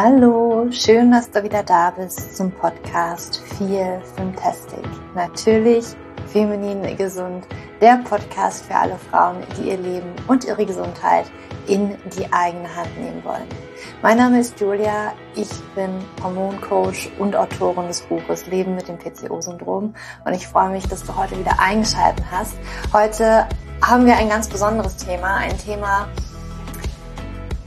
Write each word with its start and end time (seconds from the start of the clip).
Hallo, 0.00 0.68
schön, 0.70 1.10
dass 1.10 1.28
du 1.28 1.42
wieder 1.42 1.64
da 1.64 1.90
bist 1.90 2.36
zum 2.36 2.52
Podcast 2.52 3.42
Feel 3.56 4.00
Fantastic. 4.14 4.84
Natürlich 5.16 5.86
feminin 6.28 6.96
gesund, 6.96 7.48
der 7.80 7.96
Podcast 8.08 8.64
für 8.66 8.76
alle 8.76 8.96
Frauen, 8.96 9.38
die 9.56 9.70
ihr 9.70 9.76
Leben 9.76 10.14
und 10.28 10.44
ihre 10.44 10.64
Gesundheit 10.64 11.24
in 11.66 11.96
die 12.16 12.32
eigene 12.32 12.72
Hand 12.76 12.96
nehmen 12.96 13.24
wollen. 13.24 13.48
Mein 14.00 14.18
Name 14.18 14.38
ist 14.38 14.60
Julia, 14.60 15.14
ich 15.34 15.50
bin 15.74 15.90
Hormoncoach 16.22 17.10
und 17.18 17.34
Autorin 17.34 17.88
des 17.88 18.02
Buches 18.02 18.46
Leben 18.46 18.76
mit 18.76 18.86
dem 18.86 18.98
PCO-Syndrom 18.98 19.94
und 20.24 20.32
ich 20.32 20.46
freue 20.46 20.70
mich, 20.70 20.86
dass 20.86 21.02
du 21.02 21.16
heute 21.16 21.36
wieder 21.36 21.58
eingeschaltet 21.58 22.24
hast. 22.30 22.54
Heute 22.92 23.48
haben 23.82 24.06
wir 24.06 24.16
ein 24.16 24.28
ganz 24.28 24.46
besonderes 24.46 24.94
Thema, 24.94 25.38
ein 25.38 25.58
Thema, 25.58 26.06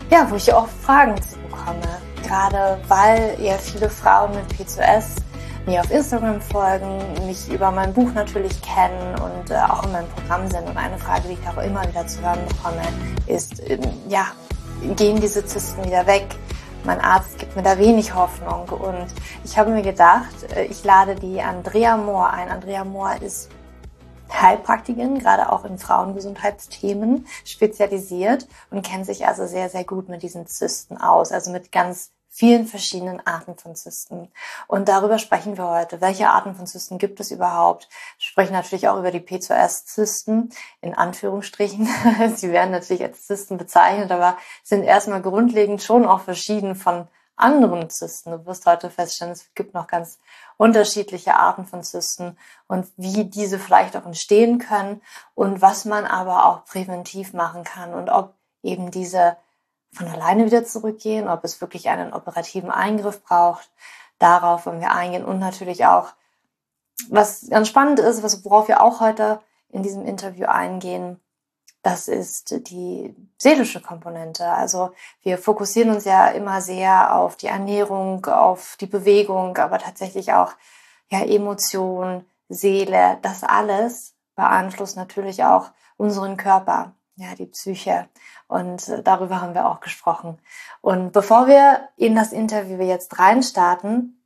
ja, 0.09 0.31
wo 0.31 0.35
ich 0.35 0.53
auch 0.53 0.69
Fragen 0.69 1.21
zu 1.21 1.37
bekomme 1.39 1.99
gerade 2.31 2.79
weil 2.87 3.35
ja 3.39 3.57
viele 3.57 3.89
Frauen 3.89 4.31
mit 4.31 4.45
P2S 4.53 5.17
mir 5.65 5.81
auf 5.81 5.91
Instagram 5.91 6.39
folgen, 6.41 6.97
mich 7.27 7.51
über 7.51 7.71
mein 7.71 7.93
Buch 7.93 8.11
natürlich 8.13 8.59
kennen 8.61 9.15
und 9.19 9.51
äh, 9.51 9.55
auch 9.55 9.83
in 9.83 9.91
meinem 9.91 10.07
Programm 10.09 10.49
sind. 10.49 10.67
Und 10.67 10.77
eine 10.77 10.97
Frage, 10.97 11.27
die 11.27 11.33
ich 11.33 11.47
auch 11.47 11.61
immer 11.61 11.85
wieder 11.87 12.07
zu 12.07 12.21
hören 12.21 12.39
bekomme, 12.47 12.81
ist, 13.27 13.69
ähm, 13.69 13.81
ja, 14.07 14.27
gehen 14.95 15.19
diese 15.19 15.45
Zysten 15.45 15.83
wieder 15.83 16.07
weg? 16.07 16.25
Mein 16.83 16.99
Arzt 17.01 17.37
gibt 17.37 17.55
mir 17.55 17.63
da 17.63 17.77
wenig 17.77 18.15
Hoffnung 18.15 18.67
und 18.69 19.07
ich 19.43 19.57
habe 19.57 19.69
mir 19.69 19.83
gedacht, 19.83 20.51
äh, 20.55 20.63
ich 20.63 20.83
lade 20.85 21.15
die 21.15 21.41
Andrea 21.41 21.97
Mohr 21.97 22.31
ein. 22.31 22.49
Andrea 22.49 22.85
Mohr 22.85 23.21
ist 23.21 23.49
Heilpraktikerin, 24.31 25.19
gerade 25.19 25.51
auch 25.51 25.65
in 25.65 25.77
Frauengesundheitsthemen 25.77 27.27
spezialisiert 27.43 28.47
und 28.71 28.83
kennt 28.83 29.05
sich 29.05 29.27
also 29.27 29.45
sehr, 29.45 29.69
sehr 29.69 29.83
gut 29.83 30.07
mit 30.07 30.23
diesen 30.23 30.47
Zysten 30.47 30.97
aus, 30.97 31.33
also 31.33 31.51
mit 31.51 31.73
ganz 31.73 32.11
vielen 32.33 32.65
verschiedenen 32.65 33.25
Arten 33.27 33.55
von 33.55 33.75
Zysten. 33.75 34.31
Und 34.67 34.87
darüber 34.87 35.19
sprechen 35.19 35.57
wir 35.57 35.67
heute. 35.67 35.99
Welche 35.99 36.29
Arten 36.29 36.55
von 36.55 36.65
Zysten 36.65 36.97
gibt 36.97 37.19
es 37.19 37.29
überhaupt? 37.29 37.89
Wir 38.17 38.25
sprechen 38.25 38.53
natürlich 38.53 38.87
auch 38.87 38.97
über 38.97 39.11
die 39.11 39.19
P2S-Zysten, 39.19 40.49
in 40.79 40.95
Anführungsstrichen. 40.95 41.87
Sie 42.35 42.51
werden 42.51 42.71
natürlich 42.71 43.03
als 43.03 43.27
Zysten 43.27 43.57
bezeichnet, 43.57 44.11
aber 44.11 44.37
sind 44.63 44.83
erstmal 44.83 45.21
grundlegend 45.21 45.83
schon 45.83 46.05
auch 46.05 46.21
verschieden 46.21 46.75
von 46.75 47.07
anderen 47.35 47.89
Zysten. 47.89 48.31
Du 48.31 48.45
wirst 48.45 48.65
heute 48.65 48.89
feststellen, 48.89 49.33
es 49.33 49.53
gibt 49.53 49.73
noch 49.73 49.87
ganz 49.87 50.17
unterschiedliche 50.55 51.35
Arten 51.35 51.65
von 51.65 51.83
Zysten 51.83 52.37
und 52.67 52.87
wie 52.95 53.25
diese 53.25 53.59
vielleicht 53.59 53.97
auch 53.97 54.05
entstehen 54.05 54.57
können 54.57 55.01
und 55.35 55.61
was 55.61 55.83
man 55.83 56.05
aber 56.05 56.45
auch 56.45 56.63
präventiv 56.65 57.33
machen 57.33 57.65
kann 57.65 57.93
und 57.93 58.09
ob 58.09 58.35
eben 58.63 58.91
diese 58.91 59.35
von 59.93 60.07
alleine 60.07 60.45
wieder 60.45 60.65
zurückgehen, 60.65 61.27
ob 61.27 61.43
es 61.43 61.61
wirklich 61.61 61.89
einen 61.89 62.13
operativen 62.13 62.71
Eingriff 62.71 63.23
braucht. 63.23 63.69
Darauf 64.19 64.65
wollen 64.65 64.81
wir 64.81 64.91
eingehen 64.91 65.25
und 65.25 65.39
natürlich 65.39 65.85
auch, 65.85 66.13
was 67.09 67.49
ganz 67.49 67.67
spannend 67.67 67.99
ist, 67.99 68.23
was, 68.23 68.45
worauf 68.45 68.67
wir 68.67 68.81
auch 68.81 68.99
heute 68.99 69.41
in 69.69 69.83
diesem 69.83 70.05
Interview 70.05 70.45
eingehen, 70.45 71.19
das 71.83 72.07
ist 72.07 72.69
die 72.69 73.15
seelische 73.37 73.81
Komponente. 73.81 74.47
Also 74.47 74.91
wir 75.23 75.37
fokussieren 75.37 75.89
uns 75.89 76.05
ja 76.05 76.27
immer 76.27 76.61
sehr 76.61 77.15
auf 77.15 77.35
die 77.37 77.47
Ernährung, 77.47 78.25
auf 78.25 78.77
die 78.79 78.85
Bewegung, 78.85 79.57
aber 79.57 79.79
tatsächlich 79.79 80.33
auch 80.33 80.53
ja 81.09 81.23
Emotion, 81.23 82.25
Seele, 82.49 83.17
das 83.21 83.43
alles 83.43 84.13
beeinflusst 84.35 84.95
natürlich 84.95 85.43
auch 85.43 85.71
unseren 85.97 86.37
Körper 86.37 86.93
ja, 87.15 87.35
die 87.35 87.45
Psyche. 87.45 88.07
Und 88.47 88.87
äh, 88.89 89.03
darüber 89.03 89.41
haben 89.41 89.53
wir 89.53 89.67
auch 89.67 89.79
gesprochen. 89.79 90.39
Und 90.81 91.11
bevor 91.11 91.47
wir 91.47 91.89
in 91.97 92.15
das 92.15 92.31
Interview 92.31 92.81
jetzt 92.81 93.19
reinstarten, 93.19 94.21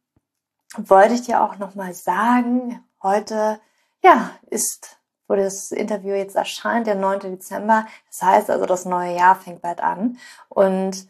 wollte 0.77 1.13
ich 1.13 1.23
dir 1.23 1.41
auch 1.41 1.57
nochmal 1.57 1.93
sagen, 1.93 2.83
heute, 3.01 3.59
ja, 4.03 4.31
ist, 4.49 4.97
wo 5.27 5.35
das 5.35 5.71
Interview 5.71 6.13
jetzt 6.13 6.35
erscheint, 6.35 6.87
der 6.87 6.95
9. 6.95 7.19
Dezember. 7.21 7.85
Das 8.07 8.21
heißt 8.21 8.49
also, 8.49 8.65
das 8.65 8.85
neue 8.85 9.15
Jahr 9.15 9.35
fängt 9.35 9.61
bald 9.61 9.81
an. 9.81 10.17
Und 10.49 11.07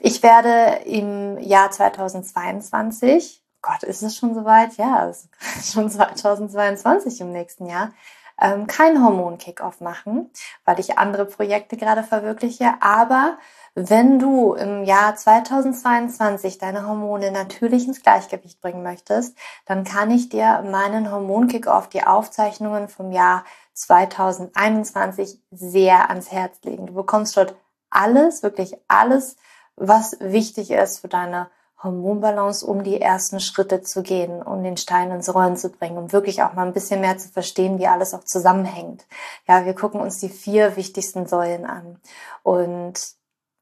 ich 0.00 0.22
werde 0.22 0.84
im 0.84 1.38
Jahr 1.38 1.70
2022, 1.70 3.42
Gott, 3.62 3.82
ist 3.82 4.02
es 4.02 4.16
schon 4.16 4.34
soweit? 4.34 4.76
Ja, 4.76 5.08
es 5.08 5.28
ist 5.56 5.72
schon 5.72 5.90
2022 5.90 7.20
im 7.20 7.32
nächsten 7.32 7.66
Jahr, 7.66 7.92
ähm, 8.40 8.66
kein 8.66 9.02
Hormon-Kickoff 9.02 9.80
machen, 9.80 10.30
weil 10.64 10.80
ich 10.80 10.98
andere 10.98 11.26
Projekte 11.26 11.76
gerade 11.76 12.02
verwirkliche. 12.02 12.74
Aber 12.80 13.38
wenn 13.74 14.18
du 14.18 14.54
im 14.54 14.84
Jahr 14.84 15.14
2022 15.14 16.58
deine 16.58 16.86
Hormone 16.86 17.30
natürlich 17.30 17.86
ins 17.86 18.02
Gleichgewicht 18.02 18.60
bringen 18.60 18.82
möchtest, 18.82 19.36
dann 19.66 19.84
kann 19.84 20.10
ich 20.10 20.28
dir 20.28 20.62
meinen 20.70 21.10
Hormon-Kickoff, 21.10 21.88
die 21.88 22.04
Aufzeichnungen 22.04 22.88
vom 22.88 23.12
Jahr 23.12 23.44
2021 23.74 25.40
sehr 25.50 26.08
ans 26.08 26.30
Herz 26.30 26.58
legen. 26.62 26.86
Du 26.86 26.94
bekommst 26.94 27.36
dort 27.36 27.56
alles, 27.90 28.42
wirklich 28.42 28.76
alles, 28.88 29.36
was 29.76 30.16
wichtig 30.20 30.70
ist 30.70 31.00
für 31.00 31.08
deine 31.08 31.50
Hormonbalance, 31.84 32.66
um 32.66 32.82
die 32.82 33.00
ersten 33.00 33.38
Schritte 33.40 33.82
zu 33.82 34.02
gehen, 34.02 34.42
um 34.42 34.64
den 34.64 34.76
Stein 34.76 35.10
ins 35.10 35.32
Rollen 35.32 35.56
zu 35.56 35.70
bringen, 35.70 35.98
um 35.98 36.12
wirklich 36.12 36.42
auch 36.42 36.54
mal 36.54 36.66
ein 36.66 36.72
bisschen 36.72 37.00
mehr 37.00 37.18
zu 37.18 37.28
verstehen, 37.28 37.78
wie 37.78 37.86
alles 37.86 38.14
auch 38.14 38.24
zusammenhängt. 38.24 39.06
Ja, 39.46 39.64
wir 39.64 39.74
gucken 39.74 40.00
uns 40.00 40.18
die 40.18 40.30
vier 40.30 40.76
wichtigsten 40.76 41.26
Säulen 41.26 41.66
an. 41.66 42.00
Und 42.42 43.00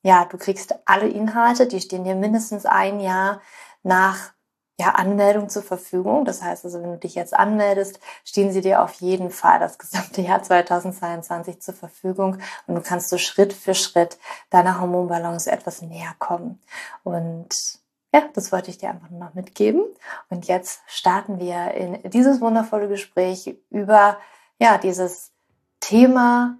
ja, 0.03 0.25
du 0.25 0.38
kriegst 0.38 0.75
alle 0.87 1.09
Inhalte, 1.09 1.66
die 1.66 1.81
stehen 1.81 2.05
dir 2.05 2.15
mindestens 2.15 2.65
ein 2.65 3.00
Jahr 3.00 3.41
nach 3.82 4.32
ja, 4.78 4.91
Anmeldung 4.91 5.49
zur 5.49 5.62
Verfügung. 5.62 6.25
Das 6.25 6.43
heißt 6.43 6.65
also, 6.65 6.82
wenn 6.82 6.91
du 6.91 6.99
dich 6.99 7.15
jetzt 7.15 7.34
anmeldest, 7.34 8.00
stehen 8.25 8.53
sie 8.53 8.62
dir 8.62 8.82
auf 8.82 8.94
jeden 8.94 9.31
Fall 9.31 9.61
das 9.61 9.78
gesamte 9.78 10.22
Jahr 10.22 10.43
2022 10.43 11.61
zur 11.61 11.75
Verfügung 11.75 12.38
und 12.66 12.75
du 12.75 12.81
kannst 12.81 13.09
so 13.09 13.19
Schritt 13.19 13.53
für 13.53 13.75
Schritt 13.75 14.19
deiner 14.50 14.81
Hormonbalance 14.81 15.50
etwas 15.50 15.82
näher 15.82 16.15
kommen. 16.19 16.61
Und 17.05 17.81
ja, 18.12 18.28
das 18.34 18.53
wollte 18.53 18.71
ich 18.71 18.78
dir 18.78 18.91
einfach 18.91 19.11
nur 19.11 19.21
noch 19.21 19.34
mitgeben. 19.34 19.84
Und 20.28 20.47
jetzt 20.47 20.83
starten 20.87 21.41
wir 21.41 21.73
in 21.73 22.11
dieses 22.11 22.41
wundervolle 22.41 22.89
Gespräch 22.89 23.56
über 23.71 24.19
ja, 24.59 24.78
dieses 24.78 25.33
Thema 25.81 26.59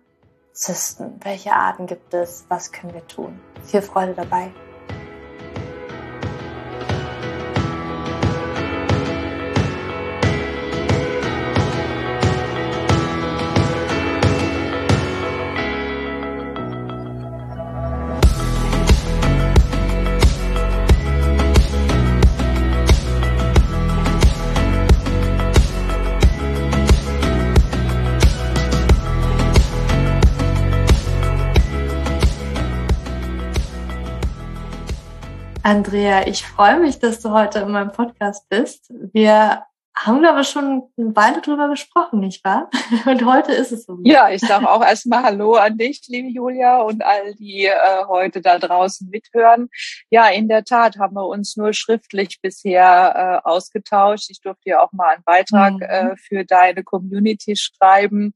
Zysten. 0.53 1.21
Welche 1.23 1.53
Arten 1.53 1.87
gibt 1.87 2.15
es? 2.15 2.45
Was 2.49 2.73
können 2.73 2.95
wir 2.95 3.07
tun? 3.07 3.41
Viel 3.65 3.83
Freude 3.83 4.15
dabei. 4.15 4.53
Andrea, 35.65 36.27
ich 36.27 36.45
freue 36.45 36.81
mich, 36.81 36.99
dass 36.99 37.21
du 37.21 37.31
heute 37.31 37.61
in 37.61 37.71
meinem 37.71 37.93
Podcast 37.93 38.49
bist. 38.49 38.93
Wir 39.13 39.63
haben 39.95 40.25
aber 40.25 40.43
schon 40.43 40.91
eine 40.97 41.15
Weile 41.15 41.41
drüber 41.41 41.69
gesprochen, 41.69 42.19
nicht 42.19 42.45
wahr? 42.45 42.69
Und 43.07 43.25
heute 43.25 43.53
ist 43.53 43.71
es 43.71 43.85
so. 43.85 43.99
Ja, 44.03 44.29
ich 44.31 44.41
sage 44.41 44.69
auch 44.69 44.83
erstmal 44.83 45.23
Hallo 45.23 45.55
an 45.55 45.79
dich, 45.79 46.03
liebe 46.09 46.29
Julia, 46.29 46.81
und 46.81 47.05
all 47.05 47.35
die 47.35 47.67
äh, 47.67 48.05
heute 48.09 48.41
da 48.41 48.59
draußen 48.59 49.09
mithören. 49.09 49.69
Ja, 50.11 50.29
in 50.29 50.49
der 50.49 50.65
Tat 50.65 50.99
haben 50.99 51.15
wir 51.15 51.27
uns 51.27 51.57
nur 51.57 51.73
schriftlich 51.75 52.41
bisher 52.41 53.43
äh, 53.45 53.49
ausgetauscht. 53.49 54.31
Ich 54.31 54.41
durfte 54.41 54.71
ja 54.71 54.83
auch 54.83 54.93
mal 54.93 55.15
einen 55.15 55.25
Beitrag 55.25 55.75
mhm. 55.75 55.83
äh, 55.83 56.17
für 56.17 56.45
deine 56.45 56.83
Community 56.83 57.55
schreiben 57.55 58.35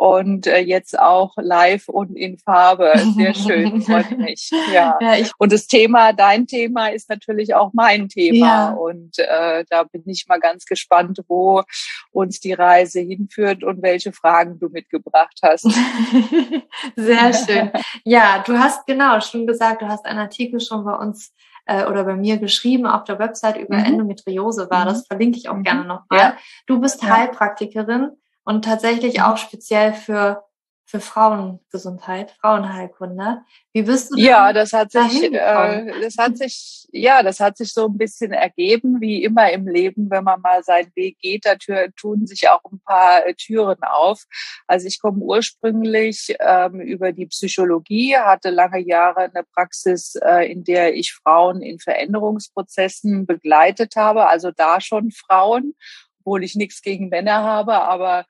und 0.00 0.46
äh, 0.46 0.60
jetzt 0.60 0.98
auch 0.98 1.34
live 1.36 1.90
und 1.90 2.16
in 2.16 2.38
Farbe. 2.38 2.90
Sehr 3.16 3.34
schön, 3.34 3.82
freut 3.86 4.16
mich. 4.16 4.50
Ja. 4.72 4.96
ja 4.98 5.26
und 5.36 5.52
das 5.52 5.66
Thema, 5.66 6.14
dein 6.14 6.46
Thema 6.46 6.88
ist 6.88 7.10
natürlich 7.10 7.54
auch 7.54 7.72
mein 7.74 8.08
Thema. 8.08 8.38
Ja. 8.46 8.70
Und 8.70 9.18
äh, 9.18 9.62
da 9.68 9.82
bin 9.82 10.02
ich 10.06 10.24
mal 10.26 10.40
ganz 10.40 10.64
gespannt, 10.64 11.20
wo 11.28 11.64
uns 12.12 12.40
die 12.40 12.54
Reise 12.54 13.00
hinführt 13.00 13.62
und 13.62 13.82
welche 13.82 14.12
Fragen 14.12 14.58
du 14.58 14.70
mitgebracht 14.70 15.38
hast. 15.42 15.64
Sehr 16.96 17.34
schön. 17.34 17.70
Ja, 18.02 18.42
du 18.46 18.58
hast 18.58 18.86
genau 18.86 19.20
schon 19.20 19.46
gesagt, 19.46 19.82
du 19.82 19.88
hast 19.88 20.06
einen 20.06 20.20
Artikel 20.20 20.60
schon 20.60 20.82
bei 20.82 20.94
uns 20.94 21.34
äh, 21.66 21.84
oder 21.84 22.04
bei 22.04 22.16
mir 22.16 22.38
geschrieben 22.38 22.86
auf 22.86 23.04
der 23.04 23.18
Website 23.18 23.58
über 23.58 23.76
mhm. 23.76 23.84
Endometriose 23.84 24.70
war. 24.70 24.86
Das 24.86 25.00
mhm. 25.00 25.06
verlinke 25.08 25.38
ich 25.38 25.50
auch 25.50 25.56
mhm. 25.56 25.64
gerne 25.64 25.84
nochmal. 25.84 26.18
Ja. 26.18 26.36
Du 26.66 26.80
bist 26.80 27.02
Heilpraktikerin 27.02 28.12
und 28.50 28.64
tatsächlich 28.64 29.22
auch 29.22 29.36
speziell 29.36 29.94
für 29.94 30.42
für 30.90 30.98
Frauengesundheit, 30.98 32.32
Frauenheilkunde. 32.40 33.42
Wie 33.72 33.82
bist 33.82 34.10
du 34.10 34.18
Ja, 34.18 34.52
das 34.52 34.72
hat 34.72 34.90
sich, 34.90 35.22
äh, 35.32 36.00
das 36.02 36.18
hat 36.18 36.36
sich, 36.36 36.88
ja, 36.90 37.22
das 37.22 37.38
hat 37.38 37.56
sich 37.56 37.72
so 37.72 37.86
ein 37.86 37.96
bisschen 37.96 38.32
ergeben, 38.32 39.00
wie 39.00 39.22
immer 39.22 39.52
im 39.52 39.68
Leben, 39.68 40.10
wenn 40.10 40.24
man 40.24 40.40
mal 40.40 40.64
seinen 40.64 40.90
Weg 40.96 41.16
geht, 41.20 41.46
da 41.46 41.54
tun 41.96 42.26
sich 42.26 42.48
auch 42.48 42.64
ein 42.72 42.80
paar 42.84 43.24
äh, 43.24 43.34
Türen 43.34 43.80
auf. 43.84 44.24
Also 44.66 44.88
ich 44.88 45.00
komme 45.00 45.18
ursprünglich 45.18 46.34
ähm, 46.40 46.80
über 46.80 47.12
die 47.12 47.26
Psychologie, 47.26 48.16
hatte 48.16 48.50
lange 48.50 48.80
Jahre 48.80 49.30
eine 49.32 49.44
Praxis, 49.54 50.16
äh, 50.16 50.50
in 50.50 50.64
der 50.64 50.96
ich 50.96 51.12
Frauen 51.12 51.62
in 51.62 51.78
Veränderungsprozessen 51.78 53.26
begleitet 53.26 53.94
habe, 53.94 54.26
also 54.26 54.50
da 54.50 54.80
schon 54.80 55.12
Frauen, 55.12 55.74
obwohl 56.20 56.44
ich 56.44 56.54
nichts 56.54 56.82
gegen 56.82 57.08
Männer 57.08 57.42
habe, 57.42 57.74
aber 57.74 58.26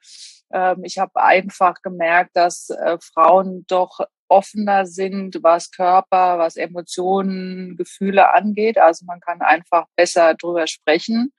ähm, 0.52 0.82
ich 0.84 0.98
habe 0.98 1.22
einfach 1.22 1.82
gemerkt, 1.82 2.30
dass 2.34 2.70
äh, 2.70 2.98
Frauen 3.00 3.64
doch 3.68 4.00
offener 4.28 4.86
sind, 4.86 5.38
was 5.42 5.72
Körper, 5.72 6.38
was 6.38 6.56
Emotionen, 6.56 7.76
Gefühle 7.76 8.32
angeht. 8.32 8.78
Also 8.78 9.04
man 9.04 9.20
kann 9.20 9.42
einfach 9.42 9.86
besser 9.96 10.34
drüber 10.34 10.66
sprechen. 10.66 11.32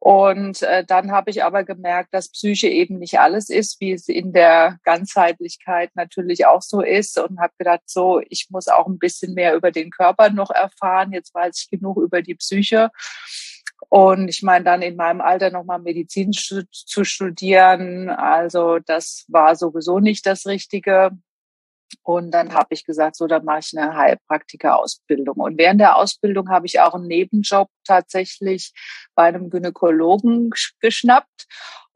Und 0.00 0.62
äh, 0.62 0.84
dann 0.84 1.12
habe 1.12 1.30
ich 1.30 1.44
aber 1.44 1.62
gemerkt, 1.62 2.12
dass 2.12 2.32
Psyche 2.32 2.66
eben 2.66 2.98
nicht 2.98 3.20
alles 3.20 3.48
ist, 3.48 3.80
wie 3.80 3.92
es 3.92 4.08
in 4.08 4.32
der 4.32 4.80
Ganzheitlichkeit 4.82 5.90
natürlich 5.94 6.44
auch 6.44 6.60
so 6.60 6.80
ist. 6.80 7.20
Und 7.20 7.38
habe 7.38 7.52
gedacht, 7.56 7.82
so, 7.86 8.20
ich 8.28 8.48
muss 8.50 8.66
auch 8.66 8.88
ein 8.88 8.98
bisschen 8.98 9.34
mehr 9.34 9.54
über 9.54 9.70
den 9.70 9.90
Körper 9.90 10.30
noch 10.30 10.50
erfahren. 10.50 11.12
Jetzt 11.12 11.32
weiß 11.32 11.56
ich 11.62 11.70
genug 11.70 11.98
über 11.98 12.20
die 12.20 12.34
Psyche. 12.34 12.90
Und 13.94 14.28
ich 14.28 14.42
meine, 14.42 14.64
dann 14.64 14.80
in 14.80 14.96
meinem 14.96 15.20
Alter 15.20 15.50
nochmal 15.50 15.78
Medizin 15.78 16.32
zu 16.32 17.04
studieren, 17.04 18.08
also 18.08 18.78
das 18.78 19.26
war 19.28 19.54
sowieso 19.54 20.00
nicht 20.00 20.24
das 20.24 20.46
Richtige. 20.46 21.10
Und 22.02 22.30
dann 22.30 22.54
habe 22.54 22.68
ich 22.70 22.86
gesagt, 22.86 23.16
so, 23.16 23.26
dann 23.26 23.44
mache 23.44 23.58
ich 23.58 23.78
eine 23.78 23.94
Heilpraktiker-Ausbildung. 23.94 25.36
Und 25.36 25.58
während 25.58 25.82
der 25.82 25.96
Ausbildung 25.96 26.48
habe 26.48 26.64
ich 26.64 26.80
auch 26.80 26.94
einen 26.94 27.06
Nebenjob 27.06 27.68
tatsächlich 27.86 28.72
bei 29.14 29.24
einem 29.24 29.50
Gynäkologen 29.50 30.48
geschnappt. 30.80 31.46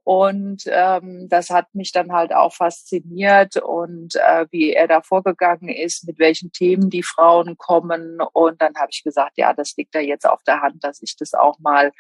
Und 0.07 0.63
ähm, 0.67 1.27
das 1.29 1.51
hat 1.51 1.75
mich 1.75 1.91
dann 1.91 2.13
halt 2.13 2.33
auch 2.33 2.55
fasziniert 2.55 3.57
und 3.57 4.15
äh, 4.15 4.47
wie 4.53 4.73
er 4.73 4.87
da 4.87 5.03
vorgegangen 5.03 5.69
ist, 5.69 6.07
mit 6.07 6.21
welchen 6.21 6.53
Themen 6.53 6.91
die 6.91 7.03
Frauen 7.03 7.59
kommen. 7.59 8.21
Und 8.33 8.63
dann 8.63 8.77
habe 8.77 8.91
ich 8.93 9.03
gesagt, 9.03 9.33
ja, 9.35 9.53
das 9.53 9.75
liegt 9.77 9.97
da 9.97 9.99
jetzt 9.99 10.25
auf 10.25 10.45
der 10.45 10.61
Hand, 10.61 10.85
dass 10.85 11.03
ich 11.03 11.17
das 11.17 11.35
auch 11.35 11.59
mal 11.59 11.91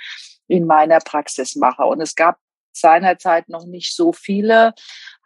in 0.47 0.69
meiner 0.69 1.01
Praxis 1.01 1.57
mache. 1.57 1.83
Und 1.83 2.01
es 2.01 2.15
gab 2.15 2.39
seinerzeit 2.73 3.49
noch 3.49 3.67
nicht 3.67 3.93
so 3.93 4.13
viele 4.13 4.75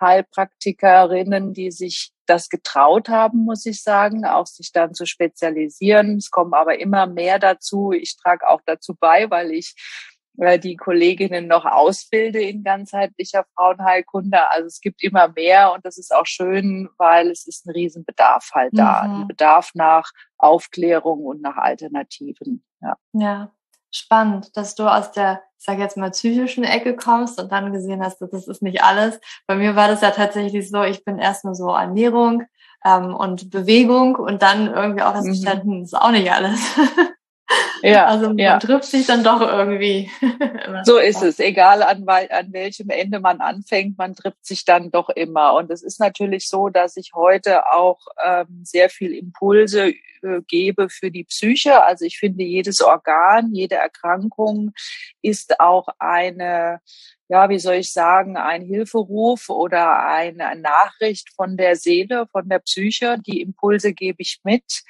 Heilpraktikerinnen, 0.01 1.53
die 1.53 1.73
sich 1.73 2.13
das 2.25 2.49
getraut 2.49 3.11
haben, 3.11 3.45
muss 3.45 3.67
ich 3.67 3.83
sagen, 3.83 4.25
auch 4.25 4.47
sich 4.47 4.73
dann 4.73 4.95
zu 4.95 5.05
spezialisieren. 5.05 6.17
Es 6.17 6.31
kommen 6.31 6.55
aber 6.55 6.79
immer 6.79 7.07
mehr 7.07 7.39
dazu. 7.39 7.93
Ich 7.93 8.17
trage 8.17 8.49
auch 8.49 8.63
dazu 8.65 8.97
bei, 8.99 9.29
weil 9.29 9.51
ich 9.51 9.75
die 10.59 10.77
Kolleginnen 10.77 11.47
noch 11.47 11.65
ausbilde 11.65 12.41
in 12.41 12.65
ganzheitlicher 12.65 13.45
Frauenheilkunde. 13.55 14.51
Also 14.51 14.67
es 14.67 14.81
gibt 14.81 15.03
immer 15.03 15.29
mehr 15.29 15.73
und 15.73 15.85
das 15.85 15.99
ist 15.99 16.15
auch 16.15 16.27
schön, 16.27 16.89
weil 16.99 17.31
es 17.31 17.47
ist 17.47 17.67
ein 17.67 17.71
Riesenbedarf 17.73 18.51
halt 18.55 18.73
da. 18.75 19.03
Mhm. 19.03 19.15
Ein 19.23 19.29
Bedarf 19.29 19.71
nach 19.75 20.11
Aufklärung 20.39 21.25
und 21.25 21.43
nach 21.43 21.57
Alternativen. 21.57 22.65
Ja. 22.81 22.97
ja, 23.13 23.51
spannend, 23.91 24.57
dass 24.57 24.75
du 24.75 24.85
aus 24.85 25.13
der, 25.13 25.43
ich 25.59 25.65
sage 25.65 25.83
jetzt 25.83 25.97
mal, 25.97 26.11
psychischen 26.11 26.65
Ecke 26.65 26.97
kommst 26.97 27.41
und 27.41 27.53
dann 27.53 27.73
gesehen 27.73 28.03
hast, 28.03 28.21
dass 28.21 28.31
das 28.31 28.49
ist 28.49 28.63
nicht 28.63 28.83
alles. 28.83 29.21
Bei 29.47 29.57
mir 29.57 29.77
war 29.77 29.89
das 29.89 30.01
ja 30.01 30.11
tatsächlich 30.11 30.71
so, 30.71 30.83
ich 30.83 31.05
bin 31.05 31.19
erstmal 31.19 31.55
so 31.55 31.69
Ernährung 31.69 32.45
ähm, 32.85 33.15
und 33.15 33.51
Bewegung 33.51 34.17
und 34.17 34.43
dann 34.43 34.69
irgendwie 34.69 35.03
auch 35.03 35.13
das 35.13 35.25
mhm. 35.25 35.83
Ist 35.83 35.97
auch 35.97 36.11
nicht 36.11 36.33
alles. 36.33 36.59
Ja, 37.83 38.07
also 38.07 38.29
man 38.29 38.39
ja. 38.39 38.59
trifft 38.59 38.85
sich 38.85 39.07
dann 39.07 39.25
doch 39.25 39.41
irgendwie. 39.41 40.11
so 40.85 40.99
ist 40.99 41.23
es. 41.23 41.39
Egal 41.39 41.83
an, 41.83 42.07
an 42.07 42.53
welchem 42.53 42.91
Ende 42.91 43.21
man 43.21 43.41
anfängt, 43.41 43.99
man 43.99 44.15
trifft 44.15 44.45
sich 44.45 44.65
dann 44.65 44.91
doch 44.91 45.09
immer. 45.09 45.55
Und 45.55 45.71
es 45.71 45.83
ist 45.83 46.01
natürlich 46.01 46.49
so, 46.49 46.69
dass 46.69 46.97
ich 46.97 47.13
heute 47.15 47.67
auch 47.73 48.01
ähm, 48.25 48.63
sehr 48.65 48.91
viel 48.91 49.13
Impulse 49.13 49.93
äh, 50.23 50.41
gebe 50.47 50.89
für 50.89 51.11
die 51.11 51.25
Psyche. 51.25 51.83
Also 51.85 52.05
ich 52.05 52.19
finde, 52.19 52.45
jedes 52.45 52.81
Organ, 52.81 53.53
jede 53.53 53.77
Erkrankung 53.77 54.73
ist 55.23 55.61
auch 55.61 55.89
eine 55.99 56.81
ja, 57.31 57.49
wie 57.49 57.61
soll 57.61 57.77
ich 57.77 57.93
sagen, 57.93 58.37
ein 58.37 58.61
Hilferuf 58.61 59.51
oder 59.51 60.05
eine 60.05 60.57
Nachricht 60.57 61.33
von 61.33 61.57
der 61.57 61.77
Seele, 61.77 62.27
von 62.33 62.49
der 62.49 62.59
Psyche. 62.59 63.19
Die 63.25 63.41
Impulse 63.41 63.93
gebe 63.93 64.17
ich 64.21 64.41
mit, 64.43 64.83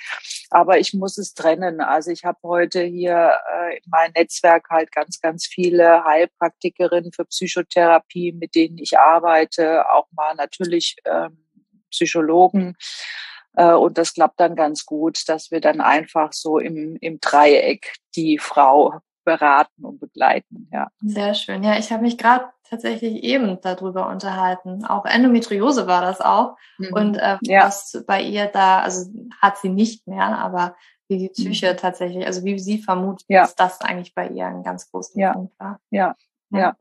aber 0.48 0.78
ich 0.78 0.94
muss 0.94 1.18
es 1.18 1.34
trennen. 1.34 1.82
Also 1.82 2.10
ich 2.10 2.24
habe 2.24 2.38
heute 2.42 2.82
hier 2.82 3.36
äh, 3.52 3.76
in 3.76 3.82
meinem 3.90 4.12
Netzwerk 4.16 4.70
halt 4.70 4.90
ganz, 4.90 5.20
ganz 5.20 5.46
viele 5.46 6.02
Heilpraktikerinnen 6.02 7.12
für 7.12 7.26
Psychotherapie, 7.26 8.32
mit 8.32 8.54
denen 8.54 8.78
ich 8.78 8.98
arbeite, 8.98 9.90
auch 9.90 10.06
mal 10.12 10.34
natürlich 10.34 10.96
ähm, 11.04 11.44
Psychologen. 11.90 12.70
Äh, 12.70 13.29
und 13.54 13.98
das 13.98 14.14
klappt 14.14 14.38
dann 14.40 14.54
ganz 14.54 14.86
gut, 14.86 15.28
dass 15.28 15.50
wir 15.50 15.60
dann 15.60 15.80
einfach 15.80 16.32
so 16.32 16.58
im, 16.58 16.96
im 17.00 17.18
Dreieck 17.20 17.94
die 18.14 18.38
Frau 18.38 19.00
beraten 19.24 19.84
und 19.84 20.00
begleiten. 20.00 20.68
Ja. 20.72 20.88
Sehr 21.00 21.34
schön. 21.34 21.62
Ja, 21.62 21.78
ich 21.78 21.92
habe 21.92 22.02
mich 22.02 22.16
gerade 22.16 22.46
tatsächlich 22.68 23.22
eben 23.22 23.60
darüber 23.60 24.08
unterhalten. 24.08 24.84
Auch 24.84 25.04
Endometriose 25.04 25.86
war 25.86 26.00
das 26.00 26.20
auch. 26.20 26.56
Mhm. 26.78 26.92
Und 26.92 27.16
äh, 27.16 27.36
ja. 27.42 27.66
was 27.66 28.02
bei 28.06 28.22
ihr 28.22 28.46
da, 28.46 28.80
also 28.80 29.10
hat 29.40 29.58
sie 29.58 29.68
nicht 29.68 30.06
mehr, 30.06 30.38
aber 30.38 30.76
wie 31.08 31.18
die 31.18 31.28
Psyche 31.28 31.72
mhm. 31.72 31.76
tatsächlich, 31.76 32.24
also 32.24 32.44
wie 32.44 32.58
sie 32.58 32.78
vermutet, 32.78 33.26
ja. 33.28 33.42
dass 33.42 33.56
das 33.56 33.80
eigentlich 33.80 34.14
bei 34.14 34.28
ihr 34.28 34.46
ein 34.46 34.62
ganz 34.62 34.90
großer 34.90 35.18
ja. 35.18 35.32
Punkt 35.32 35.58
war. 35.58 35.80
Ja, 35.90 36.14
ja. 36.50 36.76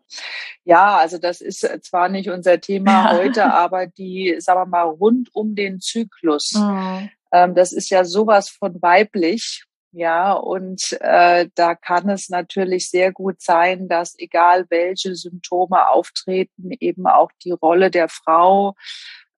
Ja, 0.63 0.97
also 0.97 1.17
das 1.17 1.41
ist 1.41 1.59
zwar 1.83 2.09
nicht 2.09 2.29
unser 2.29 2.59
Thema 2.59 3.11
heute, 3.17 3.53
aber 3.53 3.87
die, 3.87 4.35
sagen 4.39 4.61
wir 4.61 4.65
mal, 4.65 4.83
rund 4.83 5.33
um 5.33 5.55
den 5.55 5.79
Zyklus. 5.79 6.53
Mhm. 6.53 7.09
Ähm, 7.31 7.55
das 7.55 7.73
ist 7.73 7.89
ja 7.89 8.03
sowas 8.03 8.49
von 8.49 8.81
weiblich. 8.81 9.63
Ja, 9.91 10.33
und 10.33 10.95
äh, 11.01 11.47
da 11.55 11.73
kann 11.73 12.09
es 12.09 12.29
natürlich 12.29 12.91
sehr 12.91 13.11
gut 13.11 13.41
sein, 13.41 13.87
dass 13.87 14.13
egal 14.19 14.67
welche 14.69 15.15
Symptome 15.15 15.89
auftreten, 15.89 16.69
eben 16.79 17.07
auch 17.07 17.31
die 17.43 17.51
Rolle 17.51 17.89
der 17.89 18.07
Frau 18.07 18.75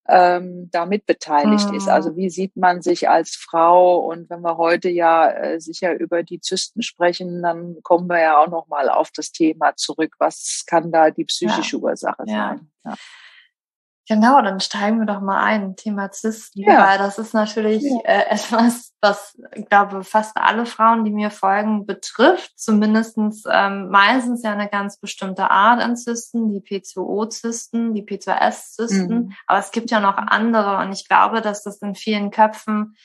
ähm, 0.08 0.68
damit 0.72 1.06
beteiligt 1.06 1.70
mhm. 1.70 1.76
ist. 1.76 1.88
Also 1.88 2.16
wie 2.16 2.30
sieht 2.30 2.56
man 2.56 2.82
sich 2.82 3.08
als 3.08 3.36
Frau? 3.36 3.98
Und 3.98 4.28
wenn 4.30 4.40
wir 4.40 4.56
heute 4.56 4.88
ja 4.88 5.30
äh, 5.30 5.60
sicher 5.60 5.98
über 5.98 6.22
die 6.22 6.40
Zysten 6.40 6.82
sprechen, 6.82 7.42
dann 7.42 7.76
kommen 7.82 8.08
wir 8.08 8.20
ja 8.20 8.38
auch 8.38 8.48
noch 8.48 8.68
mal 8.68 8.88
auf 8.88 9.10
das 9.14 9.32
Thema 9.32 9.74
zurück. 9.76 10.14
Was 10.18 10.64
kann 10.66 10.90
da 10.90 11.10
die 11.10 11.24
psychische 11.24 11.76
ja. 11.76 11.82
Ursache 11.82 12.24
ja. 12.26 12.34
sein? 12.34 12.70
Ja. 12.84 12.94
Genau, 14.14 14.42
dann 14.42 14.60
steigen 14.60 14.98
wir 14.98 15.06
doch 15.06 15.22
mal 15.22 15.42
ein, 15.42 15.74
Thema 15.74 16.10
Zysten, 16.10 16.60
ja. 16.60 16.86
weil 16.86 16.98
das 16.98 17.16
ist 17.16 17.32
natürlich 17.32 17.82
ja. 17.82 17.98
äh, 18.04 18.26
etwas, 18.30 18.92
was, 19.00 19.38
ich 19.54 19.66
glaube, 19.70 20.04
fast 20.04 20.36
alle 20.36 20.66
Frauen, 20.66 21.04
die 21.04 21.10
mir 21.10 21.30
folgen, 21.30 21.86
betrifft. 21.86 22.52
Zumindestens 22.56 23.44
ähm, 23.50 23.88
meistens 23.88 24.42
ja 24.42 24.52
eine 24.52 24.68
ganz 24.68 24.98
bestimmte 24.98 25.50
Art 25.50 25.80
an 25.80 25.96
Zysten, 25.96 26.50
die 26.50 26.60
PCO-Zysten, 26.60 27.94
die 27.94 28.02
P2S-Zysten. 28.02 29.14
Mhm. 29.14 29.32
Aber 29.46 29.60
es 29.60 29.70
gibt 29.70 29.90
ja 29.90 30.00
noch 30.00 30.18
andere 30.18 30.76
und 30.84 30.92
ich 30.92 31.08
glaube, 31.08 31.40
dass 31.40 31.62
das 31.62 31.78
in 31.78 31.94
vielen 31.94 32.30
Köpfen 32.30 32.96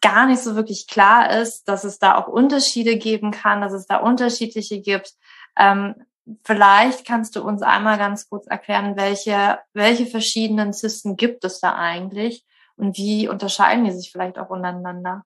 gar 0.00 0.26
nicht 0.26 0.40
so 0.40 0.54
wirklich 0.54 0.86
klar 0.86 1.36
ist, 1.40 1.64
dass 1.64 1.82
es 1.82 1.98
da 1.98 2.14
auch 2.14 2.28
Unterschiede 2.28 2.96
geben 2.96 3.32
kann, 3.32 3.60
dass 3.60 3.72
es 3.72 3.86
da 3.86 3.96
unterschiedliche 3.96 4.80
gibt. 4.80 5.14
Ähm, 5.58 5.96
Vielleicht 6.44 7.06
kannst 7.06 7.36
du 7.36 7.42
uns 7.42 7.62
einmal 7.62 7.98
ganz 7.98 8.28
kurz 8.28 8.46
erklären, 8.46 8.96
welche, 8.96 9.60
welche 9.72 10.06
verschiedenen 10.06 10.72
Zysten 10.72 11.16
gibt 11.16 11.44
es 11.44 11.60
da 11.60 11.76
eigentlich 11.76 12.44
und 12.76 12.96
wie 12.96 13.28
unterscheiden 13.28 13.84
die 13.84 13.92
sich 13.92 14.10
vielleicht 14.10 14.38
auch 14.38 14.50
untereinander? 14.50 15.24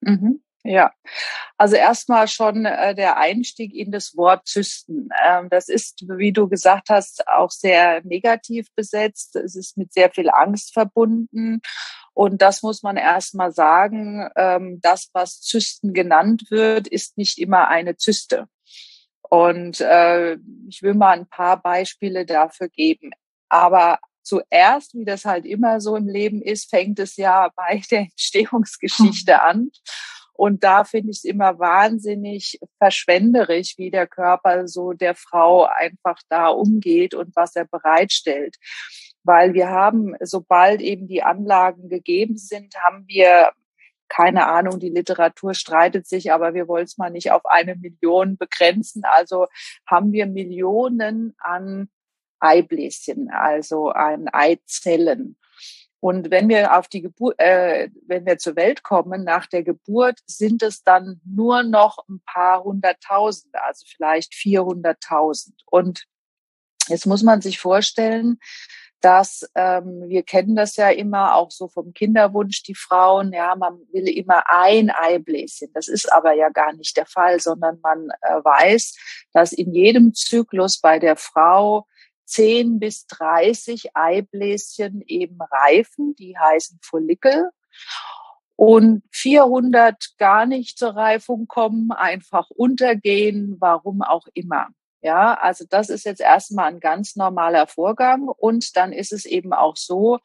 Mhm. 0.00 0.42
Ja, 0.64 0.92
also 1.56 1.76
erstmal 1.76 2.28
schon 2.28 2.66
äh, 2.66 2.94
der 2.94 3.16
Einstieg 3.16 3.74
in 3.74 3.90
das 3.90 4.16
Wort 4.16 4.46
Zysten. 4.46 5.08
Ähm, 5.24 5.48
das 5.48 5.68
ist, 5.68 6.04
wie 6.08 6.32
du 6.32 6.48
gesagt 6.48 6.88
hast, 6.90 7.26
auch 7.28 7.50
sehr 7.50 8.02
negativ 8.04 8.66
besetzt. 8.74 9.36
Es 9.36 9.54
ist 9.54 9.78
mit 9.78 9.92
sehr 9.92 10.10
viel 10.10 10.28
Angst 10.28 10.74
verbunden. 10.74 11.60
Und 12.12 12.42
das 12.42 12.62
muss 12.62 12.82
man 12.82 12.96
erstmal 12.96 13.52
sagen. 13.52 14.28
Ähm, 14.36 14.80
das, 14.82 15.08
was 15.12 15.40
Zysten 15.40 15.94
genannt 15.94 16.50
wird, 16.50 16.88
ist 16.88 17.16
nicht 17.16 17.38
immer 17.38 17.68
eine 17.68 17.96
Zyste. 17.96 18.48
Und 19.30 19.80
äh, 19.80 20.38
ich 20.68 20.82
will 20.82 20.94
mal 20.94 21.18
ein 21.18 21.28
paar 21.28 21.60
Beispiele 21.60 22.24
dafür 22.24 22.68
geben. 22.68 23.10
Aber 23.48 23.98
zuerst, 24.22 24.94
wie 24.94 25.04
das 25.04 25.24
halt 25.24 25.46
immer 25.46 25.80
so 25.80 25.96
im 25.96 26.08
Leben 26.08 26.42
ist, 26.42 26.70
fängt 26.70 26.98
es 26.98 27.16
ja 27.16 27.50
bei 27.56 27.82
der 27.90 28.00
Entstehungsgeschichte 28.00 29.42
an. 29.42 29.70
Und 30.34 30.62
da 30.62 30.84
finde 30.84 31.10
ich 31.10 31.18
es 31.18 31.24
immer 31.24 31.58
wahnsinnig 31.58 32.60
verschwenderisch, 32.78 33.74
wie 33.76 33.90
der 33.90 34.06
Körper 34.06 34.68
so 34.68 34.92
der 34.92 35.16
Frau 35.16 35.64
einfach 35.64 36.20
da 36.28 36.46
umgeht 36.48 37.12
und 37.12 37.34
was 37.34 37.56
er 37.56 37.64
bereitstellt. 37.64 38.56
weil 39.24 39.52
wir 39.52 39.68
haben, 39.68 40.14
sobald 40.20 40.80
eben 40.80 41.08
die 41.08 41.22
Anlagen 41.24 41.88
gegeben 41.88 42.36
sind, 42.38 42.76
haben 42.76 43.04
wir 43.08 43.50
keine 44.08 44.46
Ahnung, 44.46 44.80
die 44.80 44.88
Literatur 44.88 45.54
streitet 45.54 46.06
sich, 46.06 46.32
aber 46.32 46.54
wir 46.54 46.68
wollen 46.68 46.84
es 46.84 46.98
mal 46.98 47.10
nicht 47.10 47.30
auf 47.30 47.44
eine 47.46 47.76
Million 47.76 48.36
begrenzen. 48.36 49.02
Also 49.04 49.46
haben 49.86 50.12
wir 50.12 50.26
Millionen 50.26 51.34
an 51.38 51.88
Eibläschen, 52.40 53.30
also 53.30 53.88
an 53.90 54.28
Eizellen. 54.32 55.36
Und 56.00 56.30
wenn 56.30 56.48
wir 56.48 56.78
auf 56.78 56.86
die 56.86 57.02
Geburt, 57.02 57.38
äh, 57.38 57.90
wenn 58.06 58.24
wir 58.24 58.38
zur 58.38 58.54
Welt 58.54 58.84
kommen 58.84 59.24
nach 59.24 59.46
der 59.46 59.64
Geburt, 59.64 60.20
sind 60.26 60.62
es 60.62 60.84
dann 60.84 61.20
nur 61.24 61.64
noch 61.64 61.98
ein 62.08 62.20
paar 62.24 62.62
hunderttausend, 62.62 63.52
also 63.54 63.84
vielleicht 63.88 64.34
vierhunderttausend. 64.34 65.60
Und 65.66 66.04
jetzt 66.86 67.06
muss 67.06 67.24
man 67.24 67.40
sich 67.40 67.58
vorstellen, 67.58 68.38
dass 69.00 69.48
ähm, 69.54 70.04
wir 70.08 70.22
kennen 70.22 70.56
das 70.56 70.76
ja 70.76 70.90
immer 70.90 71.34
auch 71.34 71.50
so 71.50 71.68
vom 71.68 71.92
Kinderwunsch, 71.92 72.62
die 72.64 72.74
Frauen, 72.74 73.32
ja, 73.32 73.54
man 73.54 73.78
will 73.92 74.08
immer 74.08 74.42
ein 74.46 74.90
Eibläschen. 74.90 75.68
Das 75.74 75.88
ist 75.88 76.12
aber 76.12 76.32
ja 76.32 76.48
gar 76.48 76.72
nicht 76.72 76.96
der 76.96 77.06
Fall, 77.06 77.38
sondern 77.40 77.78
man 77.82 78.10
äh, 78.22 78.44
weiß, 78.44 78.96
dass 79.32 79.52
in 79.52 79.72
jedem 79.72 80.14
Zyklus 80.14 80.80
bei 80.80 80.98
der 80.98 81.16
Frau 81.16 81.86
10 82.26 82.78
bis 82.78 83.06
30 83.06 83.96
Eibläschen 83.96 85.02
eben 85.06 85.38
reifen, 85.40 86.14
die 86.16 86.36
heißen 86.36 86.78
Follikel. 86.82 87.50
Und 88.56 89.04
400 89.12 90.16
gar 90.18 90.44
nicht 90.44 90.78
zur 90.78 90.96
Reifung 90.96 91.46
kommen, 91.46 91.92
einfach 91.92 92.50
untergehen, 92.50 93.56
warum 93.60 94.02
auch 94.02 94.26
immer. 94.34 94.68
Ja, 95.00 95.34
also 95.34 95.64
das 95.68 95.90
ist 95.90 96.04
jetzt 96.04 96.20
erstmal 96.20 96.72
ein 96.72 96.80
ganz 96.80 97.14
normaler 97.14 97.66
Vorgang. 97.66 98.28
Und 98.28 98.76
dann 98.76 98.92
ist 98.92 99.12
es 99.12 99.24
eben 99.26 99.52
auch 99.52 99.76
so, 99.76 100.18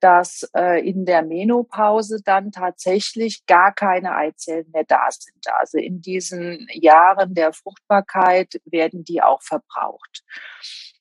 dass 0.00 0.48
äh, 0.56 0.86
in 0.86 1.04
der 1.06 1.22
Menopause 1.22 2.20
dann 2.24 2.50
tatsächlich 2.52 3.46
gar 3.46 3.72
keine 3.72 4.14
Eizellen 4.14 4.70
mehr 4.72 4.84
da 4.84 5.08
sind. 5.10 5.46
Also 5.58 5.78
in 5.78 6.00
diesen 6.02 6.66
Jahren 6.72 7.34
der 7.34 7.52
Fruchtbarkeit 7.52 8.60
werden 8.64 9.04
die 9.04 9.22
auch 9.22 9.42
verbraucht. 9.42 10.22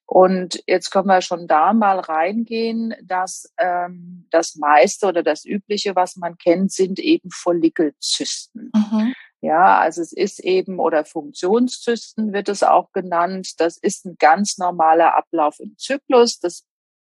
Und 0.06 0.62
jetzt 0.68 0.92
können 0.92 1.08
wir 1.08 1.22
schon 1.22 1.48
da 1.48 1.72
mal 1.72 2.00
reingehen, 2.00 2.94
dass 3.02 3.50
ähm, 3.58 4.28
das 4.30 4.56
meiste 4.56 5.08
oder 5.08 5.24
das 5.24 5.46
Übliche, 5.46 5.96
was 5.96 6.18
man 6.18 6.38
kennt, 6.38 6.74
sind 6.74 7.00
eben 7.00 7.32
Follikelzysten. 7.32 8.72
Mhm. 8.76 9.14
Ja, 9.42 9.80
also 9.80 10.02
es 10.04 10.14
ist 10.14 10.40
eben, 10.40 10.80
oder 10.80 11.04
Funktionszysten 11.04 12.32
wird 12.32 12.48
es 12.48 12.62
auch 12.62 12.92
genannt. 12.92 13.60
Das 13.60 13.78
ist 13.78 14.06
ein 14.06 14.16
ganz 14.20 14.60
normaler 14.60 15.16
Ablauf 15.18 15.60
im 15.60 15.76
Zyklus. 15.78 16.40
Das 16.40 16.64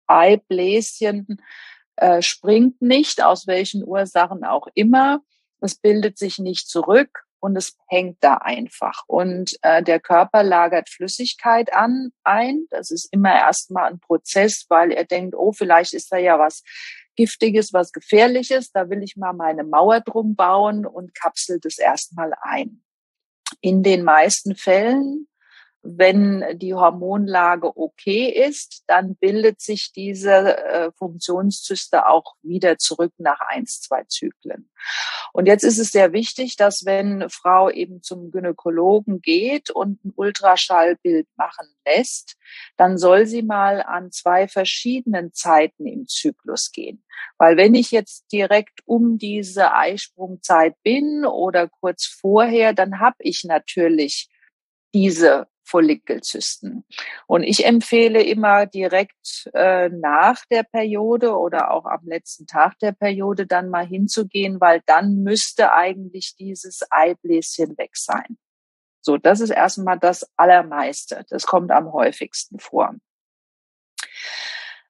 Eibläschen 0.08 1.42
äh, 1.98 2.22
springt 2.22 2.82
nicht, 2.82 3.22
aus 3.22 3.48
welchen 3.48 3.86
Ursachen 3.86 4.46
auch 4.46 4.68
immer. 4.76 5.20
Es 5.60 5.76
bildet 5.76 6.18
sich 6.18 6.40
nicht 6.40 6.70
zurück 6.70 7.26
und 7.42 7.58
es 7.58 7.76
hängt 7.88 8.18
da 8.22 8.36
einfach. 8.36 9.04
Und 9.08 9.58
äh, 9.62 9.84
der 9.84 10.00
Körper 10.00 10.44
lagert 10.44 10.90
Flüssigkeit 10.90 11.74
an 11.74 12.12
ein. 12.24 12.66
Das 12.70 12.92
ist 12.92 13.12
immer 13.12 13.34
erstmal 13.34 13.92
ein 13.92 14.00
Prozess, 14.00 14.66
weil 14.70 14.92
er 14.92 15.04
denkt, 15.04 15.36
oh, 15.36 15.52
vielleicht 15.52 15.94
ist 15.94 16.12
da 16.14 16.18
ja 16.18 16.40
was 16.40 16.64
Giftiges, 17.16 17.74
was 17.74 17.92
Gefährliches, 17.92 18.72
da 18.72 18.90
will 18.90 19.04
ich 19.04 19.18
mal 19.18 19.34
meine 19.34 19.64
Mauer 19.64 20.02
drum 20.02 20.36
bauen 20.36 20.86
und 20.86 21.14
kapselt 21.14 21.66
es 21.66 21.78
erstmal 21.78 22.34
ein. 22.42 22.84
In 23.60 23.84
den 23.84 24.04
meisten 24.04 24.56
Fällen 24.56 25.28
wenn 25.84 26.46
die 26.60 26.76
Hormonlage 26.76 27.76
okay 27.76 28.30
ist, 28.30 28.84
dann 28.88 29.16
bildet 29.16 29.62
sich 29.62 29.92
diese 29.92 30.58
äh, 30.58 30.92
Funktionszyste 30.92 32.08
auch 32.08 32.36
wieder 32.44 32.78
zurück 32.78 33.14
nach 33.18 33.40
eins, 33.40 33.82
zwei 33.82 34.04
Zyklen. 34.04 34.70
Und 35.34 35.48
jetzt 35.48 35.64
ist 35.64 35.80
es 35.80 35.92
sehr 35.92 36.14
wichtig, 36.14 36.56
dass 36.56 36.86
wenn 36.86 37.30
Frau 37.30 37.70
eben 37.70 38.04
zum 38.04 38.32
Gynäkologen 38.32 39.22
geht 39.22 39.72
und 39.72 40.04
ein 40.06 40.14
Ultraschallbild 40.16 41.28
machen 41.36 41.68
lässt, 41.86 42.36
dann 42.78 42.98
soll 42.98 43.26
sie 43.26 43.42
mal 43.42 43.82
an 43.82 44.12
zwei 44.12 44.48
verschiedenen 44.48 45.34
Zeiten 45.34 45.88
im 45.88 46.08
Zyklus 46.08 46.72
gehen. 46.72 47.04
Weil 47.38 47.58
wenn 47.58 47.74
ich 47.74 47.92
jetzt 47.92 48.32
direkt 48.32 48.82
um 48.86 49.18
diese 49.18 49.74
Eisprungzeit 49.74 50.76
bin 50.84 51.26
oder 51.26 51.68
kurz 51.68 52.06
vorher, 52.06 52.74
dann 52.74 53.00
habe 53.00 53.18
ich 53.20 53.44
natürlich 53.46 54.30
diese 54.94 55.48
Follikelzysten. 55.72 56.84
Und 57.28 57.44
ich 57.44 57.66
empfehle 57.66 58.22
immer 58.22 58.66
direkt 58.66 59.50
äh, 59.54 59.90
nach 59.90 60.44
der 60.52 60.64
Periode 60.64 61.38
oder 61.38 61.72
auch 61.72 61.86
am 61.86 62.02
letzten 62.04 62.46
Tag 62.46 62.78
der 62.80 62.92
Periode 62.92 63.48
dann 63.48 63.70
mal 63.70 63.88
hinzugehen, 63.88 64.60
weil 64.60 64.82
dann 64.86 65.24
müsste 65.24 65.72
eigentlich 65.74 66.36
dieses 66.38 66.82
Eibläschen 66.90 67.78
weg 67.78 67.96
sein. 67.96 68.38
So, 69.00 69.18
das 69.18 69.40
ist 69.40 69.50
erstmal 69.50 69.98
das 69.98 70.30
Allermeiste. 70.36 71.26
Das 71.30 71.48
kommt 71.48 71.72
am 71.72 71.94
häufigsten 71.94 72.60
vor. 72.60 72.96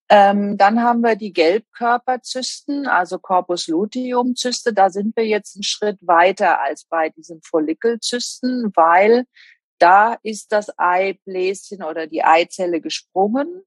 Ähm, 0.10 0.58
dann 0.58 0.82
haben 0.82 1.02
wir 1.02 1.16
die 1.16 1.32
Gelbkörperzysten, 1.32 2.86
also 2.86 3.18
Corpus 3.18 3.68
luteum 3.68 4.36
Zyste. 4.36 4.74
Da 4.74 4.90
sind 4.90 5.16
wir 5.16 5.26
jetzt 5.26 5.56
einen 5.56 5.64
Schritt 5.64 6.00
weiter 6.02 6.60
als 6.60 6.84
bei 6.84 7.10
diesen 7.10 7.42
Follikelzysten, 7.44 8.74
weil 8.76 9.26
da 9.82 10.18
ist 10.24 10.52
das 10.52 10.72
Eibläschen 10.78 11.84
oder 11.84 12.08
die 12.08 12.24
Eizelle 12.24 12.82
gesprungen 12.82 13.64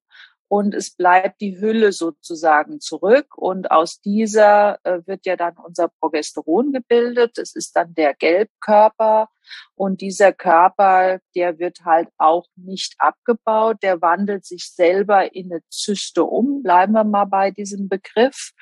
und 0.48 0.74
es 0.74 0.94
bleibt 0.94 1.40
die 1.40 1.58
Hülle 1.60 1.90
sozusagen 1.90 2.80
zurück 2.80 3.36
und 3.36 3.70
aus 3.70 4.00
dieser 4.00 4.78
äh, 4.84 5.00
wird 5.06 5.26
ja 5.26 5.36
dann 5.36 5.56
unser 5.56 5.88
Progesteron 5.88 6.72
gebildet. 6.72 7.38
Es 7.38 7.56
ist 7.56 7.74
dann 7.74 7.94
der 7.94 8.14
Gelbkörper 8.14 9.28
und 9.74 10.00
dieser 10.00 10.32
Körper, 10.32 11.18
der 11.34 11.58
wird 11.58 11.80
halt 11.84 12.08
auch 12.18 12.46
nicht 12.56 12.94
abgebaut, 12.98 13.78
der 13.82 14.00
wandelt 14.00 14.44
sich 14.44 14.70
selber 14.70 15.34
in 15.34 15.50
eine 15.50 15.62
Zyste 15.70 16.24
um. 16.24 16.62
Bleiben 16.62 16.92
wir 16.92 17.04
mal 17.04 17.24
bei 17.24 17.50
diesem 17.50 17.88
Begriff. 17.88 18.52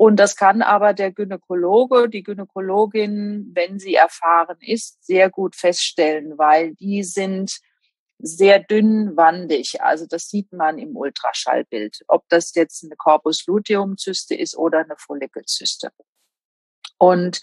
Und 0.00 0.16
das 0.16 0.34
kann 0.34 0.62
aber 0.62 0.94
der 0.94 1.12
Gynäkologe, 1.12 2.08
die 2.08 2.22
Gynäkologin, 2.22 3.50
wenn 3.52 3.78
sie 3.78 3.96
erfahren 3.96 4.56
ist, 4.60 5.04
sehr 5.04 5.28
gut 5.28 5.54
feststellen, 5.54 6.38
weil 6.38 6.74
die 6.76 7.02
sind 7.02 7.58
sehr 8.18 8.60
dünnwandig. 8.60 9.82
Also 9.82 10.06
das 10.06 10.30
sieht 10.30 10.54
man 10.54 10.78
im 10.78 10.96
Ultraschallbild, 10.96 12.00
ob 12.08 12.26
das 12.30 12.54
jetzt 12.54 12.82
eine 12.82 12.96
Corpus 12.96 13.44
luteum 13.46 13.98
Zyste 13.98 14.34
ist 14.34 14.56
oder 14.56 14.78
eine 14.78 14.96
Follikelzyste. 14.96 15.90
Und 16.96 17.42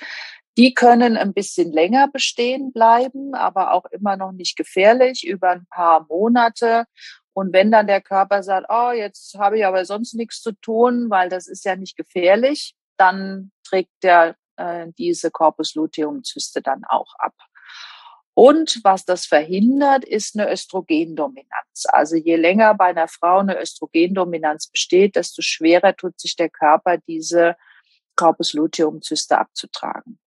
die 0.57 0.73
können 0.73 1.15
ein 1.15 1.35
bisschen 1.35 1.71
länger 1.71 2.07
bestehen 2.07 2.73
bleiben, 2.73 3.35
aber 3.35 3.73
auch 3.73 3.85
immer 3.91 4.17
noch 4.17 4.31
nicht 4.31 4.57
gefährlich 4.57 5.27
über 5.27 5.51
ein 5.51 5.67
paar 5.69 6.07
Monate. 6.09 6.85
Und 7.37 7.53
wenn 7.53 7.69
dann 7.69 7.85
der 7.85 8.01
Körper 8.01 8.41
sagt, 8.41 8.65
oh, 8.67 8.89
jetzt 8.89 9.37
habe 9.37 9.59
ich 9.59 9.65
aber 9.67 9.85
sonst 9.85 10.15
nichts 10.15 10.41
zu 10.41 10.53
tun, 10.53 11.11
weil 11.11 11.29
das 11.29 11.45
ist 11.45 11.65
ja 11.65 11.75
nicht 11.75 11.95
gefährlich, 11.95 12.75
dann 12.97 13.51
trägt 13.63 13.91
der 14.01 14.35
äh, 14.55 14.87
diese 14.97 15.29
Corpus 15.29 15.75
luteum 15.75 16.23
Zyste 16.23 16.63
dann 16.63 16.83
auch 16.85 17.13
ab. 17.19 17.35
Und 18.33 18.79
was 18.83 19.05
das 19.05 19.27
verhindert, 19.27 20.03
ist 20.03 20.35
eine 20.35 20.51
Östrogendominanz. 20.51 21.85
Also 21.89 22.15
je 22.15 22.37
länger 22.37 22.73
bei 22.73 22.85
einer 22.85 23.07
Frau 23.07 23.37
eine 23.37 23.61
Östrogendominanz 23.61 24.71
besteht, 24.71 25.15
desto 25.15 25.43
schwerer 25.43 25.95
tut 25.95 26.19
sich 26.19 26.37
der 26.37 26.49
Körper, 26.49 26.97
diese 26.97 27.55
Corpus 28.15 28.53
luteum 28.53 29.03
Zyste 29.03 29.37
abzutragen. 29.37 30.17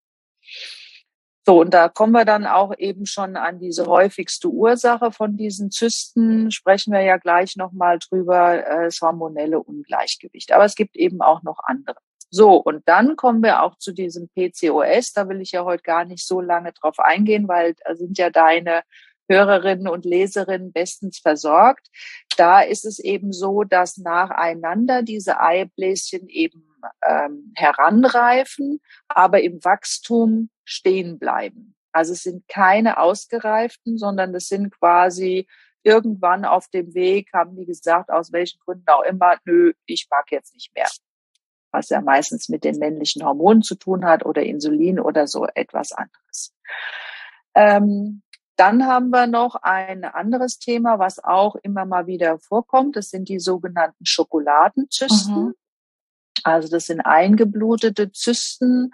So, 1.46 1.60
und 1.60 1.72
da 1.72 1.88
kommen 1.88 2.12
wir 2.12 2.24
dann 2.24 2.46
auch 2.46 2.74
eben 2.76 3.06
schon 3.06 3.36
an 3.36 3.58
diese 3.58 3.86
häufigste 3.86 4.48
Ursache 4.48 5.10
von 5.10 5.36
diesen 5.36 5.70
Zysten, 5.70 6.50
sprechen 6.50 6.92
wir 6.92 7.00
ja 7.00 7.16
gleich 7.16 7.56
nochmal 7.56 7.98
drüber, 7.98 8.66
äh, 8.66 8.84
das 8.84 9.00
hormonelle 9.00 9.60
Ungleichgewicht. 9.60 10.52
Aber 10.52 10.64
es 10.64 10.74
gibt 10.74 10.96
eben 10.96 11.22
auch 11.22 11.42
noch 11.42 11.58
andere. 11.64 11.96
So, 12.30 12.56
und 12.56 12.86
dann 12.86 13.16
kommen 13.16 13.42
wir 13.42 13.62
auch 13.62 13.76
zu 13.78 13.92
diesem 13.92 14.28
PCOS. 14.28 15.12
Da 15.12 15.28
will 15.28 15.40
ich 15.40 15.52
ja 15.52 15.64
heute 15.64 15.82
gar 15.82 16.04
nicht 16.04 16.24
so 16.26 16.40
lange 16.40 16.72
drauf 16.72 16.98
eingehen, 17.00 17.48
weil 17.48 17.74
da 17.84 17.96
sind 17.96 18.18
ja 18.18 18.30
deine 18.30 18.82
Hörerinnen 19.28 19.88
und 19.88 20.04
Leserinnen 20.04 20.72
bestens 20.72 21.18
versorgt. 21.18 21.88
Da 22.36 22.60
ist 22.60 22.84
es 22.84 22.98
eben 22.98 23.32
so, 23.32 23.64
dass 23.64 23.96
nacheinander 23.96 25.02
diese 25.02 25.40
Eibläschen 25.40 26.28
eben 26.28 26.64
ähm, 27.06 27.52
heranreifen, 27.56 28.80
aber 29.08 29.42
im 29.42 29.64
Wachstum 29.64 30.50
stehen 30.70 31.18
bleiben. 31.18 31.74
Also 31.92 32.12
es 32.12 32.22
sind 32.22 32.46
keine 32.48 32.98
ausgereiften, 32.98 33.98
sondern 33.98 34.34
es 34.34 34.48
sind 34.48 34.70
quasi 34.70 35.48
irgendwann 35.82 36.44
auf 36.44 36.68
dem 36.68 36.94
Weg, 36.94 37.30
haben 37.32 37.56
die 37.56 37.66
gesagt, 37.66 38.10
aus 38.10 38.32
welchen 38.32 38.60
Gründen 38.60 38.88
auch 38.88 39.02
immer, 39.02 39.36
nö, 39.44 39.72
ich 39.86 40.06
mag 40.10 40.30
jetzt 40.30 40.54
nicht 40.54 40.74
mehr. 40.74 40.88
Was 41.72 41.88
ja 41.88 42.00
meistens 42.00 42.48
mit 42.48 42.64
den 42.64 42.78
männlichen 42.78 43.24
Hormonen 43.24 43.62
zu 43.62 43.74
tun 43.74 44.04
hat 44.04 44.24
oder 44.24 44.42
Insulin 44.42 45.00
oder 45.00 45.26
so 45.26 45.46
etwas 45.54 45.92
anderes. 45.92 46.54
Ähm, 47.54 48.22
Dann 48.56 48.86
haben 48.86 49.08
wir 49.10 49.26
noch 49.26 49.54
ein 49.54 50.04
anderes 50.04 50.58
Thema, 50.58 50.98
was 50.98 51.22
auch 51.24 51.56
immer 51.62 51.86
mal 51.86 52.06
wieder 52.06 52.38
vorkommt. 52.38 52.94
Das 52.94 53.08
sind 53.08 53.28
die 53.28 53.40
sogenannten 53.40 54.04
Schokoladenzysten. 54.04 55.44
Mhm. 55.46 55.54
Also 56.44 56.68
das 56.68 56.86
sind 56.86 57.00
eingeblutete 57.00 58.12
Zysten. 58.12 58.90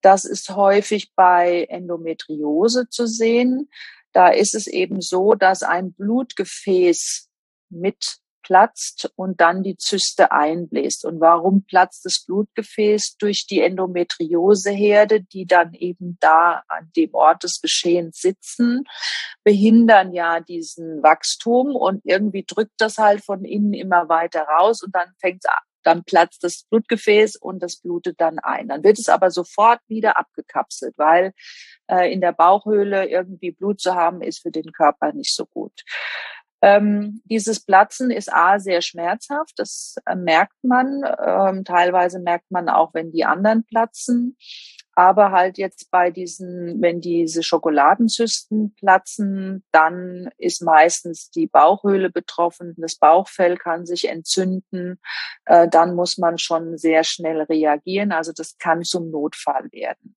Das 0.00 0.24
ist 0.24 0.50
häufig 0.50 1.12
bei 1.14 1.66
Endometriose 1.68 2.88
zu 2.88 3.06
sehen. 3.06 3.70
Da 4.12 4.28
ist 4.28 4.54
es 4.54 4.66
eben 4.66 5.00
so, 5.00 5.34
dass 5.34 5.62
ein 5.62 5.92
Blutgefäß 5.92 7.28
mit 7.70 8.18
platzt 8.44 9.10
und 9.16 9.40
dann 9.40 9.64
die 9.64 9.76
Zyste 9.76 10.30
einbläst. 10.30 11.04
Und 11.04 11.20
warum 11.20 11.64
platzt 11.64 12.04
das 12.04 12.24
Blutgefäß? 12.24 13.16
Durch 13.18 13.46
die 13.46 13.60
Endometrioseherde, 13.60 15.22
die 15.22 15.46
dann 15.46 15.74
eben 15.74 16.16
da 16.20 16.62
an 16.68 16.90
dem 16.94 17.14
Ort 17.14 17.42
des 17.42 17.60
Geschehens 17.60 18.20
sitzen, 18.20 18.84
behindern 19.42 20.12
ja 20.12 20.40
diesen 20.40 21.02
Wachstum 21.02 21.74
und 21.74 22.02
irgendwie 22.04 22.44
drückt 22.46 22.78
das 22.78 22.98
halt 22.98 23.24
von 23.24 23.44
innen 23.44 23.72
immer 23.72 24.08
weiter 24.08 24.42
raus 24.42 24.82
und 24.82 24.94
dann 24.94 25.08
fängt 25.18 25.44
dann 25.84 26.04
platzt 26.04 26.42
das 26.44 26.64
Blutgefäß 26.70 27.36
und 27.36 27.62
das 27.62 27.76
blutet 27.76 28.20
dann 28.20 28.38
ein. 28.38 28.68
Dann 28.68 28.82
wird 28.82 28.98
es 28.98 29.08
aber 29.08 29.30
sofort 29.30 29.80
wieder 29.88 30.18
abgekapselt, 30.18 30.94
weil 30.96 31.32
äh, 31.90 32.12
in 32.12 32.20
der 32.20 32.32
Bauchhöhle 32.32 33.08
irgendwie 33.08 33.52
Blut 33.52 33.80
zu 33.80 33.94
haben, 33.94 34.22
ist 34.22 34.42
für 34.42 34.50
den 34.50 34.72
Körper 34.72 35.12
nicht 35.12 35.34
so 35.34 35.46
gut. 35.46 35.82
Ähm, 36.62 37.20
dieses 37.24 37.62
Platzen 37.62 38.10
ist 38.10 38.32
A 38.32 38.58
sehr 38.58 38.80
schmerzhaft, 38.80 39.52
das 39.58 39.96
äh, 40.06 40.14
merkt 40.14 40.56
man. 40.62 41.02
Ähm, 41.22 41.64
teilweise 41.64 42.20
merkt 42.20 42.50
man 42.50 42.70
auch, 42.70 42.94
wenn 42.94 43.12
die 43.12 43.26
anderen 43.26 43.64
platzen. 43.64 44.38
Aber 44.96 45.32
halt 45.32 45.58
jetzt 45.58 45.90
bei 45.90 46.10
diesen, 46.10 46.80
wenn 46.80 47.00
diese 47.00 47.42
Schokoladenzysten 47.42 48.74
platzen, 48.74 49.64
dann 49.72 50.30
ist 50.38 50.62
meistens 50.62 51.30
die 51.30 51.46
Bauchhöhle 51.46 52.10
betroffen, 52.10 52.74
das 52.76 52.96
Bauchfell 52.96 53.56
kann 53.56 53.86
sich 53.86 54.08
entzünden, 54.08 55.00
äh, 55.46 55.68
dann 55.68 55.94
muss 55.94 56.18
man 56.18 56.38
schon 56.38 56.78
sehr 56.78 57.02
schnell 57.02 57.42
reagieren. 57.42 58.12
Also 58.12 58.32
das 58.32 58.56
kann 58.58 58.84
zum 58.84 59.10
Notfall 59.10 59.68
werden. 59.72 60.16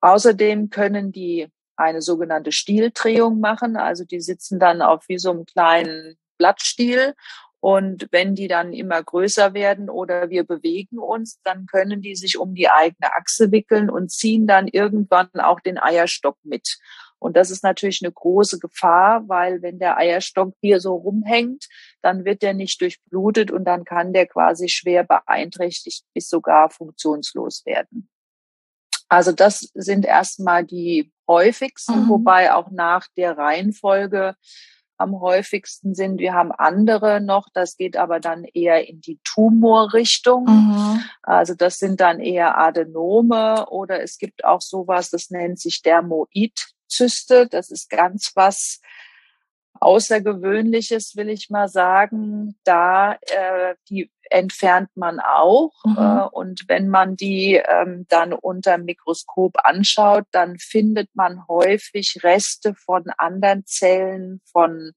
Außerdem 0.00 0.70
können 0.70 1.12
die 1.12 1.48
eine 1.76 2.02
sogenannte 2.02 2.52
Stieldrehung 2.52 3.38
machen. 3.40 3.76
Also 3.76 4.04
die 4.04 4.20
sitzen 4.20 4.58
dann 4.58 4.82
auf 4.82 5.04
wie 5.08 5.18
so 5.18 5.30
einem 5.30 5.44
kleinen 5.44 6.16
Blattstiel. 6.38 7.14
Und 7.66 8.06
wenn 8.12 8.36
die 8.36 8.46
dann 8.46 8.72
immer 8.72 9.02
größer 9.02 9.52
werden 9.52 9.90
oder 9.90 10.30
wir 10.30 10.44
bewegen 10.44 11.00
uns, 11.00 11.40
dann 11.42 11.66
können 11.66 12.00
die 12.00 12.14
sich 12.14 12.38
um 12.38 12.54
die 12.54 12.68
eigene 12.68 13.12
Achse 13.16 13.50
wickeln 13.50 13.90
und 13.90 14.12
ziehen 14.12 14.46
dann 14.46 14.68
irgendwann 14.68 15.30
auch 15.32 15.58
den 15.58 15.76
Eierstock 15.76 16.38
mit. 16.44 16.78
Und 17.18 17.36
das 17.36 17.50
ist 17.50 17.64
natürlich 17.64 18.02
eine 18.04 18.12
große 18.12 18.60
Gefahr, 18.60 19.28
weil 19.28 19.62
wenn 19.62 19.80
der 19.80 19.96
Eierstock 19.96 20.54
hier 20.60 20.78
so 20.78 20.94
rumhängt, 20.94 21.66
dann 22.02 22.24
wird 22.24 22.42
der 22.42 22.54
nicht 22.54 22.80
durchblutet 22.80 23.50
und 23.50 23.64
dann 23.64 23.84
kann 23.84 24.12
der 24.12 24.28
quasi 24.28 24.68
schwer 24.68 25.02
beeinträchtigt 25.02 26.04
bis 26.14 26.28
sogar 26.28 26.70
funktionslos 26.70 27.66
werden. 27.66 28.08
Also 29.08 29.32
das 29.32 29.72
sind 29.74 30.06
erstmal 30.06 30.64
die 30.64 31.12
häufigsten, 31.26 32.04
mhm. 32.04 32.08
wobei 32.10 32.54
auch 32.54 32.70
nach 32.70 33.08
der 33.16 33.36
Reihenfolge 33.36 34.36
am 34.98 35.20
häufigsten 35.20 35.94
sind. 35.94 36.18
Wir 36.18 36.34
haben 36.34 36.52
andere 36.52 37.20
noch, 37.20 37.48
das 37.52 37.76
geht 37.76 37.96
aber 37.96 38.20
dann 38.20 38.44
eher 38.44 38.88
in 38.88 39.00
die 39.00 39.20
Tumorrichtung. 39.24 40.44
Mhm. 40.44 41.04
Also 41.22 41.54
das 41.54 41.78
sind 41.78 42.00
dann 42.00 42.20
eher 42.20 42.58
Adenome 42.58 43.66
oder 43.68 44.02
es 44.02 44.18
gibt 44.18 44.44
auch 44.44 44.60
sowas, 44.60 45.10
das 45.10 45.30
nennt 45.30 45.60
sich 45.60 45.82
Dermoidzyste. 45.82 47.46
Das 47.48 47.70
ist 47.70 47.90
ganz 47.90 48.32
was 48.34 48.80
Außergewöhnliches, 49.80 51.16
will 51.16 51.28
ich 51.28 51.50
mal 51.50 51.68
sagen. 51.68 52.56
Da 52.64 53.12
äh, 53.12 53.74
die 53.88 54.10
entfernt 54.30 54.90
man 54.94 55.20
auch. 55.20 55.72
Mhm. 55.84 55.96
Äh, 55.98 56.28
und 56.32 56.64
wenn 56.68 56.88
man 56.88 57.16
die 57.16 57.54
ähm, 57.54 58.06
dann 58.08 58.32
unter 58.32 58.78
Mikroskop 58.78 59.54
anschaut, 59.64 60.24
dann 60.32 60.58
findet 60.58 61.14
man 61.14 61.46
häufig 61.48 62.20
Reste 62.22 62.74
von 62.74 63.04
anderen 63.18 63.64
Zellen, 63.66 64.40
von 64.50 64.92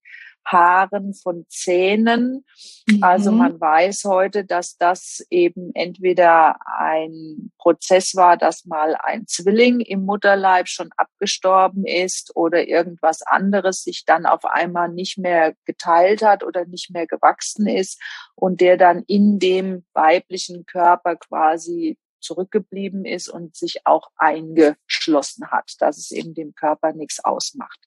Haaren, 0.51 1.13
von 1.13 1.45
Zähnen. 1.49 2.45
Mhm. 2.88 3.03
Also 3.03 3.31
man 3.31 3.59
weiß 3.59 4.05
heute, 4.05 4.45
dass 4.45 4.77
das 4.77 5.25
eben 5.29 5.71
entweder 5.73 6.57
ein 6.65 7.51
Prozess 7.57 8.15
war, 8.15 8.38
dass 8.38 8.65
mal 8.65 8.95
ein 8.95 9.27
Zwilling 9.27 9.79
im 9.79 10.05
Mutterleib 10.05 10.67
schon 10.67 10.89
abgestorben 10.97 11.85
ist 11.85 12.35
oder 12.35 12.67
irgendwas 12.67 13.21
anderes 13.21 13.83
sich 13.83 14.05
dann 14.05 14.25
auf 14.25 14.45
einmal 14.45 14.89
nicht 14.89 15.17
mehr 15.17 15.55
geteilt 15.65 16.21
hat 16.21 16.43
oder 16.43 16.65
nicht 16.65 16.89
mehr 16.91 17.07
gewachsen 17.07 17.67
ist 17.67 18.01
und 18.35 18.62
der 18.62 18.77
dann 18.77 19.03
in 19.07 19.39
dem 19.39 19.85
weiblichen 19.93 20.65
Körper 20.65 21.15
quasi 21.15 21.97
zurückgeblieben 22.21 23.05
ist 23.05 23.29
und 23.29 23.55
sich 23.55 23.85
auch 23.85 24.09
eingeschlossen 24.17 25.51
hat, 25.51 25.73
dass 25.79 25.97
es 25.97 26.12
eben 26.12 26.33
dem 26.33 26.53
Körper 26.53 26.93
nichts 26.93 27.23
ausmacht. 27.23 27.79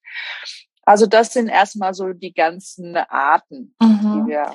Also 0.85 1.07
das 1.07 1.33
sind 1.33 1.49
erstmal 1.49 1.95
so 1.95 2.13
die 2.13 2.35
ganzen 2.35 2.97
Arten, 2.97 3.75
mhm. 3.81 4.01
die 4.01 4.31
wir 4.33 4.55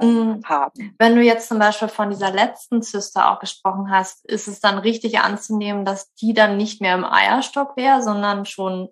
äh, 0.00 0.04
mhm. 0.04 0.42
haben. 0.44 0.94
Wenn 0.98 1.16
du 1.16 1.22
jetzt 1.22 1.48
zum 1.48 1.58
Beispiel 1.58 1.88
von 1.88 2.10
dieser 2.10 2.30
letzten 2.30 2.82
Zyste 2.82 3.26
auch 3.26 3.40
gesprochen 3.40 3.90
hast, 3.90 4.24
ist 4.26 4.46
es 4.46 4.60
dann 4.60 4.78
richtig 4.78 5.18
anzunehmen, 5.18 5.84
dass 5.84 6.12
die 6.14 6.34
dann 6.34 6.56
nicht 6.56 6.80
mehr 6.80 6.94
im 6.94 7.04
Eierstock 7.04 7.76
wäre, 7.76 8.02
sondern 8.02 8.46
schon 8.46 8.88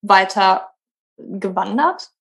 weiter 0.00 0.70
gewandert? 1.18 2.12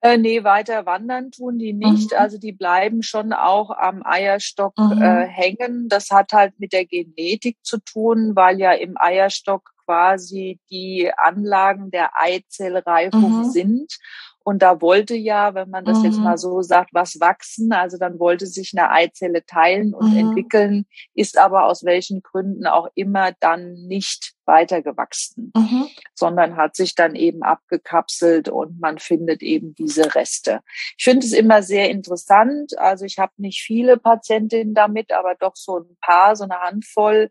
Äh, 0.00 0.18
nee, 0.18 0.42
weiter 0.42 0.84
wandern 0.84 1.30
tun 1.30 1.60
die 1.60 1.72
nicht. 1.72 2.10
Mhm. 2.10 2.18
Also 2.18 2.36
die 2.36 2.50
bleiben 2.50 3.04
schon 3.04 3.32
auch 3.32 3.70
am 3.70 4.02
Eierstock 4.04 4.76
mhm. 4.76 5.00
äh, 5.00 5.26
hängen. 5.28 5.88
Das 5.88 6.10
hat 6.10 6.32
halt 6.32 6.58
mit 6.58 6.72
der 6.72 6.86
Genetik 6.86 7.58
zu 7.62 7.78
tun, 7.78 8.34
weil 8.34 8.58
ja 8.58 8.72
im 8.72 8.96
Eierstock 8.98 9.70
quasi 9.92 10.58
die 10.70 11.10
Anlagen 11.14 11.90
der 11.90 12.18
Eizellreifung 12.18 13.40
mhm. 13.40 13.50
sind. 13.50 13.98
Und 14.44 14.60
da 14.60 14.80
wollte 14.80 15.14
ja, 15.14 15.54
wenn 15.54 15.70
man 15.70 15.84
das 15.84 15.98
mhm. 15.98 16.04
jetzt 16.06 16.18
mal 16.18 16.36
so 16.36 16.62
sagt, 16.62 16.90
was 16.92 17.20
wachsen. 17.20 17.72
Also 17.72 17.96
dann 17.98 18.18
wollte 18.18 18.46
sich 18.46 18.72
eine 18.74 18.90
Eizelle 18.90 19.44
teilen 19.44 19.94
und 19.94 20.12
mhm. 20.12 20.18
entwickeln, 20.18 20.86
ist 21.14 21.38
aber 21.38 21.66
aus 21.66 21.84
welchen 21.84 22.22
Gründen 22.22 22.66
auch 22.66 22.88
immer 22.94 23.32
dann 23.38 23.74
nicht 23.86 24.32
weitergewachsen, 24.46 25.52
mhm. 25.54 25.86
sondern 26.14 26.56
hat 26.56 26.74
sich 26.74 26.96
dann 26.96 27.14
eben 27.14 27.42
abgekapselt 27.42 28.48
und 28.48 28.80
man 28.80 28.98
findet 28.98 29.42
eben 29.42 29.74
diese 29.74 30.14
Reste. 30.14 30.60
Ich 30.98 31.04
finde 31.04 31.24
es 31.24 31.32
immer 31.32 31.62
sehr 31.62 31.90
interessant. 31.90 32.76
Also 32.78 33.04
ich 33.04 33.18
habe 33.18 33.32
nicht 33.36 33.62
viele 33.62 33.98
Patientinnen 33.98 34.74
damit, 34.74 35.12
aber 35.12 35.36
doch 35.38 35.54
so 35.54 35.78
ein 35.78 35.96
paar, 36.00 36.34
so 36.34 36.44
eine 36.44 36.60
Handvoll, 36.60 37.30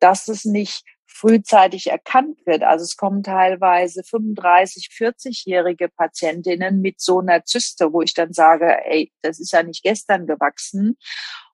dass 0.00 0.28
es 0.28 0.44
nicht 0.44 0.84
frühzeitig 1.14 1.90
erkannt 1.90 2.44
wird. 2.44 2.64
Also 2.64 2.82
es 2.82 2.96
kommen 2.96 3.22
teilweise 3.22 4.02
35, 4.02 4.88
40-jährige 4.88 5.88
Patientinnen 5.88 6.80
mit 6.80 7.00
so 7.00 7.20
einer 7.20 7.44
Zyste, 7.44 7.92
wo 7.92 8.02
ich 8.02 8.14
dann 8.14 8.32
sage, 8.32 8.84
ey, 8.84 9.12
das 9.22 9.38
ist 9.38 9.52
ja 9.52 9.62
nicht 9.62 9.84
gestern 9.84 10.26
gewachsen. 10.26 10.98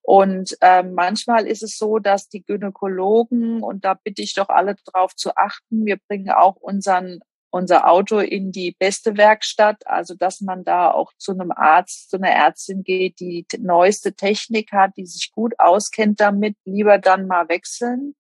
Und 0.00 0.56
äh, 0.62 0.82
manchmal 0.82 1.46
ist 1.46 1.62
es 1.62 1.76
so, 1.76 1.98
dass 1.98 2.30
die 2.30 2.42
Gynäkologen, 2.42 3.62
und 3.62 3.84
da 3.84 3.94
bitte 3.94 4.22
ich 4.22 4.32
doch 4.32 4.48
alle 4.48 4.76
drauf 4.86 5.14
zu 5.14 5.36
achten, 5.36 5.84
wir 5.84 5.98
bringen 6.08 6.30
auch 6.30 6.56
unseren 6.56 7.20
unser 7.52 7.90
Auto 7.90 8.20
in 8.20 8.52
die 8.52 8.76
beste 8.78 9.16
Werkstatt, 9.16 9.84
also 9.84 10.14
dass 10.14 10.40
man 10.40 10.62
da 10.62 10.92
auch 10.92 11.12
zu 11.18 11.32
einem 11.32 11.50
Arzt, 11.50 12.08
zu 12.08 12.16
einer 12.16 12.30
Ärztin 12.30 12.84
geht, 12.84 13.18
die 13.18 13.44
die 13.50 13.58
neueste 13.58 14.12
Technik 14.12 14.70
hat, 14.70 14.92
die 14.96 15.04
sich 15.04 15.32
gut 15.32 15.58
auskennt 15.58 16.20
damit, 16.20 16.56
lieber 16.64 16.98
dann 16.98 17.26
mal 17.26 17.48
wechseln 17.48 18.14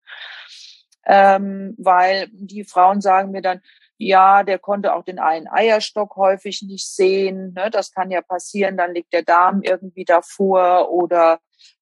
ähm, 1.06 1.74
weil 1.78 2.28
die 2.32 2.64
Frauen 2.64 3.00
sagen 3.00 3.30
mir 3.30 3.42
dann, 3.42 3.60
ja, 3.96 4.42
der 4.42 4.58
konnte 4.58 4.94
auch 4.94 5.04
den 5.04 5.18
einen 5.18 5.46
Eierstock 5.46 6.16
häufig 6.16 6.62
nicht 6.62 6.88
sehen. 6.88 7.52
Ne? 7.52 7.70
Das 7.70 7.92
kann 7.92 8.10
ja 8.10 8.22
passieren, 8.22 8.76
dann 8.76 8.94
liegt 8.94 9.12
der 9.12 9.22
Darm 9.22 9.62
irgendwie 9.62 10.04
davor 10.04 10.90
oder 10.90 11.40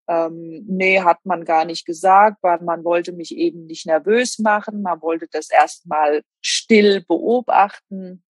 ähm, 0.09 0.65
nee, 0.67 1.01
hat 1.01 1.25
man 1.25 1.45
gar 1.45 1.65
nicht 1.65 1.87
gesagt, 1.87 2.39
weil 2.43 2.61
man 2.63 2.83
wollte 2.83 3.13
mich 3.13 3.37
eben 3.37 3.67
nicht 3.67 3.87
nervös 3.87 4.39
machen, 4.39 4.83
man 4.83 5.03
wollte 5.03 5.29
das 5.31 5.51
erstmal 5.51 6.23
still 6.41 7.05
beobachten. 7.07 8.25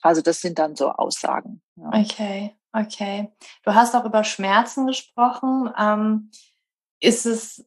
Also 0.00 0.20
das 0.22 0.40
sind 0.40 0.58
dann 0.58 0.74
so 0.74 0.90
Aussagen. 0.90 1.62
Ja. 1.76 1.90
Okay, 2.00 2.56
okay. 2.72 3.28
Du 3.62 3.74
hast 3.74 3.94
auch 3.94 4.04
über 4.04 4.24
Schmerzen 4.24 4.86
gesprochen. 4.86 5.70
Ähm, 5.78 6.30
ist 6.98 7.26
es 7.26 7.64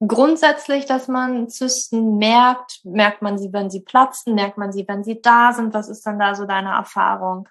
grundsätzlich, 0.00 0.86
dass 0.86 1.08
man 1.08 1.48
Zysten 1.48 2.18
merkt? 2.18 2.80
Merkt 2.84 3.22
man 3.22 3.38
sie, 3.38 3.52
wenn 3.52 3.70
sie 3.70 3.80
platzen? 3.80 4.34
Merkt 4.34 4.58
man 4.58 4.72
sie, 4.72 4.86
wenn 4.86 5.04
sie 5.04 5.20
da 5.20 5.52
sind? 5.52 5.74
Was 5.74 5.88
ist 5.88 6.06
dann 6.06 6.18
da 6.18 6.34
so 6.34 6.44
deine 6.44 6.70
Erfahrung? 6.70 7.48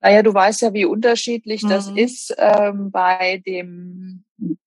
Naja, 0.00 0.22
du 0.22 0.32
weißt 0.32 0.62
ja, 0.62 0.72
wie 0.72 0.86
unterschiedlich 0.86 1.62
mhm. 1.62 1.68
das 1.68 1.88
ist 1.88 2.34
ähm, 2.38 2.90
bei 2.90 3.42
dem 3.46 4.24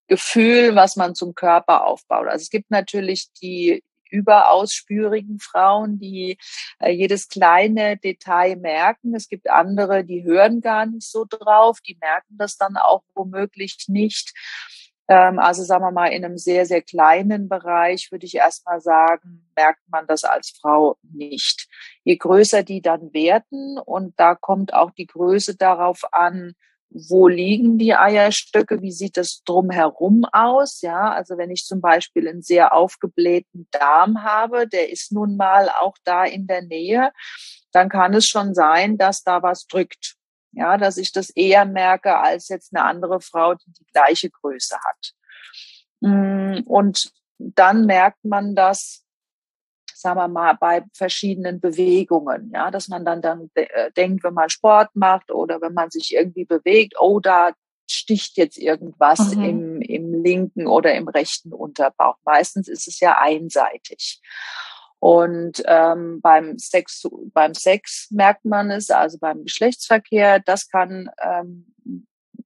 Gefühl, 0.08 0.76
was 0.76 0.96
man 0.96 1.16
zum 1.16 1.34
Körper 1.34 1.86
aufbaut. 1.86 2.28
Also 2.28 2.44
es 2.44 2.50
gibt 2.50 2.70
natürlich 2.70 3.32
die 3.42 3.84
überaus 4.14 4.74
spürigen 4.74 5.40
Frauen, 5.40 5.98
die 5.98 6.38
äh, 6.80 6.92
jedes 6.92 7.28
kleine 7.28 7.98
Detail 7.98 8.58
merken. 8.58 9.16
Es 9.16 9.28
gibt 9.28 9.50
andere, 9.50 10.06
die 10.06 10.24
hören 10.24 10.62
gar 10.62 10.86
nicht 10.86 11.10
so 11.10 11.26
drauf, 11.28 11.80
die 11.82 11.98
merken 12.00 12.38
das 12.38 12.56
dann 12.58 12.78
auch 12.78 13.02
womöglich 13.16 13.86
nicht. 13.88 14.34
Ähm, 15.08 15.40
also 15.40 15.64
sagen 15.64 15.84
wir 15.84 15.92
mal, 15.92 16.08
in 16.08 16.24
einem 16.24 16.38
sehr, 16.38 16.66
sehr 16.66 16.82
kleinen 16.82 17.50
Bereich 17.50 18.12
würde 18.12 18.26
ich 18.26 18.36
erstmal 18.36 18.80
sagen, 18.82 19.50
merkt 19.56 19.82
man 19.88 20.08
das 20.08 20.24
als 20.24 20.54
Frau 20.62 20.98
nicht. 21.02 21.68
Je 22.04 22.16
größer 22.16 22.64
die 22.64 22.82
dann 22.82 23.14
werden, 23.14 23.78
und 23.80 24.20
da 24.20 24.36
kommt 24.36 24.74
auch 24.74 24.92
die 24.92 25.08
Größe 25.08 25.56
darauf 25.58 26.02
an, 26.12 26.54
wo 26.94 27.28
liegen 27.28 27.78
die 27.78 27.96
Eierstöcke, 27.96 28.82
wie 28.82 28.92
sieht 28.92 29.18
das 29.18 29.42
drumherum 29.46 30.26
aus, 30.32 30.82
ja, 30.82 31.12
also 31.12 31.38
wenn 31.38 31.50
ich 31.50 31.66
zum 31.66 31.82
Beispiel 31.82 32.28
einen 32.28 32.44
sehr 32.44 32.74
aufgeblähten 32.74 33.68
Darm 33.72 34.24
habe, 34.24 34.68
der 34.68 34.92
ist 34.92 35.12
nun 35.12 35.36
mal 35.36 35.70
auch 35.70 35.96
da 36.04 36.24
in 36.24 36.46
der 36.46 36.62
Nähe, 36.62 37.12
dann 37.72 37.90
kann 37.90 38.14
es 38.14 38.28
schon 38.28 38.54
sein, 38.54 38.98
dass 38.98 39.24
da 39.24 39.42
was 39.42 39.66
drückt. 39.66 40.18
Ja, 40.54 40.78
dass 40.78 40.98
ich 40.98 41.12
das 41.12 41.30
eher 41.32 41.66
merke 41.66 42.18
als 42.18 42.48
jetzt 42.48 42.76
eine 42.76 42.86
andere 42.86 43.22
Frau, 43.22 43.56
die 43.56 43.72
die 43.74 43.86
gleiche 43.92 44.30
Größe 44.30 44.76
hat. 44.76 45.14
Mm, 46.02 46.60
und 46.66 47.12
dann 47.38 47.86
merkt 47.86 48.24
man 48.24 48.56
das, 48.56 49.04
sagen 49.94 50.20
wir 50.20 50.28
mal, 50.28 50.54
bei 50.60 50.84
verschiedenen 50.94 51.60
Bewegungen, 51.60 52.52
ja, 52.54 52.70
dass 52.70 52.88
man 52.88 53.04
dann, 53.04 53.22
dann 53.22 53.50
äh, 53.56 53.92
denkt, 53.94 54.24
wenn 54.24 54.34
man 54.34 54.50
Sport 54.50 54.90
macht 54.96 55.32
oder 55.32 55.60
wenn 55.62 55.74
man 55.74 55.90
sich 55.90 56.14
irgendwie 56.14 56.46
bewegt, 56.46 56.96
oh, 57.00 57.20
da 57.20 57.54
sticht 57.90 58.38
jetzt 58.38 58.58
irgendwas 58.58 59.36
mhm. 59.36 59.44
im, 59.44 59.82
im 59.82 60.24
linken 60.24 60.68
oder 60.68 60.94
im 60.94 61.08
rechten 61.08 61.54
Unterbauch. 61.54 62.18
Meistens 62.26 62.68
ist 62.68 62.88
es 62.88 63.00
ja 63.00 63.18
einseitig. 63.20 64.22
Und 65.04 65.62
ähm, 65.66 66.22
beim 66.22 66.58
Sex, 66.58 67.06
beim 67.34 67.54
Sex 67.54 68.08
merkt 68.10 68.46
man 68.46 68.72
es, 68.72 68.90
also 68.90 69.18
beim 69.20 69.44
Geschlechtsverkehr, 69.44 70.40
das 70.40 70.70
kann 70.70 71.10
ähm, 71.22 71.76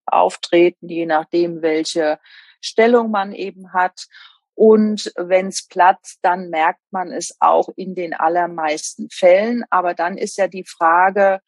auftreten, 0.08 0.90
je 0.90 1.06
nachdem, 1.06 1.62
welche 1.62 2.18
Stellung 2.60 3.12
man 3.12 3.32
eben 3.32 3.74
hat. 3.74 4.08
Und 4.56 5.14
wenn 5.18 5.50
es 5.50 5.68
platzt, 5.68 6.18
dann 6.24 6.50
merkt 6.50 6.82
man 6.90 7.12
es 7.12 7.38
auch 7.40 7.70
in 7.76 7.94
den 7.94 8.16
allermeisten 8.16 9.08
Fällen. 9.12 9.64
Aber 9.70 9.94
dann 9.94 10.18
ist 10.18 10.36
ja 10.38 10.48
die 10.48 10.66
Frage, 10.66 11.42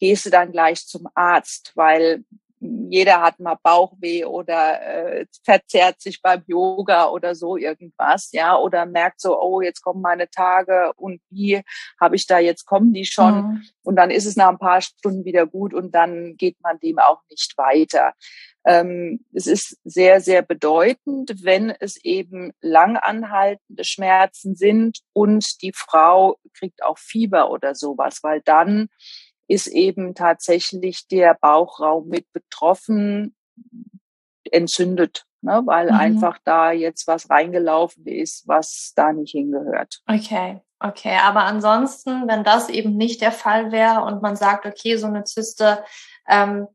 gehst 0.00 0.26
du 0.26 0.30
dann 0.30 0.50
gleich 0.50 0.84
zum 0.84 1.06
Arzt? 1.14 1.70
Weil 1.76 2.24
jeder 2.60 3.22
hat 3.22 3.40
mal 3.40 3.56
Bauchweh 3.62 4.24
oder 4.24 4.82
äh, 4.82 5.26
verzerrt 5.44 6.00
sich 6.00 6.20
beim 6.20 6.42
Yoga 6.46 7.08
oder 7.08 7.34
so 7.34 7.56
irgendwas, 7.56 8.30
ja, 8.32 8.56
oder 8.56 8.84
merkt 8.84 9.20
so, 9.20 9.40
oh, 9.40 9.62
jetzt 9.62 9.80
kommen 9.80 10.02
meine 10.02 10.28
Tage 10.28 10.92
und 10.96 11.20
wie 11.30 11.62
habe 11.98 12.16
ich 12.16 12.26
da 12.26 12.38
jetzt 12.38 12.66
kommen 12.66 12.92
die 12.92 13.06
schon 13.06 13.34
mhm. 13.34 13.62
und 13.82 13.96
dann 13.96 14.10
ist 14.10 14.26
es 14.26 14.36
nach 14.36 14.50
ein 14.50 14.58
paar 14.58 14.82
Stunden 14.82 15.24
wieder 15.24 15.46
gut 15.46 15.72
und 15.72 15.94
dann 15.94 16.36
geht 16.36 16.60
man 16.60 16.78
dem 16.80 16.98
auch 16.98 17.22
nicht 17.30 17.56
weiter. 17.56 18.12
Ähm, 18.66 19.24
es 19.32 19.46
ist 19.46 19.78
sehr, 19.84 20.20
sehr 20.20 20.42
bedeutend, 20.42 21.42
wenn 21.42 21.70
es 21.70 21.96
eben 22.04 22.52
langanhaltende 22.60 23.84
Schmerzen 23.84 24.54
sind 24.54 24.98
und 25.14 25.62
die 25.62 25.72
Frau 25.74 26.36
kriegt 26.52 26.82
auch 26.82 26.98
Fieber 26.98 27.50
oder 27.50 27.74
sowas, 27.74 28.18
weil 28.22 28.42
dann 28.42 28.88
ist 29.50 29.66
eben 29.66 30.14
tatsächlich 30.14 31.08
der 31.08 31.34
Bauchraum 31.34 32.08
mit 32.08 32.32
betroffen, 32.32 33.34
entzündet, 34.44 35.26
ne, 35.42 35.62
weil 35.64 35.86
mhm. 35.86 35.98
einfach 35.98 36.38
da 36.44 36.70
jetzt 36.70 37.08
was 37.08 37.28
reingelaufen 37.28 38.06
ist, 38.06 38.46
was 38.46 38.92
da 38.94 39.12
nicht 39.12 39.32
hingehört. 39.32 40.02
Okay, 40.06 40.60
okay. 40.78 41.18
Aber 41.22 41.40
ansonsten, 41.44 42.28
wenn 42.28 42.44
das 42.44 42.68
eben 42.68 42.96
nicht 42.96 43.20
der 43.20 43.32
Fall 43.32 43.72
wäre 43.72 44.04
und 44.04 44.22
man 44.22 44.36
sagt, 44.36 44.66
okay, 44.66 44.96
so 44.96 45.08
eine 45.08 45.24
Zyste 45.24 45.84
ähm, 46.28 46.68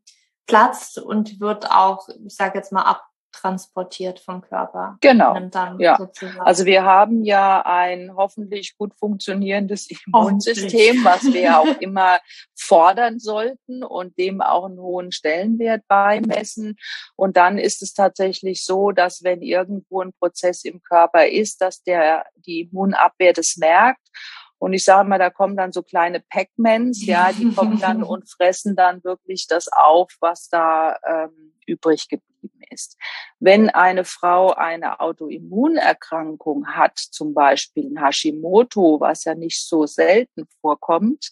platzt 0.45 0.97
und 0.97 1.39
wird 1.39 1.71
auch, 1.71 2.09
ich 2.25 2.35
sage 2.35 2.57
jetzt 2.57 2.73
mal, 2.73 2.83
ab 2.83 3.05
transportiert 3.36 4.19
vom 4.19 4.41
Körper. 4.41 4.98
Genau. 5.02 5.34
ja. 5.80 5.98
Also 6.39 6.65
wir 6.65 6.84
haben 6.84 7.24
ja 7.24 7.62
ein 7.65 8.12
hoffentlich 8.15 8.78
gut 8.78 8.93
funktionierendes 8.95 9.88
Immunsystem, 10.08 11.04
was 11.04 11.24
wir 11.24 11.60
auch 11.60 11.80
immer 11.80 12.19
fordern 12.56 13.19
sollten 13.19 13.84
und 13.84 14.17
dem 14.17 14.41
auch 14.41 14.65
einen 14.65 14.80
hohen 14.80 15.12
Stellenwert 15.12 15.88
beimessen. 15.88 16.78
Und 17.15 17.38
dann 17.38 17.58
ist 17.58 17.82
es 17.82 17.93
tatsächlich 17.93 18.63
so, 18.63 18.91
dass 18.91 19.24
wenn 19.24 19.41
irgendwo 19.41 20.02
ein 20.02 20.13
Prozess 20.13 20.63
im 20.63 20.82
Körper 20.82 21.28
ist, 21.28 21.62
dass 21.62 21.84
der 21.84 22.26
die 22.36 22.62
Immunabwehr 22.62 23.34
das 23.34 23.58
merkt 23.58 24.00
und 24.57 24.73
ich 24.73 24.83
sage 24.83 25.07
mal, 25.07 25.19
da 25.19 25.29
kommen 25.29 25.57
dann 25.57 25.71
so 25.71 25.83
kleine 25.83 26.19
Pac-Mans, 26.19 27.05
ja, 27.05 27.31
die 27.31 27.51
kommen 27.55 27.79
dann 27.79 28.03
und 28.03 28.29
fressen 28.29 28.75
dann 28.75 29.03
wirklich 29.03 29.47
das 29.47 29.67
auf, 29.67 30.15
was 30.19 30.49
da 30.49 30.97
ähm, 31.07 31.53
übrig 31.65 32.07
geblieben 32.09 32.61
ist. 32.69 32.97
Wenn 33.39 33.69
eine 33.69 34.05
Frau 34.05 34.53
eine 34.53 34.99
Autoimmunerkrankung 34.99 36.67
hat, 36.67 36.97
zum 36.97 37.33
Beispiel 37.33 37.85
ein 37.85 38.03
Hashimoto, 38.03 38.99
was 38.99 39.23
ja 39.23 39.35
nicht 39.35 39.61
so 39.61 39.85
selten 39.85 40.47
vorkommt, 40.61 41.31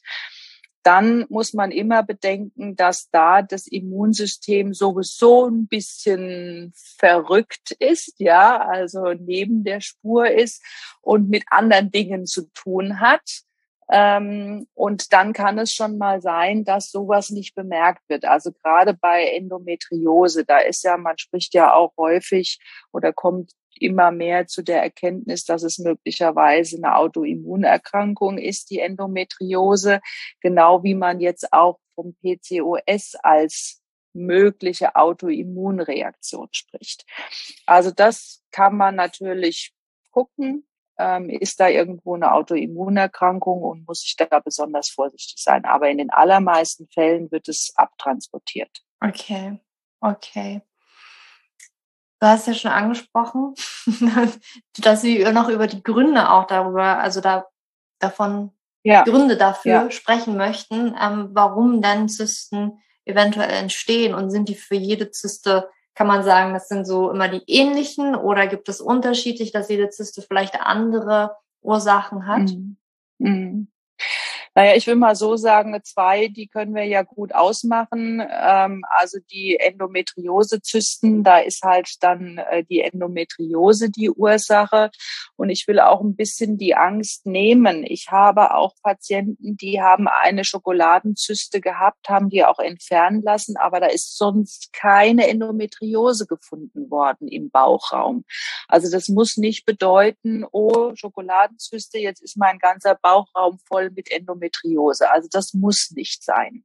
dann 0.83 1.25
muss 1.29 1.53
man 1.53 1.71
immer 1.71 2.03
bedenken, 2.03 2.75
dass 2.75 3.09
da 3.09 3.41
das 3.41 3.67
Immunsystem 3.67 4.73
sowieso 4.73 5.47
ein 5.47 5.67
bisschen 5.67 6.73
verrückt 6.97 7.71
ist, 7.79 8.19
ja, 8.19 8.57
also 8.57 9.13
neben 9.13 9.63
der 9.63 9.81
Spur 9.81 10.29
ist 10.29 10.61
und 11.01 11.29
mit 11.29 11.45
anderen 11.49 11.91
Dingen 11.91 12.25
zu 12.25 12.49
tun 12.53 12.99
hat. 12.99 13.43
Ähm, 13.91 14.67
und 14.73 15.13
dann 15.13 15.33
kann 15.33 15.59
es 15.59 15.73
schon 15.73 15.97
mal 15.97 16.21
sein, 16.21 16.63
dass 16.63 16.91
sowas 16.91 17.29
nicht 17.29 17.53
bemerkt 17.53 18.01
wird. 18.07 18.25
Also 18.25 18.51
gerade 18.51 18.93
bei 18.93 19.25
Endometriose, 19.27 20.45
da 20.45 20.59
ist 20.59 20.83
ja, 20.83 20.97
man 20.97 21.17
spricht 21.17 21.53
ja 21.53 21.73
auch 21.73 21.93
häufig 21.97 22.59
oder 22.91 23.13
kommt 23.13 23.51
immer 23.83 24.11
mehr 24.11 24.47
zu 24.47 24.61
der 24.61 24.81
Erkenntnis, 24.81 25.45
dass 25.45 25.63
es 25.63 25.77
möglicherweise 25.79 26.77
eine 26.77 26.95
Autoimmunerkrankung 26.95 28.37
ist, 28.37 28.69
die 28.69 28.79
Endometriose, 28.79 30.01
genau 30.41 30.83
wie 30.83 30.95
man 30.95 31.19
jetzt 31.19 31.51
auch 31.53 31.79
vom 31.95 32.15
PCOS 32.15 33.15
als 33.21 33.81
mögliche 34.13 34.95
Autoimmunreaktion 34.95 36.49
spricht. 36.51 37.05
Also 37.65 37.91
das 37.91 38.43
kann 38.51 38.77
man 38.77 38.95
natürlich 38.95 39.73
gucken 40.11 40.65
ähm, 40.97 41.29
ist 41.29 41.59
da 41.59 41.67
irgendwo 41.67 42.15
eine 42.15 42.33
Autoimmunerkrankung 42.33 43.61
und 43.63 43.87
muss 43.87 44.05
ich 44.05 44.15
da 44.15 44.39
besonders 44.39 44.89
vorsichtig 44.89 45.41
sein. 45.41 45.65
Aber 45.65 45.89
in 45.89 45.97
den 45.97 46.09
allermeisten 46.09 46.87
Fällen 46.87 47.31
wird 47.31 47.47
es 47.47 47.73
abtransportiert. 47.75 48.83
Okay, 49.01 49.59
okay. 50.01 50.61
Du 52.23 52.29
hast 52.29 52.47
ja 52.47 52.53
schon 52.53 52.71
angesprochen, 52.71 53.53
dass 54.77 55.03
wir 55.03 55.33
noch 55.33 55.49
über 55.49 55.67
die 55.67 55.83
Gründe 55.83 56.31
auch 56.31 56.47
darüber, 56.47 56.99
also 56.99 57.19
da 57.19 57.47
davon 57.99 58.51
ja. 58.81 59.03
Gründe 59.03 59.35
dafür 59.35 59.71
ja. 59.71 59.91
sprechen 59.91 60.37
möchten, 60.37 60.95
ähm, 60.97 61.31
warum 61.33 61.81
denn 61.81 62.07
Zysten 62.07 62.79
eventuell 63.03 63.49
entstehen 63.49 64.15
und 64.15 64.29
sind 64.29 64.47
die 64.47 64.55
für 64.55 64.75
jede 64.75 65.11
Zyste 65.11 65.69
kann 65.95 66.07
man 66.07 66.23
sagen, 66.23 66.53
das 66.53 66.69
sind 66.69 66.85
so 66.85 67.11
immer 67.11 67.27
die 67.27 67.43
ähnlichen 67.45 68.15
oder 68.15 68.47
gibt 68.47 68.69
es 68.69 68.79
unterschiedlich, 68.79 69.51
dass 69.51 69.67
jede 69.67 69.89
Zyste 69.89 70.21
vielleicht 70.21 70.61
andere 70.61 71.35
Ursachen 71.61 72.25
hat? 72.25 72.51
Mhm. 72.51 72.77
Mhm. 73.17 73.67
Naja, 74.55 74.75
ich 74.75 74.85
will 74.85 74.95
mal 74.95 75.15
so 75.15 75.35
sagen, 75.35 75.79
zwei, 75.83 76.27
die 76.27 76.47
können 76.47 76.75
wir 76.75 76.85
ja 76.85 77.01
gut 77.01 77.33
ausmachen. 77.33 78.21
Ähm, 78.29 78.83
also 78.89 79.17
die 79.31 79.57
Endometriose-Zysten, 79.59 81.23
da 81.23 81.39
ist 81.39 81.63
halt 81.63 81.95
dann 82.01 82.37
äh, 82.37 82.63
die 82.63 82.81
Endometriose 82.81 83.89
die 83.89 84.11
Ursache. 84.11 84.91
Und 85.35 85.49
ich 85.49 85.67
will 85.67 85.79
auch 85.79 86.01
ein 86.01 86.15
bisschen 86.15 86.59
die 86.59 86.75
Angst 86.75 87.25
nehmen. 87.25 87.83
Ich 87.83 88.11
habe 88.11 88.53
auch 88.53 88.75
Patienten, 88.83 89.57
die 89.57 89.81
haben 89.81 90.07
eine 90.07 90.45
Schokoladenzyste 90.45 91.59
gehabt, 91.59 92.07
haben 92.07 92.29
die 92.29 92.45
auch 92.45 92.59
entfernen 92.59 93.23
lassen, 93.23 93.57
aber 93.57 93.79
da 93.79 93.87
ist 93.87 94.17
sonst 94.17 94.71
keine 94.71 95.27
Endometriose 95.27 96.27
gefunden 96.27 96.91
worden 96.91 97.27
im 97.27 97.49
Bauchraum. 97.49 98.23
Also 98.67 98.91
das 98.91 99.07
muss 99.07 99.37
nicht 99.37 99.65
bedeuten, 99.65 100.45
oh, 100.51 100.91
Schokoladenzyste, 100.95 101.97
jetzt 101.97 102.21
ist 102.21 102.37
mein 102.37 102.59
ganzer 102.59 102.95
Bauchraum 103.01 103.57
voll 103.67 103.89
mit 103.89 104.11
Endometriose. 104.11 104.42
Endometriose. 104.43 105.09
Also 105.09 105.27
das 105.31 105.53
muss 105.53 105.91
nicht 105.91 106.23
sein. 106.23 106.63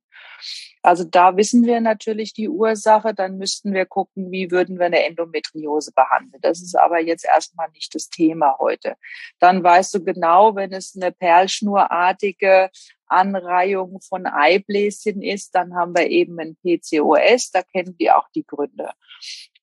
Also 0.82 1.04
da 1.04 1.36
wissen 1.36 1.64
wir 1.64 1.80
natürlich 1.80 2.32
die 2.32 2.48
Ursache, 2.48 3.12
dann 3.12 3.38
müssten 3.38 3.74
wir 3.74 3.84
gucken, 3.86 4.30
wie 4.30 4.50
würden 4.50 4.78
wir 4.78 4.86
eine 4.86 5.04
Endometriose 5.04 5.92
behandeln. 5.92 6.40
Das 6.40 6.62
ist 6.62 6.76
aber 6.76 7.00
jetzt 7.00 7.24
erstmal 7.24 7.68
nicht 7.70 7.94
das 7.94 8.08
Thema 8.08 8.56
heute. 8.58 8.94
Dann 9.40 9.62
weißt 9.62 9.94
du 9.94 10.04
genau, 10.04 10.54
wenn 10.54 10.72
es 10.72 10.96
eine 10.96 11.12
perlschnurartige 11.12 12.70
Anreihung 13.08 14.00
von 14.00 14.26
Eibläschen 14.26 15.22
ist, 15.22 15.54
dann 15.54 15.74
haben 15.74 15.94
wir 15.96 16.08
eben 16.08 16.38
ein 16.38 16.56
PCOS, 16.56 17.50
da 17.50 17.62
kennen 17.62 17.94
wir 17.98 18.18
auch 18.18 18.28
die 18.34 18.46
Gründe. 18.46 18.90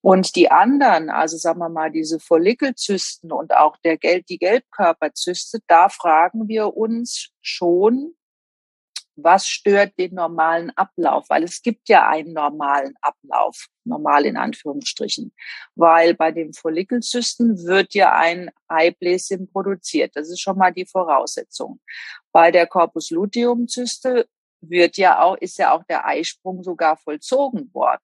Und 0.01 0.35
die 0.35 0.51
anderen, 0.51 1.09
also 1.09 1.35
sagen 1.37 1.59
wir 1.59 1.69
mal 1.69 1.91
diese 1.91 2.19
Follikelzysten 2.19 3.31
und 3.31 3.55
auch 3.55 3.75
der 3.77 3.97
Gel 3.97 4.21
die 4.21 4.37
Gelbkörperzyste, 4.37 5.59
da 5.67 5.89
fragen 5.89 6.47
wir 6.47 6.77
uns 6.77 7.31
schon, 7.41 8.13
was 9.15 9.47
stört 9.47 9.97
den 9.97 10.13
normalen 10.13 10.71
Ablauf? 10.75 11.25
Weil 11.29 11.43
es 11.43 11.61
gibt 11.61 11.89
ja 11.89 12.07
einen 12.07 12.33
normalen 12.33 12.93
Ablauf, 13.01 13.67
normal 13.83 14.25
in 14.25 14.37
Anführungsstrichen. 14.37 15.33
Weil 15.75 16.13
bei 16.13 16.31
den 16.31 16.53
Follikelzysten 16.53 17.65
wird 17.65 17.93
ja 17.93 18.13
ein 18.13 18.51
Eibläschen 18.67 19.49
produziert. 19.51 20.15
Das 20.15 20.29
ist 20.29 20.41
schon 20.41 20.57
mal 20.57 20.71
die 20.71 20.85
Voraussetzung. 20.85 21.79
Bei 22.35 22.51
der 22.51 22.67
Corpus 22.67 23.11
luteum 23.11 23.69
Zyste 23.69 24.27
wird 24.59 24.97
ja 24.97 25.21
auch, 25.21 25.37
ist 25.37 25.57
ja 25.57 25.71
auch 25.71 25.85
der 25.85 26.05
Eisprung 26.05 26.63
sogar 26.63 26.97
vollzogen 26.97 27.73
worden. 27.73 28.01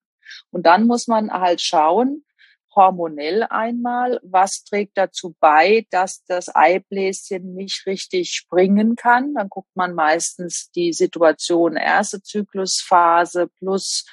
Und 0.52 0.65
dann 0.65 0.88
muss 0.88 1.10
man 1.10 1.30
halt 1.34 1.60
schauen, 1.60 2.24
hormonell 2.74 3.44
einmal. 3.44 4.22
Was 4.24 4.63
trägt 4.63 4.98
dazu 4.98 5.36
bei, 5.41 5.86
dass 5.89 6.24
das 6.24 6.50
Eibläschen 6.56 7.56
nicht 7.56 7.86
richtig 7.86 8.32
springen 8.32 8.96
kann? 8.96 9.34
Dann 9.34 9.50
guckt 9.50 9.76
man 9.76 9.94
meistens 9.96 10.72
die 10.72 10.94
Situation 10.94 11.76
erste 11.76 12.22
Zyklusphase 12.22 13.50
plus 13.60 14.06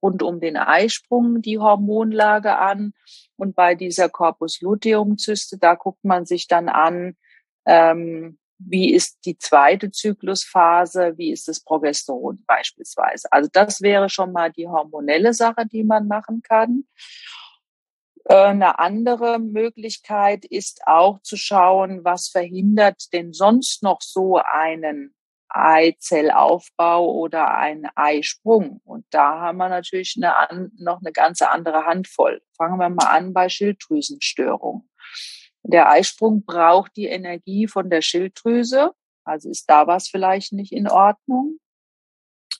rund 0.00 0.22
um 0.22 0.40
den 0.40 0.56
Eisprung 0.56 1.42
die 1.42 1.58
Hormonlage 1.58 2.56
an. 2.56 2.94
Und 3.36 3.54
bei 3.54 3.74
dieser 3.74 4.08
Corpus 4.08 4.62
luteum 4.62 5.18
Zyste, 5.18 5.58
da 5.58 5.74
guckt 5.74 6.02
man 6.02 6.24
sich 6.24 6.48
dann 6.48 6.70
an, 6.70 7.14
ähm, 7.66 8.38
wie 8.58 8.92
ist 8.92 9.18
die 9.24 9.38
zweite 9.38 9.90
Zyklusphase, 9.90 11.14
wie 11.16 11.32
ist 11.32 11.48
das 11.48 11.60
Progesteron 11.60 12.42
beispielsweise. 12.46 13.32
Also 13.32 13.48
das 13.52 13.80
wäre 13.80 14.08
schon 14.08 14.32
mal 14.32 14.50
die 14.50 14.66
hormonelle 14.66 15.32
Sache, 15.32 15.64
die 15.66 15.84
man 15.84 16.08
machen 16.08 16.42
kann. 16.42 16.84
Äh, 18.24 18.34
eine 18.34 18.78
andere 18.78 19.38
Möglichkeit 19.38 20.44
ist 20.44 20.82
auch 20.86 21.20
zu 21.22 21.36
schauen, 21.36 22.04
was 22.04 22.28
verhindert 22.28 23.12
denn 23.12 23.32
sonst 23.32 23.82
noch 23.82 24.02
so 24.02 24.36
einen 24.36 25.14
Eizellaufbau 25.48 27.10
oder 27.10 27.56
einen 27.56 27.88
Eisprung. 27.94 28.80
Und 28.84 29.06
da 29.10 29.40
haben 29.40 29.58
wir 29.58 29.68
natürlich 29.68 30.14
eine, 30.20 30.70
noch 30.76 31.00
eine 31.00 31.12
ganze 31.12 31.50
andere 31.50 31.86
Handvoll. 31.86 32.42
Fangen 32.56 32.78
wir 32.78 32.90
mal 32.90 33.06
an 33.06 33.32
bei 33.32 33.48
Schilddrüsenstörungen. 33.48 34.88
Der 35.62 35.90
Eisprung 35.90 36.44
braucht 36.44 36.96
die 36.96 37.06
Energie 37.06 37.66
von 37.66 37.90
der 37.90 38.02
Schilddrüse. 38.02 38.92
Also 39.24 39.50
ist 39.50 39.68
da 39.68 39.86
was 39.86 40.08
vielleicht 40.08 40.52
nicht 40.52 40.72
in 40.72 40.88
Ordnung. 40.88 41.58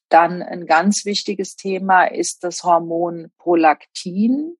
Dann 0.08 0.42
ein 0.42 0.66
ganz 0.66 1.04
wichtiges 1.04 1.56
Thema 1.56 2.04
ist 2.04 2.44
das 2.44 2.62
Hormon 2.64 3.30
Prolaktin. 3.38 4.56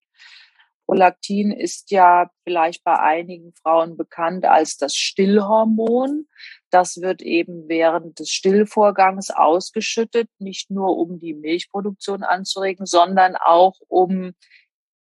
Prolaktin 0.87 1.53
ist 1.53 1.90
ja 1.90 2.31
vielleicht 2.44 2.83
bei 2.83 2.98
einigen 2.98 3.53
Frauen 3.53 3.98
bekannt 3.98 4.46
als 4.46 4.79
das 4.79 4.94
Stillhormon. 4.94 6.27
Das 6.70 7.03
wird 7.03 7.20
eben 7.20 7.68
während 7.68 8.18
des 8.18 8.31
Stillvorgangs 8.31 9.31
ausgeschüttet, 9.31 10.31
nicht 10.38 10.70
nur 10.70 10.96
um 10.96 11.18
die 11.18 11.35
Milchproduktion 11.35 12.22
anzuregen, 12.22 12.87
sondern 12.87 13.37
auch 13.37 13.74
um 13.88 14.33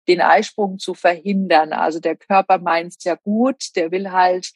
den 0.09 0.21
Eisprung 0.21 0.79
zu 0.79 0.95
verhindern. 0.95 1.73
Also 1.73 2.01
der 2.01 2.17
Körper 2.17 2.59
meint 2.59 3.03
ja 3.05 3.15
gut, 3.17 3.77
der 3.77 3.91
will 3.91 4.11
halt 4.11 4.51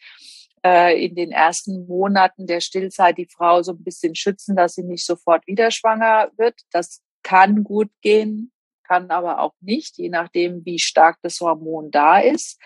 äh, 0.65 1.05
in 1.05 1.15
den 1.15 1.33
ersten 1.33 1.87
Monaten 1.87 2.47
der 2.47 2.61
Stillzeit 2.61 3.19
die 3.19 3.29
Frau 3.31 3.63
so 3.63 3.73
ein 3.73 3.83
bisschen 3.83 4.15
schützen, 4.15 4.57
dass 4.57 4.75
sie 4.75 4.85
nicht 4.85 5.05
sofort 5.05 5.47
wieder 5.47 5.71
schwanger 5.71 6.31
wird. 6.37 6.61
Das 6.73 7.03
kann 7.23 7.65
gut 7.65 7.91
gehen, 8.03 8.53
kann 8.85 9.11
aber 9.11 9.41
auch 9.41 9.55
nicht, 9.61 9.99
je 9.99 10.09
nachdem, 10.09 10.65
wie 10.65 10.79
stark 10.79 11.19
das 11.23 11.41
Hormon 11.41 11.91
da 11.91 12.19
ist. 12.19 12.59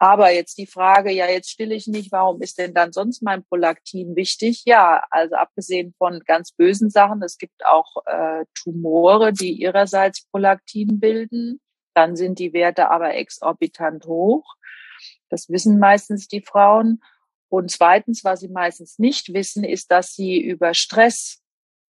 Aber 0.00 0.30
jetzt 0.30 0.58
die 0.58 0.66
Frage, 0.66 1.10
ja, 1.10 1.28
jetzt 1.28 1.50
stille 1.50 1.74
ich 1.74 1.88
nicht, 1.88 2.12
warum 2.12 2.40
ist 2.40 2.58
denn 2.58 2.72
dann 2.72 2.92
sonst 2.92 3.20
mein 3.20 3.44
Prolaktin 3.44 4.14
wichtig? 4.14 4.62
Ja, 4.64 5.02
also 5.10 5.34
abgesehen 5.34 5.92
von 5.98 6.20
ganz 6.24 6.52
bösen 6.52 6.88
Sachen, 6.88 7.20
es 7.22 7.36
gibt 7.36 7.66
auch 7.66 7.96
äh, 8.06 8.44
Tumore, 8.54 9.32
die 9.32 9.60
ihrerseits 9.60 10.24
Prolaktin 10.30 11.00
bilden. 11.00 11.60
Dann 11.94 12.16
sind 12.16 12.38
die 12.38 12.52
Werte 12.52 12.90
aber 12.90 13.14
exorbitant 13.14 14.06
hoch. 14.06 14.54
Das 15.28 15.48
wissen 15.48 15.78
meistens 15.78 16.28
die 16.28 16.42
Frauen. 16.42 17.02
Und 17.48 17.70
zweitens, 17.70 18.24
was 18.24 18.40
sie 18.40 18.48
meistens 18.48 18.98
nicht 18.98 19.32
wissen, 19.32 19.64
ist, 19.64 19.90
dass 19.90 20.12
sie 20.12 20.40
über 20.40 20.74
Stress 20.74 21.42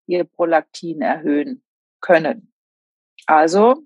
ihr 0.06 0.24
Prolaktin 0.24 1.02
erhöhen 1.02 1.62
können. 2.00 2.52
Also, 3.26 3.84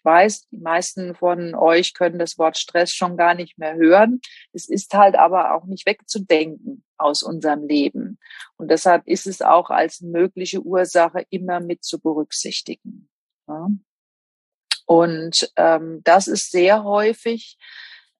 ich 0.00 0.04
weiß, 0.04 0.48
die 0.48 0.56
meisten 0.56 1.14
von 1.14 1.54
euch 1.54 1.92
können 1.92 2.18
das 2.18 2.38
Wort 2.38 2.56
Stress 2.56 2.92
schon 2.92 3.18
gar 3.18 3.34
nicht 3.34 3.58
mehr 3.58 3.74
hören. 3.74 4.20
Es 4.52 4.66
ist 4.66 4.94
halt 4.94 5.14
aber 5.14 5.54
auch 5.54 5.66
nicht 5.66 5.84
wegzudenken 5.84 6.84
aus 6.96 7.22
unserem 7.22 7.66
Leben. 7.66 8.18
Und 8.56 8.70
deshalb 8.70 9.06
ist 9.06 9.26
es 9.26 9.42
auch 9.42 9.68
als 9.68 10.00
mögliche 10.00 10.62
Ursache 10.62 11.26
immer 11.28 11.60
mit 11.60 11.84
zu 11.84 12.00
berücksichtigen. 12.00 13.10
Ja. 13.46 13.68
Und 14.90 15.52
ähm, 15.54 16.00
das 16.02 16.26
ist 16.26 16.50
sehr 16.50 16.82
häufig 16.82 17.56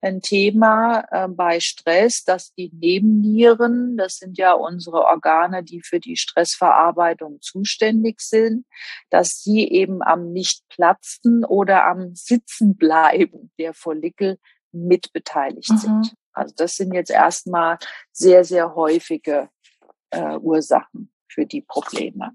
ein 0.00 0.20
Thema 0.20 1.04
äh, 1.10 1.26
bei 1.26 1.58
Stress, 1.58 2.22
dass 2.22 2.54
die 2.54 2.70
Nebennieren, 2.72 3.96
das 3.96 4.18
sind 4.18 4.38
ja 4.38 4.52
unsere 4.52 5.04
Organe, 5.04 5.64
die 5.64 5.82
für 5.82 5.98
die 5.98 6.16
Stressverarbeitung 6.16 7.40
zuständig 7.40 8.20
sind, 8.20 8.66
dass 9.10 9.42
sie 9.42 9.68
eben 9.68 10.00
am 10.00 10.30
nicht 10.30 10.62
platzen 10.68 11.44
oder 11.44 11.86
am 11.86 12.14
Sitzen 12.14 12.76
bleiben 12.76 13.50
der 13.58 13.74
Follikel 13.74 14.38
mitbeteiligt 14.70 15.70
mhm. 15.70 15.76
sind. 15.76 16.14
Also 16.32 16.54
das 16.56 16.76
sind 16.76 16.94
jetzt 16.94 17.10
erstmal 17.10 17.78
sehr, 18.12 18.44
sehr 18.44 18.76
häufige 18.76 19.48
äh, 20.10 20.36
Ursachen 20.36 21.12
für 21.26 21.46
die 21.46 21.62
Probleme. 21.62 22.30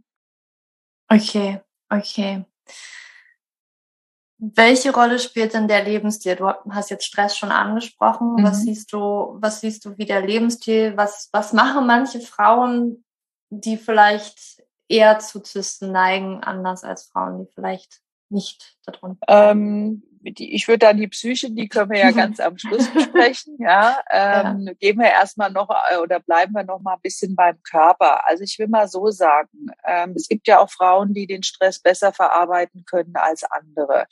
Okay, 1.07 1.61
okay. 1.89 2.43
Welche 4.53 4.93
Rolle 4.93 5.17
spielt 5.19 5.53
denn 5.53 5.67
der 5.67 5.83
Lebensstil? 5.83 6.35
Du 6.35 6.47
hast 6.69 6.89
jetzt 6.89 7.05
Stress 7.05 7.37
schon 7.37 7.51
angesprochen. 7.51 8.35
Mhm. 8.35 8.43
Was 8.43 8.61
siehst 8.61 8.93
du, 8.93 9.37
was 9.39 9.61
siehst 9.61 9.85
du 9.85 9.97
wie 9.97 10.05
der 10.05 10.21
Lebensstil? 10.21 10.95
Was, 10.95 11.29
was 11.31 11.53
machen 11.53 11.87
manche 11.87 12.19
Frauen, 12.19 13.03
die 13.49 13.77
vielleicht 13.77 14.63
eher 14.87 15.19
zu 15.19 15.39
Zysten 15.39 15.91
neigen, 15.91 16.43
anders 16.43 16.83
als 16.83 17.05
Frauen, 17.05 17.39
die 17.39 17.51
vielleicht 17.53 18.01
nicht 18.29 18.77
darunter? 18.85 19.25
Ähm, 19.27 20.03
ich 20.25 20.67
würde 20.67 20.79
dann 20.79 20.97
die 20.97 21.07
Psyche, 21.07 21.51
die 21.51 21.67
können 21.67 21.91
wir 21.91 21.99
ja 21.99 22.11
ganz 22.11 22.39
am 22.39 22.57
Schluss 22.57 22.89
besprechen. 22.91 23.57
Ja, 23.59 23.99
ähm, 24.11 24.65
ja. 24.67 24.73
gehen 24.73 24.97
wir 24.97 25.09
erstmal 25.09 25.51
noch 25.51 25.69
äh, 25.69 25.97
oder 25.97 26.19
bleiben 26.19 26.53
wir 26.53 26.63
noch 26.63 26.81
mal 26.81 26.95
ein 26.95 27.01
bisschen 27.01 27.35
beim 27.35 27.61
Körper. 27.63 28.27
Also 28.27 28.43
ich 28.43 28.57
will 28.59 28.67
mal 28.67 28.87
so 28.87 29.09
sagen, 29.11 29.67
ähm, 29.85 30.13
es 30.15 30.27
gibt 30.27 30.47
ja 30.47 30.59
auch 30.59 30.69
Frauen, 30.69 31.13
die 31.13 31.27
den 31.27 31.43
Stress 31.43 31.79
besser 31.79 32.11
verarbeiten 32.11 32.85
können 32.85 33.15
als 33.15 33.43
andere. 33.43 34.07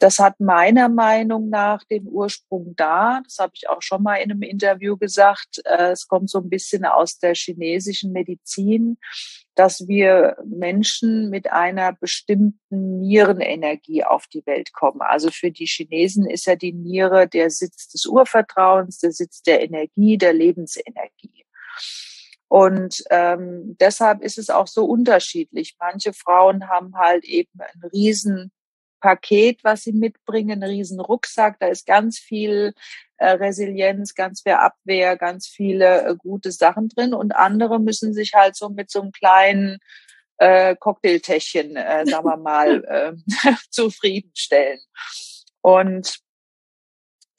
Das 0.00 0.18
hat 0.18 0.40
meiner 0.40 0.88
Meinung 0.88 1.50
nach 1.50 1.84
den 1.84 2.06
Ursprung 2.06 2.74
da. 2.74 3.20
Das 3.22 3.36
habe 3.38 3.52
ich 3.54 3.68
auch 3.68 3.82
schon 3.82 4.02
mal 4.02 4.16
in 4.16 4.30
einem 4.30 4.40
Interview 4.40 4.96
gesagt. 4.96 5.60
Äh, 5.66 5.90
es 5.90 6.08
kommt 6.08 6.30
so 6.30 6.38
ein 6.38 6.48
bisschen 6.48 6.86
aus 6.86 7.18
der 7.18 7.34
chinesischen 7.34 8.12
Medizin, 8.12 8.96
dass 9.54 9.88
wir 9.88 10.36
Menschen 10.44 11.30
mit 11.30 11.50
einer 11.50 11.92
bestimmten 11.92 13.00
Nierenenergie 13.00 14.04
auf 14.04 14.26
die 14.26 14.44
Welt 14.46 14.72
kommen. 14.72 15.00
Also 15.02 15.30
für 15.30 15.50
die 15.50 15.66
Chinesen 15.66 16.28
ist 16.28 16.46
ja 16.46 16.56
die 16.56 16.72
Niere 16.72 17.28
der 17.28 17.50
Sitz 17.50 17.88
des 17.88 18.06
Urvertrauens, 18.06 18.98
der 18.98 19.12
Sitz 19.12 19.42
der 19.42 19.62
Energie, 19.62 20.16
der 20.16 20.32
Lebensenergie. 20.32 21.44
Und 22.48 23.04
ähm, 23.10 23.76
deshalb 23.78 24.22
ist 24.22 24.38
es 24.38 24.50
auch 24.50 24.66
so 24.66 24.84
unterschiedlich. 24.84 25.76
Manche 25.78 26.12
Frauen 26.12 26.68
haben 26.68 26.96
halt 26.96 27.24
eben 27.24 27.60
einen 27.60 27.90
riesen 27.92 28.50
Paket, 29.00 29.62
was 29.64 29.82
sie 29.82 29.92
mitbringen, 29.92 30.62
einen 30.62 30.70
riesen 30.70 31.00
Rucksack. 31.00 31.58
Da 31.60 31.68
ist 31.68 31.86
ganz 31.86 32.18
viel 32.18 32.74
Resilienz, 33.26 34.14
ganz 34.14 34.42
viel 34.42 34.52
Abwehr, 34.52 35.16
ganz 35.16 35.46
viele 35.46 36.06
äh, 36.06 36.16
gute 36.16 36.52
Sachen 36.52 36.88
drin. 36.88 37.14
Und 37.14 37.32
andere 37.36 37.78
müssen 37.78 38.14
sich 38.14 38.32
halt 38.34 38.56
so 38.56 38.68
mit 38.68 38.90
so 38.90 39.02
einem 39.02 39.12
kleinen 39.12 39.78
äh, 40.38 40.74
Cocktailtäschchen, 40.76 41.76
äh, 41.76 42.06
sagen 42.06 42.24
wir 42.24 42.36
mal, 42.36 42.84
äh, 43.44 43.52
zufriedenstellen. 43.70 44.80
Und 45.60 46.18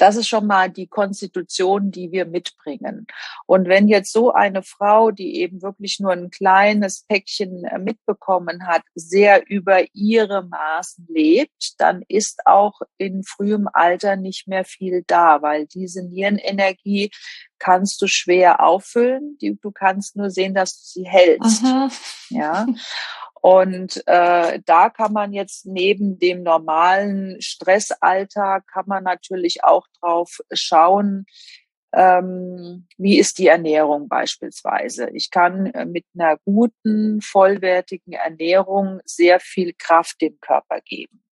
das 0.01 0.15
ist 0.15 0.27
schon 0.27 0.47
mal 0.47 0.69
die 0.69 0.87
Konstitution, 0.87 1.91
die 1.91 2.11
wir 2.11 2.25
mitbringen. 2.25 3.05
Und 3.45 3.67
wenn 3.67 3.87
jetzt 3.87 4.11
so 4.11 4.33
eine 4.33 4.63
Frau, 4.63 5.11
die 5.11 5.35
eben 5.41 5.61
wirklich 5.61 5.99
nur 5.99 6.11
ein 6.11 6.31
kleines 6.31 7.05
Päckchen 7.07 7.65
äh, 7.65 7.77
mitbekommen 7.77 8.65
hat, 8.65 8.81
sehr 8.95 9.47
über 9.47 9.83
ihre 9.93 10.43
Maßen 10.43 11.07
lebt, 11.07 11.79
dann 11.79 12.03
ist 12.07 12.47
auch 12.47 12.81
in 12.97 13.23
frühem 13.23 13.69
Alter 13.71 14.15
nicht 14.15 14.47
mehr 14.47 14.65
viel 14.65 15.03
da, 15.05 15.43
weil 15.43 15.67
diese 15.67 16.03
Nierenenergie 16.03 17.11
kannst 17.59 18.01
du 18.01 18.07
schwer 18.07 18.63
auffüllen. 18.63 19.37
Du 19.39 19.71
kannst 19.71 20.15
nur 20.15 20.31
sehen, 20.31 20.55
dass 20.55 20.77
du 20.77 20.99
sie 20.99 21.07
hältst. 21.07 21.63
Aha. 21.63 21.89
Ja. 22.29 22.65
Und 23.41 24.03
äh, 24.05 24.59
da 24.65 24.89
kann 24.89 25.13
man 25.13 25.33
jetzt 25.33 25.65
neben 25.65 26.19
dem 26.19 26.43
normalen 26.43 27.41
Stressalltag, 27.41 28.67
kann 28.67 28.85
man 28.87 29.03
natürlich 29.03 29.63
auch 29.63 29.87
drauf 29.99 30.39
schauen, 30.53 31.25
ähm, 31.93 32.87
wie 32.97 33.19
ist 33.19 33.39
die 33.39 33.47
Ernährung 33.47 34.07
beispielsweise. 34.07 35.09
Ich 35.09 35.31
kann 35.31 35.65
äh, 35.67 35.85
mit 35.85 36.05
einer 36.13 36.37
guten, 36.45 37.19
vollwertigen 37.21 38.13
Ernährung 38.13 39.01
sehr 39.05 39.39
viel 39.39 39.73
Kraft 39.77 40.21
dem 40.21 40.39
Körper 40.39 40.79
geben. 40.81 41.23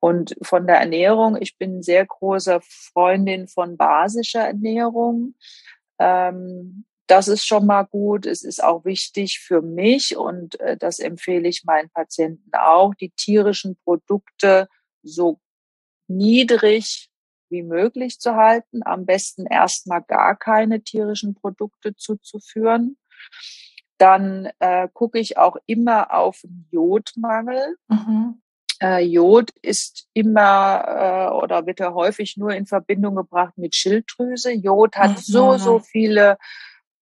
Und 0.00 0.36
von 0.42 0.66
der 0.66 0.76
Ernährung, 0.76 1.40
ich 1.40 1.56
bin 1.56 1.82
sehr 1.82 2.04
großer 2.04 2.60
Freundin 2.62 3.48
von 3.48 3.78
basischer 3.78 4.42
Ernährung. 4.42 5.34
Ähm, 5.98 6.84
das 7.06 7.28
ist 7.28 7.46
schon 7.46 7.66
mal 7.66 7.82
gut. 7.82 8.26
Es 8.26 8.42
ist 8.42 8.62
auch 8.62 8.84
wichtig 8.84 9.40
für 9.40 9.62
mich 9.62 10.16
und 10.16 10.58
äh, 10.60 10.76
das 10.76 10.98
empfehle 10.98 11.48
ich 11.48 11.64
meinen 11.64 11.90
Patienten 11.90 12.50
auch, 12.54 12.94
die 12.94 13.10
tierischen 13.10 13.76
Produkte 13.84 14.68
so 15.02 15.40
niedrig 16.08 17.10
wie 17.50 17.62
möglich 17.62 18.18
zu 18.20 18.36
halten. 18.36 18.80
Am 18.84 19.04
besten 19.06 19.46
erstmal 19.46 20.02
gar 20.02 20.36
keine 20.36 20.82
tierischen 20.82 21.34
Produkte 21.34 21.94
zuzuführen. 21.94 22.96
Dann 23.98 24.50
äh, 24.58 24.88
gucke 24.92 25.18
ich 25.18 25.36
auch 25.38 25.56
immer 25.66 26.12
auf 26.12 26.42
Jodmangel. 26.70 27.76
Mhm. 27.88 28.42
Äh, 28.82 29.04
Jod 29.04 29.50
ist 29.62 30.08
immer 30.14 30.84
äh, 31.30 31.34
oder 31.34 31.66
wird 31.66 31.80
ja 31.80 31.94
häufig 31.94 32.36
nur 32.36 32.50
in 32.50 32.66
Verbindung 32.66 33.14
gebracht 33.14 33.56
mit 33.56 33.74
Schilddrüse. 33.74 34.52
Jod 34.52 34.96
hat 34.96 35.12
mhm. 35.12 35.16
so, 35.18 35.58
so 35.58 35.78
viele 35.78 36.38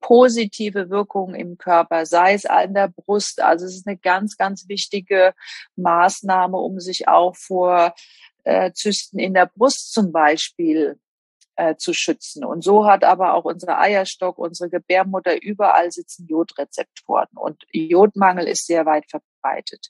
positive 0.02 0.90
Wirkungen 0.90 1.34
im 1.34 1.56
Körper, 1.56 2.04
sei 2.04 2.34
es 2.34 2.44
an 2.44 2.74
der 2.74 2.88
Brust. 2.88 3.40
Also 3.40 3.64
es 3.64 3.76
ist 3.76 3.86
eine 3.86 3.96
ganz, 3.96 4.36
ganz 4.36 4.68
wichtige 4.68 5.32
Maßnahme, 5.76 6.58
um 6.58 6.80
sich 6.80 7.08
auch 7.08 7.34
vor 7.36 7.94
äh, 8.44 8.72
Zysten 8.72 9.18
in 9.18 9.32
der 9.32 9.46
Brust 9.46 9.94
zum 9.94 10.12
Beispiel 10.12 10.98
äh, 11.56 11.76
zu 11.76 11.94
schützen. 11.94 12.44
Und 12.44 12.62
so 12.62 12.84
hat 12.84 13.04
aber 13.04 13.34
auch 13.34 13.44
unser 13.44 13.78
Eierstock, 13.78 14.38
unsere 14.38 14.68
Gebärmutter, 14.68 15.40
überall 15.40 15.90
sitzen 15.90 16.26
Jodrezeptoren. 16.26 17.28
Und 17.34 17.62
Jodmangel 17.72 18.48
ist 18.48 18.66
sehr 18.66 18.84
weit 18.84 19.04
verbreitet 19.08 19.88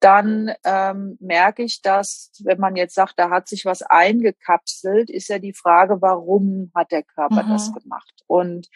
dann 0.00 0.52
ähm, 0.64 1.18
merke 1.20 1.62
ich, 1.62 1.82
dass, 1.82 2.32
wenn 2.42 2.58
man 2.58 2.74
jetzt 2.74 2.94
sagt, 2.94 3.18
da 3.18 3.28
hat 3.28 3.48
sich 3.48 3.66
was 3.66 3.82
eingekapselt, 3.82 5.10
ist 5.10 5.28
ja 5.28 5.38
die 5.38 5.52
Frage, 5.52 6.00
warum 6.00 6.72
hat 6.74 6.90
der 6.90 7.02
Körper 7.02 7.42
mhm. 7.42 7.50
das 7.50 7.72
gemacht? 7.72 8.22
Und 8.26 8.68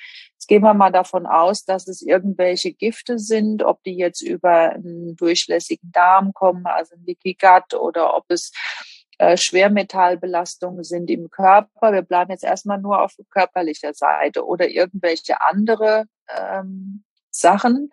jetzt 0.45 0.49
gehen 0.49 0.63
wir 0.63 0.75
mal 0.75 0.93
davon 0.93 1.27
aus, 1.27 1.65
dass 1.65 1.89
es 1.89 2.03
irgendwelche 2.03 2.73
Gifte 2.73 3.19
sind, 3.19 3.63
ob 3.63 3.83
die 3.83 3.97
jetzt 3.97 4.21
über 4.21 4.73
einen 4.73 5.17
durchlässigen 5.17 5.91
Darm 5.91 6.35
kommen, 6.35 6.67
also 6.67 6.95
ein 6.95 7.05
Leaky 7.07 7.35
Gut, 7.41 7.73
oder 7.81 8.15
ob 8.15 8.25
es 8.29 8.53
äh, 9.19 9.39
Schwermetallbelastungen 9.39 10.85
sind 10.85 11.11
im 11.11 11.31
Körper. 11.31 11.95
Wir 11.95 12.03
bleiben 12.03 12.31
jetzt 12.31 12.45
erstmal 12.45 12.79
nur 12.79 13.01
auf 13.01 13.15
körperlicher 13.31 13.95
Seite 13.95 14.45
oder 14.45 14.69
irgendwelche 14.69 15.41
andere 15.41 16.05
ähm, 16.29 17.05
Sachen, 17.31 17.91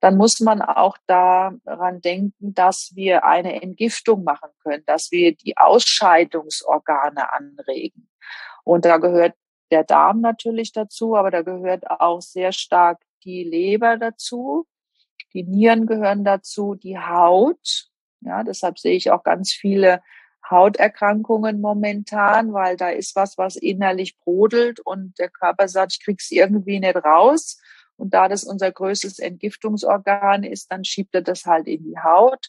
dann 0.00 0.16
muss 0.16 0.40
man 0.40 0.60
auch 0.60 0.98
daran 1.06 2.00
denken, 2.02 2.52
dass 2.52 2.90
wir 2.94 3.24
eine 3.24 3.62
Entgiftung 3.62 4.24
machen 4.24 4.50
können, 4.62 4.82
dass 4.86 5.12
wir 5.12 5.34
die 5.34 5.56
Ausscheidungsorgane 5.56 7.32
anregen. 7.32 8.08
Und 8.64 8.84
da 8.84 8.98
gehört 8.98 9.34
der 9.72 9.84
Darm 9.84 10.20
natürlich 10.20 10.72
dazu, 10.72 11.16
aber 11.16 11.30
da 11.30 11.42
gehört 11.42 11.90
auch 11.90 12.20
sehr 12.20 12.52
stark 12.52 13.00
die 13.24 13.42
Leber 13.42 13.96
dazu. 13.96 14.66
Die 15.32 15.44
Nieren 15.44 15.86
gehören 15.86 16.24
dazu, 16.24 16.74
die 16.74 16.98
Haut. 16.98 17.88
Ja, 18.20 18.44
deshalb 18.44 18.78
sehe 18.78 18.94
ich 18.94 19.10
auch 19.10 19.22
ganz 19.22 19.52
viele 19.52 20.02
Hauterkrankungen 20.48 21.60
momentan, 21.60 22.52
weil 22.52 22.76
da 22.76 22.90
ist 22.90 23.16
was, 23.16 23.38
was 23.38 23.56
innerlich 23.56 24.18
brodelt 24.18 24.80
und 24.80 25.18
der 25.18 25.30
Körper 25.30 25.66
sagt, 25.68 25.94
ich 25.94 26.04
krieg's 26.04 26.30
irgendwie 26.30 26.78
nicht 26.78 26.96
raus. 26.96 27.58
Und 27.96 28.14
da 28.14 28.28
das 28.28 28.44
unser 28.44 28.70
größtes 28.70 29.18
Entgiftungsorgan 29.20 30.44
ist, 30.44 30.70
dann 30.70 30.84
schiebt 30.84 31.14
er 31.14 31.22
das 31.22 31.46
halt 31.46 31.66
in 31.66 31.84
die 31.84 31.98
Haut 31.98 32.48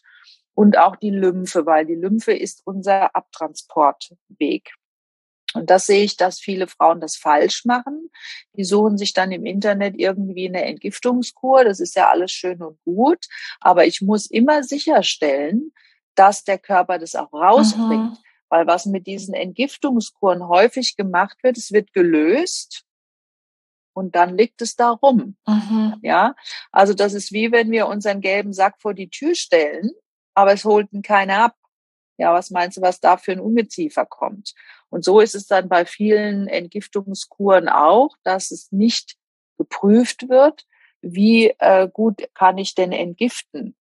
und 0.54 0.76
auch 0.78 0.96
die 0.96 1.10
Lymphe, 1.10 1.64
weil 1.64 1.86
die 1.86 1.94
Lymphe 1.94 2.34
ist 2.34 2.62
unser 2.66 3.14
Abtransportweg. 3.16 4.72
Und 5.54 5.70
das 5.70 5.86
sehe 5.86 6.04
ich, 6.04 6.16
dass 6.16 6.40
viele 6.40 6.66
Frauen 6.66 7.00
das 7.00 7.16
falsch 7.16 7.64
machen. 7.64 8.10
Die 8.56 8.64
suchen 8.64 8.98
sich 8.98 9.12
dann 9.12 9.32
im 9.32 9.46
Internet 9.46 9.94
irgendwie 9.96 10.48
eine 10.48 10.64
Entgiftungskur. 10.64 11.64
Das 11.64 11.80
ist 11.80 11.94
ja 11.96 12.08
alles 12.10 12.32
schön 12.32 12.60
und 12.62 12.78
gut. 12.84 13.26
Aber 13.60 13.86
ich 13.86 14.02
muss 14.02 14.26
immer 14.26 14.62
sicherstellen, 14.64 15.72
dass 16.14 16.44
der 16.44 16.58
Körper 16.58 16.98
das 16.98 17.14
auch 17.14 17.32
rausbringt. 17.32 18.12
Mhm. 18.12 18.18
Weil 18.48 18.66
was 18.66 18.86
mit 18.86 19.06
diesen 19.06 19.34
Entgiftungskuren 19.34 20.46
häufig 20.46 20.96
gemacht 20.96 21.38
wird, 21.42 21.56
es 21.56 21.72
wird 21.72 21.92
gelöst 21.92 22.84
und 23.94 24.14
dann 24.14 24.36
liegt 24.36 24.60
es 24.60 24.76
da 24.76 24.90
rum. 24.90 25.36
Mhm. 25.46 25.96
Ja, 26.02 26.34
also 26.70 26.92
das 26.94 27.14
ist 27.14 27.32
wie 27.32 27.52
wenn 27.52 27.70
wir 27.70 27.86
unseren 27.86 28.20
gelben 28.20 28.52
Sack 28.52 28.80
vor 28.80 28.92
die 28.92 29.08
Tür 29.08 29.34
stellen, 29.34 29.90
aber 30.34 30.52
es 30.52 30.64
holt 30.64 30.92
ihn 30.92 31.02
keiner 31.02 31.44
ab. 31.44 31.56
Ja, 32.16 32.32
was 32.32 32.50
meinst 32.50 32.76
du, 32.76 32.82
was 32.82 33.00
da 33.00 33.16
für 33.16 33.32
ein 33.32 33.40
Ungeziefer 33.40 34.06
kommt? 34.06 34.54
Und 34.90 35.04
so 35.04 35.20
ist 35.20 35.34
es 35.34 35.46
dann 35.46 35.68
bei 35.68 35.84
vielen 35.84 36.46
Entgiftungskuren 36.46 37.68
auch, 37.68 38.16
dass 38.22 38.50
es 38.50 38.70
nicht 38.70 39.16
geprüft 39.58 40.28
wird, 40.28 40.64
wie 41.00 41.54
äh, 41.58 41.88
gut 41.92 42.22
kann 42.34 42.58
ich 42.58 42.74
denn 42.74 42.92
entgiften? 42.92 43.76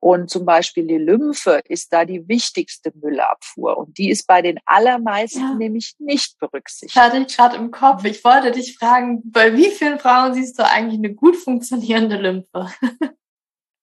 Und 0.00 0.30
zum 0.30 0.44
Beispiel 0.44 0.86
die 0.86 0.98
Lymphe 0.98 1.60
ist 1.64 1.92
da 1.92 2.04
die 2.04 2.28
wichtigste 2.28 2.92
Müllabfuhr. 2.94 3.76
Und 3.76 3.98
die 3.98 4.10
ist 4.10 4.26
bei 4.26 4.42
den 4.42 4.60
allermeisten 4.64 5.40
ja. 5.40 5.54
nämlich 5.54 5.94
nicht 5.98 6.38
berücksichtigt. 6.38 6.94
Hatte 6.94 7.18
ich 7.18 7.36
gerade 7.36 7.56
im 7.56 7.72
Kopf. 7.72 8.04
Ich 8.04 8.22
wollte 8.22 8.52
dich 8.52 8.78
fragen, 8.78 9.22
bei 9.24 9.56
wie 9.56 9.70
vielen 9.70 9.98
Frauen 9.98 10.34
siehst 10.34 10.58
du 10.58 10.64
eigentlich 10.64 10.98
eine 10.98 11.14
gut 11.14 11.36
funktionierende 11.36 12.16
Lymphe? 12.16 12.70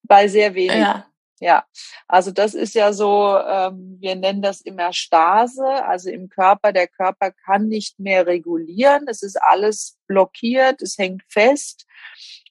bei 0.04 0.28
sehr 0.28 0.56
wenigen. 0.56 0.82
Ja. 0.82 1.06
Ja, 1.46 1.64
also 2.08 2.32
das 2.32 2.56
ist 2.56 2.74
ja 2.74 2.92
so, 2.92 3.38
ähm, 3.38 3.98
wir 4.00 4.16
nennen 4.16 4.42
das 4.42 4.62
immer 4.62 4.92
Stase, 4.94 5.64
also 5.86 6.10
im 6.10 6.28
Körper, 6.28 6.74
der 6.74 6.88
Körper 6.88 7.30
kann 7.30 7.68
nicht 7.68 8.00
mehr 8.00 8.26
regulieren, 8.26 9.06
es 9.08 9.22
ist 9.22 9.40
alles 9.40 9.96
blockiert, 10.08 10.82
es 10.82 10.98
hängt 10.98 11.22
fest 11.30 11.86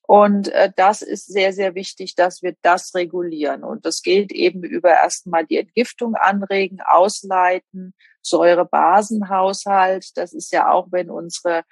und 0.07 0.46
äh, 0.52 0.70
das 0.76 1.02
ist 1.02 1.26
sehr, 1.26 1.52
sehr 1.52 1.74
wichtig, 1.74 2.14
dass 2.14 2.40
wir 2.42 2.54
das 2.62 2.94
regulieren. 2.94 3.64
Und 3.64 3.85
das 3.85 4.00
geht 4.02 4.30
eben 4.30 4.62
über 4.62 4.90
erstmal 4.90 5.44
die 5.44 5.59
Entgiftung 5.59 6.14
anregen, 6.14 6.80
ausleiten, 6.80 7.94
Säurebasenhaushalt. 8.22 10.16
Das 10.16 10.33
ist 10.33 10.52
ja 10.52 10.70
auch, 10.70 10.87
wenn 10.92 11.11
unsere 11.11 11.64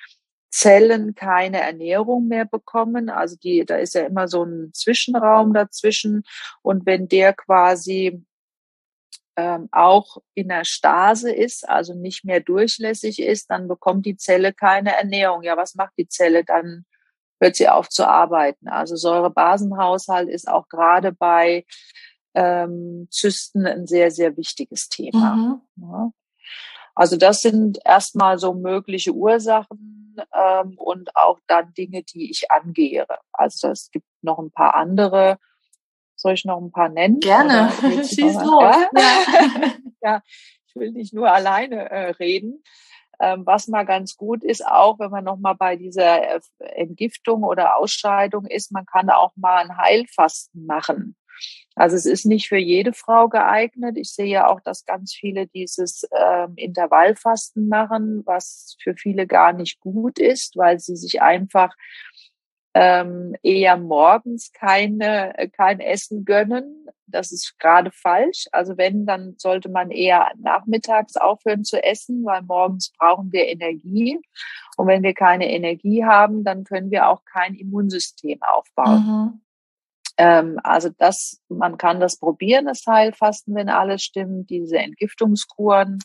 Zellen 0.52 1.14
keine 1.14 1.60
Ernährung 1.60 2.28
mehr 2.28 2.44
bekommen. 2.44 3.08
Also 3.08 3.36
die, 3.36 3.64
da 3.64 3.76
ist 3.76 3.94
ja 3.94 4.02
immer 4.02 4.28
so 4.28 4.44
ein 4.44 4.70
Zwischenraum 4.74 5.52
dazwischen. 5.52 6.22
Und 6.60 6.86
wenn 6.86 7.08
der 7.08 7.32
quasi 7.32 8.22
ähm, 9.36 9.68
auch 9.72 10.18
in 10.34 10.48
der 10.48 10.64
Stase 10.64 11.32
ist, 11.32 11.68
also 11.68 11.94
nicht 11.94 12.24
mehr 12.24 12.40
durchlässig 12.40 13.20
ist, 13.20 13.50
dann 13.50 13.66
bekommt 13.66 14.04
die 14.04 14.16
Zelle 14.16 14.52
keine 14.52 14.94
Ernährung. 14.94 15.42
Ja, 15.42 15.56
was 15.56 15.74
macht 15.74 15.94
die 15.96 16.08
Zelle 16.08 16.44
dann? 16.44 16.84
hört 17.42 17.56
sie 17.56 17.68
auf 17.68 17.88
zu 17.88 18.06
arbeiten. 18.06 18.68
Also 18.68 18.94
Säurebasenhaushalt 18.94 20.28
ist 20.28 20.48
auch 20.48 20.68
gerade 20.68 21.12
bei 21.12 21.66
ähm, 22.34 23.08
Zysten 23.10 23.66
ein 23.66 23.86
sehr, 23.86 24.10
sehr 24.10 24.36
wichtiges 24.36 24.88
Thema. 24.88 25.34
Mhm. 25.34 25.60
Ja. 25.76 26.12
Also 26.94 27.16
das 27.16 27.40
sind 27.40 27.80
erstmal 27.84 28.38
so 28.38 28.54
mögliche 28.54 29.12
Ursachen 29.12 29.91
ähm, 30.34 30.74
und 30.76 31.14
auch 31.16 31.38
dann 31.46 31.72
Dinge, 31.74 32.02
die 32.02 32.30
ich 32.30 32.50
angehre. 32.50 33.18
Also 33.32 33.68
es 33.68 33.90
gibt 33.90 34.06
noch 34.22 34.38
ein 34.38 34.50
paar 34.50 34.74
andere. 34.74 35.38
Soll 36.14 36.34
ich 36.34 36.44
noch 36.44 36.60
ein 36.60 36.72
paar 36.72 36.88
nennen? 36.88 37.20
Gerne. 37.20 37.70
Schieß 38.04 38.34
los. 38.34 38.62
Ja? 38.62 38.90
Ja. 38.96 39.72
ja, 40.02 40.22
ich 40.66 40.76
will 40.76 40.92
nicht 40.92 41.12
nur 41.12 41.30
alleine 41.30 41.90
äh, 41.90 42.10
reden. 42.10 42.62
Ähm, 43.20 43.46
was 43.46 43.68
mal 43.68 43.84
ganz 43.84 44.16
gut 44.16 44.42
ist, 44.42 44.66
auch 44.66 44.98
wenn 44.98 45.10
man 45.10 45.24
nochmal 45.24 45.54
bei 45.54 45.76
dieser 45.76 46.36
äh, 46.36 46.40
Entgiftung 46.58 47.44
oder 47.44 47.76
Ausscheidung 47.76 48.46
ist, 48.46 48.72
man 48.72 48.84
kann 48.86 49.10
auch 49.10 49.32
mal 49.36 49.58
ein 49.58 49.76
Heilfasten 49.76 50.66
machen. 50.66 51.14
Also 51.74 51.96
es 51.96 52.06
ist 52.06 52.26
nicht 52.26 52.48
für 52.48 52.58
jede 52.58 52.92
Frau 52.92 53.28
geeignet. 53.28 53.96
Ich 53.96 54.12
sehe 54.12 54.26
ja 54.26 54.48
auch, 54.48 54.60
dass 54.60 54.84
ganz 54.84 55.14
viele 55.14 55.46
dieses 55.46 56.06
ähm, 56.16 56.52
Intervallfasten 56.56 57.68
machen, 57.68 58.22
was 58.26 58.76
für 58.82 58.94
viele 58.94 59.26
gar 59.26 59.52
nicht 59.52 59.80
gut 59.80 60.18
ist, 60.18 60.56
weil 60.56 60.78
sie 60.78 60.96
sich 60.96 61.22
einfach 61.22 61.74
ähm, 62.74 63.36
eher 63.42 63.76
morgens 63.76 64.52
keine, 64.52 65.34
kein 65.52 65.80
Essen 65.80 66.24
gönnen. 66.24 66.86
Das 67.06 67.30
ist 67.30 67.58
gerade 67.58 67.90
falsch. 67.90 68.46
Also 68.52 68.78
wenn, 68.78 69.04
dann 69.04 69.34
sollte 69.36 69.68
man 69.68 69.90
eher 69.90 70.32
nachmittags 70.38 71.16
aufhören 71.16 71.64
zu 71.64 71.82
essen, 71.82 72.24
weil 72.24 72.42
morgens 72.42 72.92
brauchen 72.98 73.32
wir 73.32 73.46
Energie. 73.48 74.18
Und 74.76 74.86
wenn 74.86 75.02
wir 75.02 75.12
keine 75.12 75.50
Energie 75.50 76.04
haben, 76.04 76.44
dann 76.44 76.64
können 76.64 76.90
wir 76.90 77.08
auch 77.08 77.24
kein 77.26 77.54
Immunsystem 77.54 78.42
aufbauen. 78.42 79.06
Mhm. 79.06 79.40
Ähm, 80.22 80.60
also 80.62 80.88
das, 80.98 81.40
man 81.48 81.78
kann 81.78 81.98
das 81.98 82.16
probieren, 82.16 82.66
das 82.66 82.86
Heilfasten, 82.86 83.56
wenn 83.56 83.68
alles 83.68 84.04
stimmt, 84.04 84.50
diese 84.50 84.78
Entgiftungskuren. 84.78 85.98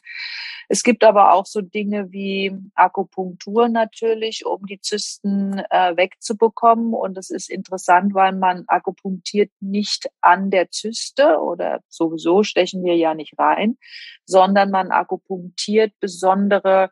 Es 0.70 0.82
gibt 0.82 1.04
aber 1.04 1.34
auch 1.34 1.46
so 1.46 1.62
Dinge 1.62 2.12
wie 2.12 2.52
Akupunktur 2.74 3.70
natürlich, 3.70 4.44
um 4.44 4.66
die 4.66 4.82
Zysten 4.82 5.60
äh, 5.70 5.96
wegzubekommen. 5.96 6.96
Und 6.96 7.16
es 7.16 7.30
ist 7.30 7.48
interessant, 7.52 8.16
weil 8.16 8.34
man 8.34 8.64
akupunktiert 8.66 9.52
nicht 9.60 10.10
an 10.22 10.50
der 10.50 10.72
Zyste 10.72 11.40
oder 11.40 11.82
sowieso 11.88 12.42
stechen 12.42 12.84
wir 12.84 12.96
ja 12.96 13.14
nicht 13.14 13.38
rein, 13.38 13.78
sondern 14.26 14.72
man 14.72 14.90
akupunktiert 14.90 15.94
besondere 16.00 16.90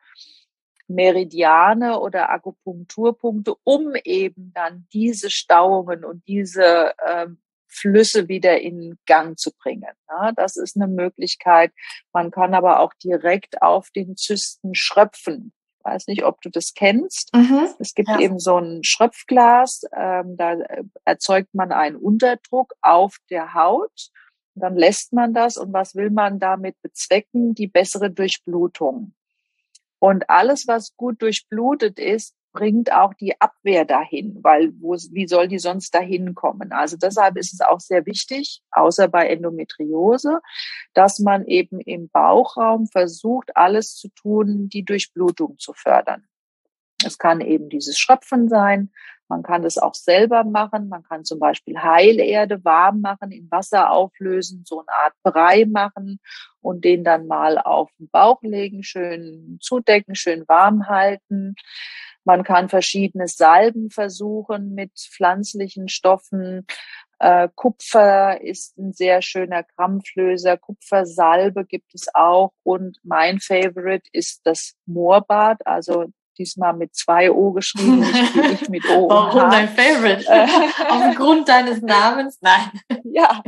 Meridiane 0.88 2.00
oder 2.00 2.30
Akupunkturpunkte, 2.30 3.56
um 3.64 3.96
eben 4.04 4.52
dann 4.54 4.88
diese 4.94 5.30
Stauungen 5.30 6.06
und 6.06 6.28
diese 6.28 6.94
ähm, 7.08 7.40
Flüsse 7.76 8.28
wieder 8.28 8.62
in 8.62 8.98
Gang 9.06 9.38
zu 9.38 9.52
bringen. 9.52 9.92
Ja, 10.10 10.32
das 10.32 10.56
ist 10.56 10.76
eine 10.76 10.88
Möglichkeit. 10.88 11.72
Man 12.14 12.32
kann 12.32 12.54
aber 12.54 12.80
auch 12.80 12.94
direkt 12.94 13.62
auf 13.62 13.90
den 13.92 14.16
Zysten 14.16 14.76
schröpfen. 14.76 15.52
Ich 15.80 15.86
weiß 15.86 16.08
nicht, 16.08 16.24
ob 16.24 16.42
du 16.42 16.50
das 16.50 16.74
kennst. 16.74 17.36
Mhm, 17.36 17.68
es 17.80 17.94
gibt 17.94 18.10
ja. 18.10 18.20
eben 18.20 18.40
so 18.40 18.58
ein 18.58 18.84
Schröpfglas, 18.84 19.84
ähm, 19.96 20.36
da 20.38 20.54
äh, 20.54 20.84
erzeugt 21.04 21.54
man 21.54 21.72
einen 21.72 21.96
Unterdruck 21.96 22.74
auf 22.82 23.18
der 23.30 23.54
Haut. 23.54 24.10
Dann 24.56 24.76
lässt 24.76 25.12
man 25.12 25.34
das 25.34 25.58
und 25.58 25.74
was 25.74 25.96
will 25.96 26.10
man 26.10 26.40
damit 26.40 26.82
bezwecken? 26.82 27.54
Die 27.54 27.68
bessere 27.68 28.10
Durchblutung. 28.10 29.14
Und 30.06 30.30
alles, 30.30 30.68
was 30.68 30.96
gut 30.98 31.20
durchblutet 31.24 31.98
ist, 31.98 32.36
bringt 32.54 32.92
auch 32.92 33.16
die 33.16 33.42
Abwehr 33.42 33.86
dahin, 33.86 34.38
weil 34.44 34.72
wo, 34.80 34.94
wie 34.94 35.28
soll 35.28 35.48
die 35.48 35.58
sonst 35.58 35.96
dahin 35.96 36.36
kommen? 36.36 36.72
Also 36.74 36.96
deshalb 36.96 37.38
ist 37.38 37.54
es 37.54 37.62
auch 37.62 37.80
sehr 37.80 38.06
wichtig, 38.06 38.62
außer 38.70 39.08
bei 39.08 39.28
Endometriose, 39.28 40.42
dass 40.94 41.18
man 41.18 41.44
eben 41.46 41.80
im 41.80 42.08
Bauchraum 42.10 42.86
versucht, 42.86 43.58
alles 43.58 43.96
zu 43.96 44.10
tun, 44.10 44.70
die 44.70 44.86
Durchblutung 44.86 45.58
zu 45.58 45.74
fördern. 45.74 46.28
Es 47.04 47.18
kann 47.18 47.42
eben 47.42 47.70
dieses 47.70 47.98
Schröpfen 47.98 48.48
sein. 48.48 48.92
Man 49.28 49.42
kann 49.42 49.64
das 49.64 49.80
auch 49.80 49.96
selber 49.96 50.44
machen. 50.44 50.88
Man 50.88 51.02
kann 51.02 51.26
zum 51.26 51.40
Beispiel 51.40 51.80
Heilerde 51.80 52.64
warm 52.64 53.02
machen, 53.02 53.32
in 53.32 53.50
Wasser 53.50 53.90
auflösen, 53.90 54.66
so 54.68 54.82
eine 54.82 54.96
Art 55.04 55.14
Brei 55.24 55.66
machen 55.66 56.20
und 56.66 56.84
den 56.84 57.04
dann 57.04 57.28
mal 57.28 57.60
auf 57.60 57.92
den 58.00 58.10
Bauch 58.10 58.42
legen, 58.42 58.84
schön 58.84 59.60
zudecken, 59.62 60.16
schön 60.16 60.48
warm 60.48 60.88
halten. 60.88 61.56
Man 62.24 62.44
kann 62.44 62.70
verschiedene 62.70 63.28
Salben 63.28 63.92
versuchen 63.92 64.74
mit 64.74 64.92
pflanzlichen 64.98 65.90
Stoffen. 65.90 66.66
Äh, 67.20 67.50
Kupfer 67.54 68.42
ist 68.42 68.78
ein 68.80 68.94
sehr 68.94 69.22
schöner 69.22 69.62
Krampflöser. 69.62 70.58
Kupfersalbe 70.58 71.66
gibt 71.66 71.94
es 71.94 72.08
auch. 72.16 72.52
Und 72.64 72.98
mein 73.04 73.40
Favorite 73.40 74.10
ist 74.12 74.42
das 74.44 74.74
Moorbad, 74.88 75.66
also 75.68 76.06
diesmal 76.36 76.74
mit 76.74 76.96
zwei 76.96 77.30
O 77.32 77.52
geschrieben, 77.52 78.00
nicht 78.00 78.62
ich 78.64 78.70
mit 78.70 78.90
O. 78.90 79.08
Warum 79.10 79.52
dein 79.52 79.70
Favorite? 79.70 80.26
Aufgrund 80.90 81.48
deines 81.48 81.82
Namens? 81.84 82.40
Nein. 82.42 82.72
ja. 83.04 83.44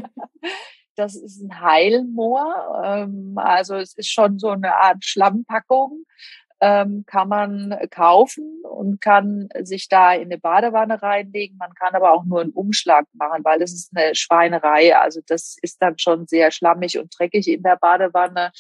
Das 0.98 1.16
ist 1.16 1.41
ein 1.41 1.62
Heilmoor. 1.62 2.82
Ähm, 2.84 3.34
also 3.38 3.76
es 3.76 3.93
ist 3.93 4.12
schon 4.12 4.39
so 4.39 4.50
eine 4.50 4.76
Art 4.76 5.06
Schlammpackung 5.06 6.06
ähm, 6.60 7.04
kann 7.06 7.30
man 7.30 7.78
kaufen 7.91 8.64
und 8.64 9.00
kann 9.00 9.50
sich 9.62 9.89
da 9.89 10.14
in 10.14 10.24
eine 10.24 10.39
Badewanne 10.39 11.02
reinlegen. 11.02 11.58
Man 11.58 11.74
kann 11.76 11.93
aber 11.93 12.12
auch 12.14 12.26
nur 12.26 12.41
einen 12.41 12.52
Umschlag 12.52 13.06
machen, 13.14 13.43
weil 13.43 13.62
es 13.62 13.74
ist 13.74 13.95
eine 13.95 14.16
Schweinerei. 14.16 14.95
Also 14.98 15.22
das 15.28 15.58
ist 15.62 15.82
dann 15.82 16.00
schon 16.00 16.26
sehr 16.26 16.52
schlammig 16.52 16.98
und 16.98 17.14
dreckig 17.18 17.48
in 17.48 17.62
der 17.62 17.78
Badewanne. 17.78 18.52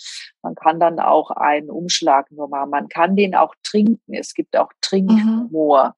Man 0.43 0.55
kann 0.55 0.79
dann 0.79 0.99
auch 0.99 1.31
einen 1.31 1.71
Umschlag 1.71 2.31
nur 2.31 2.47
machen. 2.47 2.69
Man 2.69 2.87
kann 2.87 3.15
den 3.15 3.35
auch 3.35 3.55
trinken. 3.63 4.13
Es 4.13 4.33
gibt 4.33 4.55
auch 4.55 4.71
Trinkmoor. 4.81 5.87
Mhm. 5.87 5.93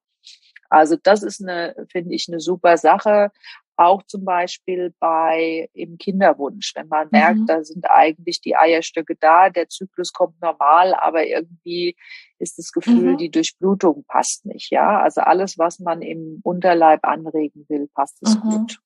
Also 0.69 0.95
das 1.01 1.23
ist 1.23 1.41
eine, 1.41 1.75
finde 1.91 2.13
ich, 2.13 2.27
eine 2.29 2.39
super 2.39 2.77
Sache 2.77 3.31
auch 3.79 4.03
zum 4.03 4.25
Beispiel 4.25 4.93
bei 4.99 5.69
im 5.73 5.97
Kinderwunsch, 5.97 6.73
wenn 6.75 6.89
man 6.89 7.07
merkt, 7.11 7.39
mhm. 7.39 7.45
da 7.47 7.63
sind 7.63 7.89
eigentlich 7.89 8.41
die 8.41 8.55
Eierstöcke 8.55 9.15
da, 9.15 9.49
der 9.49 9.69
Zyklus 9.69 10.11
kommt 10.11 10.41
normal, 10.41 10.93
aber 10.93 11.25
irgendwie 11.25 11.95
ist 12.39 12.57
das 12.57 12.71
Gefühl, 12.73 13.13
mhm. 13.13 13.17
die 13.17 13.31
Durchblutung 13.31 14.03
passt 14.05 14.45
nicht. 14.45 14.69
Ja, 14.69 14.99
also 14.99 15.21
alles, 15.21 15.57
was 15.57 15.79
man 15.79 16.01
im 16.01 16.41
Unterleib 16.43 17.05
anregen 17.05 17.65
will, 17.69 17.87
passt 17.93 18.21
es 18.21 18.35
mhm. 18.35 18.41
gut. 18.41 18.79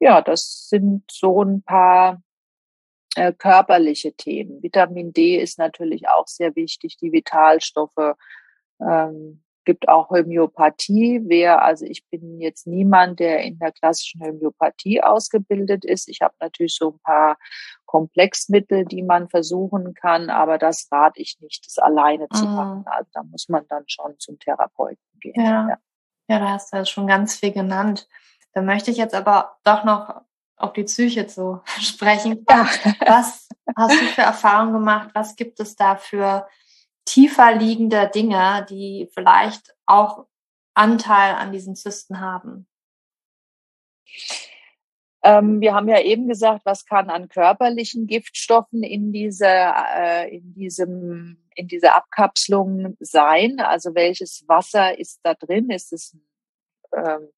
Ja, 0.00 0.22
das 0.22 0.68
sind 0.70 1.04
so 1.10 1.42
ein 1.42 1.62
paar 1.62 2.22
äh, 3.16 3.34
körperliche 3.34 4.14
Themen. 4.14 4.62
Vitamin 4.62 5.12
D 5.12 5.36
ist 5.36 5.58
natürlich 5.58 6.08
auch 6.08 6.26
sehr 6.26 6.56
wichtig, 6.56 6.96
die 6.96 7.12
Vitalstoffe. 7.12 8.16
Ähm, 8.80 9.42
gibt 9.64 9.88
auch 9.88 10.10
Homöopathie. 10.10 11.20
Wer, 11.24 11.62
also 11.62 11.84
ich 11.84 12.06
bin 12.08 12.40
jetzt 12.40 12.66
niemand, 12.66 13.20
der 13.20 13.42
in 13.42 13.58
der 13.58 13.72
klassischen 13.72 14.22
Homöopathie 14.22 15.02
ausgebildet 15.02 15.84
ist. 15.84 16.08
Ich 16.08 16.20
habe 16.22 16.34
natürlich 16.40 16.74
so 16.74 16.92
ein 16.92 16.98
paar 17.00 17.36
Komplexmittel, 17.86 18.84
die 18.84 19.02
man 19.02 19.28
versuchen 19.28 19.94
kann, 19.94 20.30
aber 20.30 20.58
das 20.58 20.88
rate 20.90 21.20
ich 21.20 21.38
nicht, 21.40 21.66
das 21.66 21.78
alleine 21.78 22.28
zu 22.28 22.46
mhm. 22.46 22.54
machen. 22.54 22.84
Also 22.86 23.10
da 23.12 23.22
muss 23.24 23.48
man 23.48 23.66
dann 23.68 23.84
schon 23.88 24.18
zum 24.18 24.38
Therapeuten 24.38 25.02
gehen. 25.20 25.34
Ja, 25.36 25.68
ja. 25.68 25.78
ja 26.28 26.38
da 26.38 26.50
hast 26.50 26.72
du 26.72 26.76
ja 26.76 26.84
schon 26.84 27.06
ganz 27.06 27.36
viel 27.36 27.52
genannt. 27.52 28.08
Da 28.52 28.62
möchte 28.62 28.90
ich 28.90 28.96
jetzt 28.96 29.14
aber 29.14 29.56
doch 29.64 29.84
noch 29.84 30.22
auf 30.56 30.72
die 30.72 30.84
Psyche 30.84 31.26
zu 31.26 31.60
sprechen. 31.80 32.44
Ja. 32.48 32.68
Was 33.06 33.48
hast 33.76 34.00
du 34.00 34.04
für 34.06 34.22
Erfahrungen 34.22 34.72
gemacht? 34.72 35.10
Was 35.14 35.36
gibt 35.36 35.60
es 35.60 35.76
da 35.76 35.96
für 35.96 36.46
tiefer 37.04 37.54
liegende 37.54 38.10
Dinge, 38.12 38.66
die 38.68 39.08
vielleicht 39.12 39.74
auch 39.86 40.26
Anteil 40.74 41.34
an 41.34 41.52
diesen 41.52 41.76
Zysten 41.76 42.20
haben? 42.20 42.66
Ähm, 45.22 45.60
wir 45.60 45.74
haben 45.74 45.88
ja 45.88 46.00
eben 46.00 46.28
gesagt, 46.28 46.62
was 46.64 46.86
kann 46.86 47.10
an 47.10 47.28
körperlichen 47.28 48.06
Giftstoffen 48.06 48.82
in 48.82 49.12
dieser, 49.12 49.74
äh, 49.94 50.34
in 50.34 50.54
diesem, 50.54 51.44
in 51.54 51.68
dieser 51.68 51.94
Abkapselung 51.94 52.96
sein? 53.00 53.60
Also 53.60 53.94
welches 53.94 54.44
Wasser 54.48 54.98
ist 54.98 55.20
da 55.22 55.34
drin? 55.34 55.68
Ist 55.68 55.92
es 55.92 56.16
ähm, 56.96 57.28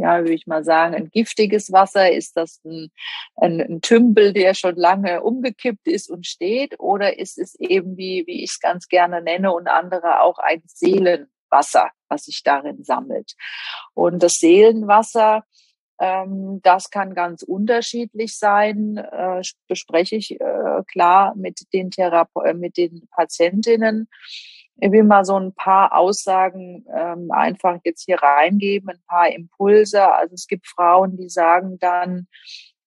ja, 0.00 0.18
würde 0.18 0.32
ich 0.32 0.46
mal 0.46 0.64
sagen, 0.64 0.94
ein 0.94 1.10
giftiges 1.10 1.72
Wasser? 1.72 2.10
Ist 2.10 2.36
das 2.36 2.60
ein, 2.64 2.90
ein, 3.36 3.60
ein, 3.60 3.80
Tümpel, 3.80 4.32
der 4.32 4.54
schon 4.54 4.76
lange 4.76 5.22
umgekippt 5.22 5.86
ist 5.86 6.10
und 6.10 6.26
steht? 6.26 6.78
Oder 6.80 7.18
ist 7.18 7.38
es 7.38 7.54
eben, 7.56 7.96
wie, 7.96 8.24
wie 8.26 8.42
ich 8.42 8.52
es 8.52 8.60
ganz 8.60 8.88
gerne 8.88 9.22
nenne 9.22 9.52
und 9.52 9.68
andere 9.68 10.20
auch 10.20 10.38
ein 10.38 10.62
Seelenwasser, 10.66 11.90
was 12.08 12.24
sich 12.24 12.42
darin 12.42 12.82
sammelt? 12.84 13.34
Und 13.94 14.22
das 14.22 14.34
Seelenwasser, 14.34 15.44
ähm, 16.00 16.60
das 16.62 16.90
kann 16.90 17.14
ganz 17.14 17.42
unterschiedlich 17.42 18.38
sein, 18.38 18.96
äh, 18.96 19.42
bespreche 19.68 20.16
ich 20.16 20.40
äh, 20.40 20.82
klar 20.90 21.34
mit 21.36 21.72
den, 21.72 21.90
Therape 21.90 22.40
äh, 22.46 22.54
mit 22.54 22.76
den 22.78 23.06
Patientinnen 23.10 24.08
ich 24.80 24.92
will 24.92 25.04
mal 25.04 25.24
so 25.24 25.38
ein 25.38 25.52
paar 25.52 25.94
Aussagen 25.96 26.84
ähm, 26.94 27.30
einfach 27.30 27.78
jetzt 27.84 28.04
hier 28.04 28.18
reingeben, 28.22 28.90
ein 28.90 29.02
paar 29.06 29.30
Impulse. 29.30 30.10
Also 30.12 30.34
es 30.34 30.46
gibt 30.46 30.66
Frauen, 30.66 31.16
die 31.16 31.28
sagen 31.28 31.78
dann, 31.78 32.26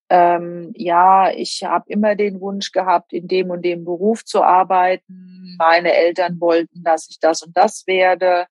ähm, 0.10 0.74
ja, 0.76 1.32
ich 1.32 1.64
habe 1.64 1.86
immer 1.88 2.16
den 2.16 2.42
Wunsch 2.42 2.72
gehabt, 2.72 3.14
in 3.14 3.28
dem 3.28 3.50
und 3.50 3.64
dem 3.64 3.86
Beruf 3.86 4.26
zu 4.26 4.44
arbeiten. 4.44 5.56
Meine 5.58 5.94
Eltern 5.94 6.40
wollten, 6.40 6.84
dass 6.84 7.10
ich 7.10 7.20
das 7.20 7.42
und 7.42 7.56
das 7.56 7.86
werde. 7.88 8.48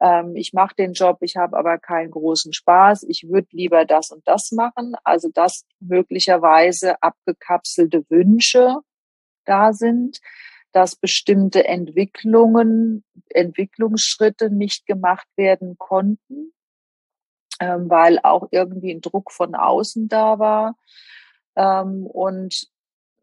Ähm, 0.00 0.34
ich 0.36 0.52
mache 0.52 0.74
den 0.76 0.92
Job, 0.92 1.18
ich 1.20 1.36
habe 1.36 1.56
aber 1.56 1.78
keinen 1.78 2.10
großen 2.10 2.52
Spaß. 2.52 3.04
Ich 3.04 3.28
würde 3.28 3.48
lieber 3.50 3.84
das 3.84 4.10
und 4.10 4.26
das 4.26 4.52
machen. 4.52 4.94
Also 5.04 5.28
dass 5.32 5.64
möglicherweise 5.80 7.00
abgekapselte 7.02 8.04
Wünsche 8.08 8.78
da 9.44 9.72
sind 9.72 10.20
dass 10.74 10.96
bestimmte 10.96 11.66
Entwicklungen, 11.66 13.04
Entwicklungsschritte 13.30 14.50
nicht 14.50 14.86
gemacht 14.86 15.28
werden 15.36 15.78
konnten. 15.78 16.52
ähm, 17.60 17.88
weil 17.88 18.18
auch 18.22 18.48
irgendwie 18.50 18.92
ein 18.92 19.00
Druck 19.00 19.32
von 19.32 19.54
außen 19.54 20.08
da 20.08 20.38
war. 20.38 20.76
Ähm, 21.56 22.06
und 22.06 22.66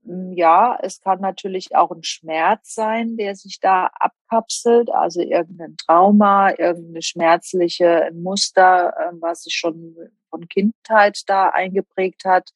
hm, 0.04 0.34
ja, 0.34 0.78
es 0.82 1.02
kann 1.02 1.20
natürlich 1.22 1.76
auch 1.76 1.92
ein 1.92 2.04
Schmerz 2.04 2.74
sein, 2.74 3.18
der 3.18 3.36
sich 3.36 3.60
da 3.60 3.88
abkapselt, 3.94 4.90
also 4.90 5.22
irgendein 5.22 5.76
Trauma, 5.78 6.52
irgendeine 6.52 7.02
schmerzliche 7.02 8.10
Muster, 8.14 8.94
ähm, 9.00 9.18
was 9.22 9.44
sich 9.44 9.56
schon 9.56 9.96
von 10.30 10.48
Kindheit 10.48 11.24
da 11.28 11.50
eingeprägt 11.50 12.26
hat. 12.26 12.52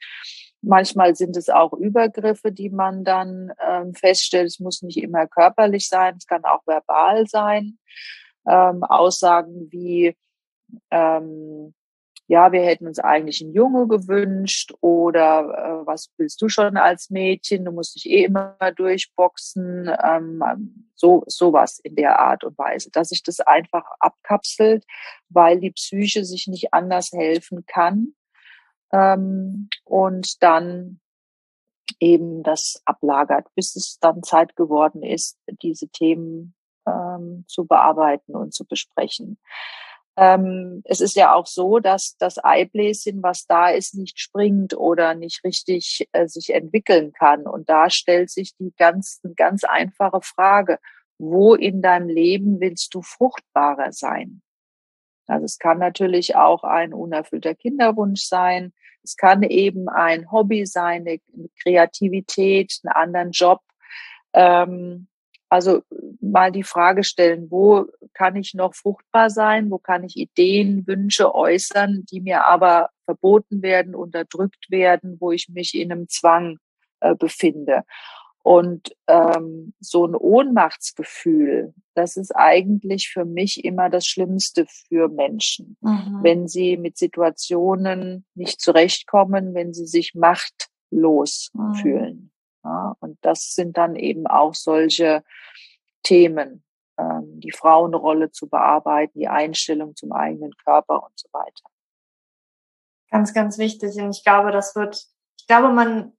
Manchmal 0.66 1.16
sind 1.16 1.38
es 1.38 1.50
auch 1.50 1.74
Übergriffe, 1.74 2.52
die 2.52 2.72
man 2.72 3.04
dann 3.04 3.52
ähm, 3.66 3.94
feststellt. 3.94 4.48
Es 4.48 4.60
muss 4.60 4.82
nicht 4.82 4.98
immer 4.98 5.28
körperlich 5.28 5.88
sein, 5.88 6.16
es 6.18 6.26
kann 6.26 6.44
auch 6.44 6.66
verbal 6.66 7.28
sein. 7.28 7.78
Ähm, 8.48 8.84
Aussagen 8.84 9.68
wie, 9.72 10.16
ähm, 10.90 11.74
ja, 12.28 12.52
wir 12.52 12.64
hätten 12.64 12.88
uns 12.88 12.98
eigentlich 12.98 13.42
einen 13.44 13.54
Junge 13.54 13.88
gewünscht 13.88 14.74
oder 14.82 15.84
äh, 15.84 15.86
was 15.86 16.10
willst 16.18 16.42
du 16.42 16.50
schon 16.50 16.78
als 16.78 17.12
Mädchen? 17.12 17.66
Du 17.66 17.72
musst 17.72 17.96
dich 17.96 18.10
eh 18.10 18.24
immer 18.24 18.58
durchboxen. 18.76 19.92
Ähm, 20.04 20.90
so 20.96 21.24
sowas 21.28 21.80
in 21.80 21.96
der 21.96 22.20
Art 22.20 22.44
und 22.44 22.58
Weise, 22.58 22.90
dass 22.90 23.10
sich 23.10 23.22
das 23.22 23.40
einfach 23.40 23.86
abkapselt, 24.00 24.86
weil 25.30 25.60
die 25.60 25.72
Psyche 25.72 26.26
sich 26.26 26.48
nicht 26.48 26.74
anders 26.74 27.12
helfen 27.12 27.66
kann 27.68 28.16
ähm, 28.96 29.70
und 29.84 30.42
dann 30.42 31.00
eben 32.00 32.44
das 32.44 32.82
ablagert, 32.86 33.48
bis 33.56 33.76
es 33.76 34.00
dann 34.00 34.24
Zeit 34.24 34.56
geworden 34.56 35.04
ist, 35.04 35.38
diese 35.62 35.88
Themen 35.90 36.56
ähm, 36.88 37.46
zu 37.48 37.66
bearbeiten 37.66 38.36
und 38.36 38.54
zu 38.54 38.66
besprechen. 38.66 39.38
Ähm, 40.18 40.82
es 40.86 41.02
ist 41.02 41.16
ja 41.16 41.34
auch 41.34 41.46
so, 41.46 41.80
dass 41.80 42.16
das 42.18 42.42
Eibläschen, 42.42 43.22
was 43.22 43.46
da 43.48 43.70
ist, 43.70 43.96
nicht 43.96 44.18
springt 44.20 44.76
oder 44.76 45.14
nicht 45.14 45.44
richtig 45.44 46.08
äh, 46.14 46.28
sich 46.28 46.54
entwickeln 46.54 47.12
kann. 47.12 47.46
Und 47.46 47.70
da 47.70 47.90
stellt 47.90 48.30
sich 48.30 48.56
die 48.56 48.74
ganz, 48.78 49.20
ganz 49.36 49.66
einfache 49.66 50.22
Frage, 50.22 50.80
wo 51.18 51.54
in 51.54 51.82
deinem 51.82 52.08
Leben 52.08 52.62
willst 52.62 52.94
du 52.94 53.02
fruchtbarer 53.02 53.92
sein? 53.92 54.42
Also 55.28 55.46
es 55.46 55.58
kann 55.58 55.80
natürlich 55.80 56.36
auch 56.36 56.64
ein 56.64 56.94
unerfüllter 56.94 57.56
Kinderwunsch 57.56 58.22
sein. 58.22 58.74
Es 59.06 59.16
kann 59.16 59.44
eben 59.44 59.88
ein 59.88 60.32
Hobby 60.32 60.66
sein, 60.66 61.08
eine 61.08 61.20
Kreativität, 61.62 62.80
einen 62.84 62.94
anderen 62.94 63.32
Job. 63.32 63.62
Ähm, 64.34 65.08
also 65.48 65.84
mal 66.22 66.52
die 66.52 66.64
Frage 66.64 67.04
stellen, 67.04 67.50
wo 67.52 67.86
kann 68.14 68.36
ich 68.36 68.56
noch 68.56 68.74
fruchtbar 68.74 69.30
sein? 69.30 69.70
Wo 69.70 69.78
kann 69.78 70.04
ich 70.04 70.18
Ideen, 70.18 70.86
Wünsche 70.88 71.34
äußern, 71.36 72.04
die 72.12 72.20
mir 72.20 72.46
aber 72.46 72.90
verboten 73.06 73.62
werden, 73.62 73.96
unterdrückt 73.96 74.70
werden, 74.70 75.18
wo 75.20 75.32
ich 75.32 75.48
mich 75.50 75.76
in 75.76 75.92
einem 75.92 76.10
Zwang 76.10 76.58
äh, 77.00 77.16
befinde? 77.16 77.84
Und 78.46 78.96
ähm, 79.08 79.74
so 79.80 80.06
ein 80.06 80.14
Ohnmachtsgefühl, 80.14 81.74
das 81.96 82.16
ist 82.16 82.30
eigentlich 82.36 83.10
für 83.10 83.26
mich 83.26 83.66
immer 83.66 83.90
das 83.90 84.06
Schlimmste 84.06 84.68
für 84.68 85.10
Menschen, 85.10 85.78
mhm. 85.82 86.20
wenn 86.22 86.48
sie 86.48 86.78
mit 86.78 86.96
Situationen 86.96 88.24
nicht 88.36 88.62
zurechtkommen, 88.62 89.56
wenn 89.56 89.74
sie 89.74 89.88
sich 89.88 90.14
machtlos 90.14 91.50
mhm. 91.54 91.74
fühlen. 91.74 92.32
Ja, 92.64 92.96
und 93.00 93.18
das 93.22 93.54
sind 93.56 93.78
dann 93.78 93.96
eben 93.96 94.28
auch 94.28 94.54
solche 94.54 95.24
Themen, 96.04 96.64
ähm, 97.00 97.40
die 97.40 97.52
Frauenrolle 97.52 98.30
zu 98.30 98.48
bearbeiten, 98.48 99.18
die 99.18 99.28
Einstellung 99.28 99.96
zum 99.96 100.12
eigenen 100.12 100.52
Körper 100.64 101.04
und 101.04 101.18
so 101.18 101.30
weiter. 101.32 101.64
Ganz, 103.10 103.34
ganz 103.34 103.58
wichtig. 103.58 103.96
Und 103.96 104.16
ich 104.16 104.24
glaube, 104.24 104.52
das 104.52 104.76
wird, 104.76 105.04
ich 105.40 105.48
glaube, 105.48 105.70
man 105.70 106.14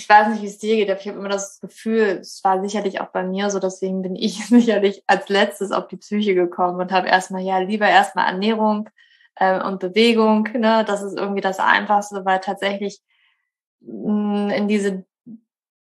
ich 0.00 0.08
weiß 0.08 0.28
nicht, 0.28 0.42
wie 0.42 0.46
es 0.46 0.58
dir 0.58 0.76
geht, 0.76 0.90
aber 0.90 1.00
ich 1.00 1.08
habe 1.08 1.18
immer 1.18 1.28
das 1.28 1.60
Gefühl, 1.60 2.18
es 2.20 2.42
war 2.44 2.60
sicherlich 2.62 3.00
auch 3.00 3.08
bei 3.08 3.24
mir 3.24 3.50
so, 3.50 3.58
deswegen 3.58 4.02
bin 4.02 4.16
ich 4.16 4.44
sicherlich 4.46 5.02
als 5.06 5.28
letztes 5.28 5.72
auf 5.72 5.88
die 5.88 5.96
Psyche 5.96 6.34
gekommen 6.34 6.80
und 6.80 6.92
habe 6.92 7.08
erstmal, 7.08 7.42
ja, 7.42 7.58
lieber 7.58 7.88
erstmal 7.88 8.26
Ernährung 8.26 8.88
äh, 9.36 9.60
und 9.60 9.80
Bewegung, 9.80 10.44
ne, 10.54 10.84
das 10.86 11.02
ist 11.02 11.16
irgendwie 11.16 11.40
das 11.40 11.58
Einfachste, 11.58 12.24
weil 12.24 12.40
tatsächlich 12.40 13.00
mh, 13.80 14.48
mm, 14.48 14.50
in 14.50 14.68
diese 14.68 15.04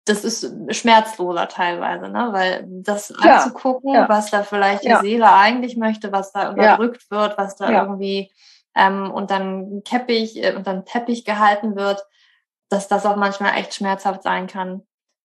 das 0.06 0.24
ist 0.24 0.48
schmerzloser 0.70 1.48
teilweise, 1.48 2.08
ne? 2.08 2.28
Weil 2.30 2.64
das 2.68 3.12
ja, 3.24 3.38
anzugucken, 3.38 3.92
ja. 3.92 4.08
was 4.08 4.30
da 4.30 4.44
vielleicht 4.44 4.84
die 4.84 4.90
ja. 4.90 5.00
Seele 5.00 5.32
eigentlich 5.32 5.76
möchte, 5.76 6.12
was 6.12 6.30
da 6.30 6.50
unterdrückt 6.50 7.10
wird, 7.10 7.36
was 7.36 7.56
da 7.56 7.68
irgendwie 7.68 8.30
ähm, 8.76 9.10
und 9.10 9.32
dann 9.32 9.82
Teppich 9.84 10.36
äh, 10.36 10.54
und 10.54 10.66
dann 10.66 10.84
Teppich 10.84 11.24
gehalten 11.24 11.74
wird, 11.74 12.06
dass 12.68 12.88
das 12.88 13.06
auch 13.06 13.16
manchmal 13.16 13.58
echt 13.58 13.74
schmerzhaft 13.74 14.22
sein 14.22 14.46
kann. 14.46 14.82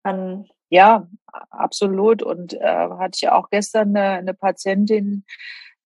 Wenn 0.03 0.47
ja, 0.69 1.07
absolut. 1.51 2.23
Und 2.23 2.53
äh, 2.53 2.89
hatte 2.97 3.19
ich 3.21 3.29
auch 3.29 3.49
gestern 3.51 3.95
eine, 3.95 4.17
eine 4.17 4.33
Patientin, 4.33 5.23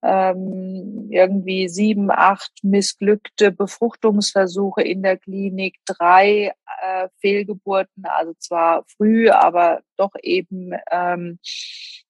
ähm, 0.02 1.08
irgendwie 1.12 1.68
sieben, 1.68 2.10
acht 2.10 2.52
missglückte 2.64 3.52
Befruchtungsversuche 3.52 4.82
in 4.82 5.04
der 5.04 5.18
Klinik, 5.18 5.76
drei 5.86 6.54
äh, 6.82 7.10
Fehlgeburten, 7.20 8.06
also 8.06 8.34
zwar 8.40 8.86
früh, 8.96 9.30
aber 9.30 9.82
doch 9.98 10.14
eben 10.22 10.72
ähm, 10.90 11.40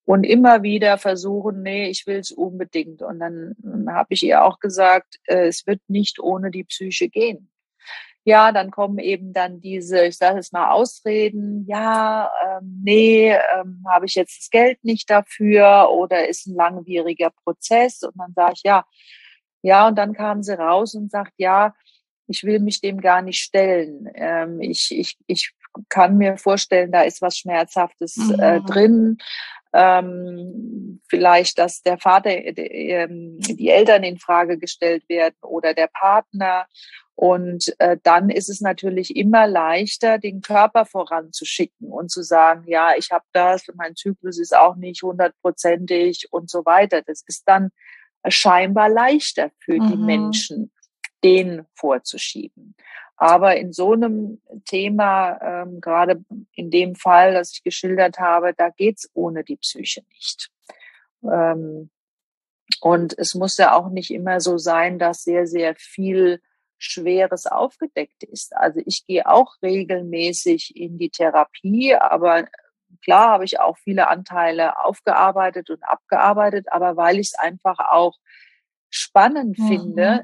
und 0.06 0.24
immer 0.24 0.64
wieder 0.64 0.98
versuchen, 1.00 1.64
nee, 1.64 1.90
ich 1.90 2.06
will 2.06 2.18
es 2.20 2.32
unbedingt. 2.32 3.02
Und 3.02 3.20
dann 3.20 3.56
habe 3.90 4.14
ich 4.14 4.24
ihr 4.24 4.44
auch 4.44 4.60
gesagt, 4.60 5.18
äh, 5.24 5.48
es 5.48 5.66
wird 5.66 5.82
nicht 5.88 6.20
ohne 6.20 6.52
die 6.52 6.64
Psyche 6.64 7.10
gehen 7.10 7.50
ja, 8.28 8.52
dann 8.52 8.72
kommen 8.72 9.00
eben 9.00 9.32
dann 9.32 9.62
diese, 9.62 10.06
ich 10.06 10.18
sage 10.18 10.40
es 10.40 10.52
mal, 10.52 10.72
Ausreden, 10.72 11.66
ja, 11.66 12.30
ähm, 12.46 12.82
nee, 12.84 13.32
ähm, 13.32 13.86
habe 13.88 14.06
ich 14.06 14.16
jetzt 14.16 14.42
das 14.42 14.50
Geld 14.50 14.84
nicht 14.84 15.10
dafür 15.10 15.90
oder 15.92 16.28
ist 16.28 16.46
ein 16.46 16.56
langwieriger 16.56 17.30
Prozess. 17.30 18.04
Und 18.04 18.16
dann 18.18 18.34
sage 18.36 18.54
ich, 18.58 18.64
ja, 18.66 18.86
ja, 19.62 19.88
und 19.88 19.96
dann 19.98 20.12
kam 20.12 20.44
sie 20.44 20.60
raus 20.60 20.94
und 20.94 21.10
sagt, 21.10 21.32
ja, 21.38 21.74
ich 22.28 22.44
will 22.44 22.60
mich 22.60 22.82
dem 22.82 23.00
gar 23.00 23.22
nicht 23.22 23.40
stellen. 23.40 24.10
Ähm, 24.14 24.60
ich, 24.60 24.92
ich, 24.92 25.18
ich 25.28 25.54
kann 25.88 26.18
mir 26.18 26.36
vorstellen, 26.36 26.92
da 26.92 27.04
ist 27.04 27.22
was 27.22 27.38
Schmerzhaftes 27.38 28.18
äh, 28.42 28.60
mhm. 28.60 28.66
drin. 28.66 29.18
Ähm, 29.72 31.00
vielleicht, 31.08 31.60
dass 31.60 31.82
der 31.82 31.98
Vater, 31.98 32.32
die, 32.32 32.90
ähm, 32.90 33.38
die 33.40 33.70
Eltern 33.70 34.04
in 34.04 34.20
Frage 34.20 34.58
gestellt 34.58 35.08
werden 35.08 35.36
oder 35.44 35.74
der 35.74 35.88
Partner 35.88 36.68
und 37.20 37.74
äh, 37.80 37.98
dann 38.04 38.30
ist 38.30 38.48
es 38.48 38.62
natürlich 38.62 39.16
immer 39.16 39.48
leichter, 39.48 40.20
den 40.20 40.42
Körper 40.42 40.86
voranzuschicken 40.86 41.92
und 41.92 42.12
zu 42.12 42.22
sagen, 42.22 42.66
ja, 42.68 42.92
ich 42.96 43.10
habe 43.10 43.26
das, 43.34 43.64
mein 43.74 43.96
Zyklus 43.96 44.38
ist 44.38 44.56
auch 44.56 44.76
nicht 44.76 45.02
hundertprozentig 45.02 46.28
und 46.30 46.48
so 46.48 46.64
weiter. 46.64 47.02
Das 47.02 47.24
ist 47.26 47.42
dann 47.48 47.72
scheinbar 48.28 48.90
leichter 48.90 49.50
für 49.58 49.80
mhm. 49.80 49.88
die 49.88 49.98
Menschen, 49.98 50.72
den 51.24 51.66
vorzuschieben. 51.74 52.76
Aber 53.16 53.56
in 53.56 53.74
so 53.74 53.94
einem 53.94 54.40
Thema, 54.66 55.40
ähm, 55.42 55.82
gerade 55.82 56.24
in 56.54 56.70
dem 56.70 56.94
Fall, 56.94 57.34
das 57.34 57.52
ich 57.52 57.64
geschildert 57.64 58.20
habe, 58.20 58.54
da 58.56 58.70
geht's 58.70 59.10
ohne 59.16 59.44
die 59.44 59.58
Psyche 59.58 60.04
nicht. 60.12 60.52
Ähm, 61.24 61.90
und 62.80 63.18
es 63.18 63.34
muss 63.34 63.58
ja 63.58 63.76
auch 63.76 63.90
nicht 63.90 64.12
immer 64.12 64.40
so 64.40 64.60
sein, 64.60 65.00
dass 65.00 65.24
sehr, 65.24 65.48
sehr 65.48 65.74
viel 65.78 66.42
Schweres 66.78 67.46
aufgedeckt 67.46 68.24
ist. 68.24 68.56
Also 68.56 68.82
ich 68.86 69.06
gehe 69.06 69.28
auch 69.28 69.56
regelmäßig 69.62 70.76
in 70.76 70.98
die 70.98 71.10
Therapie, 71.10 71.96
aber 71.96 72.48
klar 73.04 73.32
habe 73.32 73.46
ich 73.46 73.60
auch 73.60 73.78
viele 73.78 74.08
Anteile 74.08 74.80
aufgearbeitet 74.84 75.70
und 75.70 75.84
abgearbeitet, 75.84 76.68
aber 76.72 76.96
weil 76.98 77.20
ich 77.20 77.32
es 77.34 77.40
einfach 77.40 77.80
auch 77.80 78.18
spannend 78.90 79.58
mhm. 79.58 79.68
finde, 79.68 80.22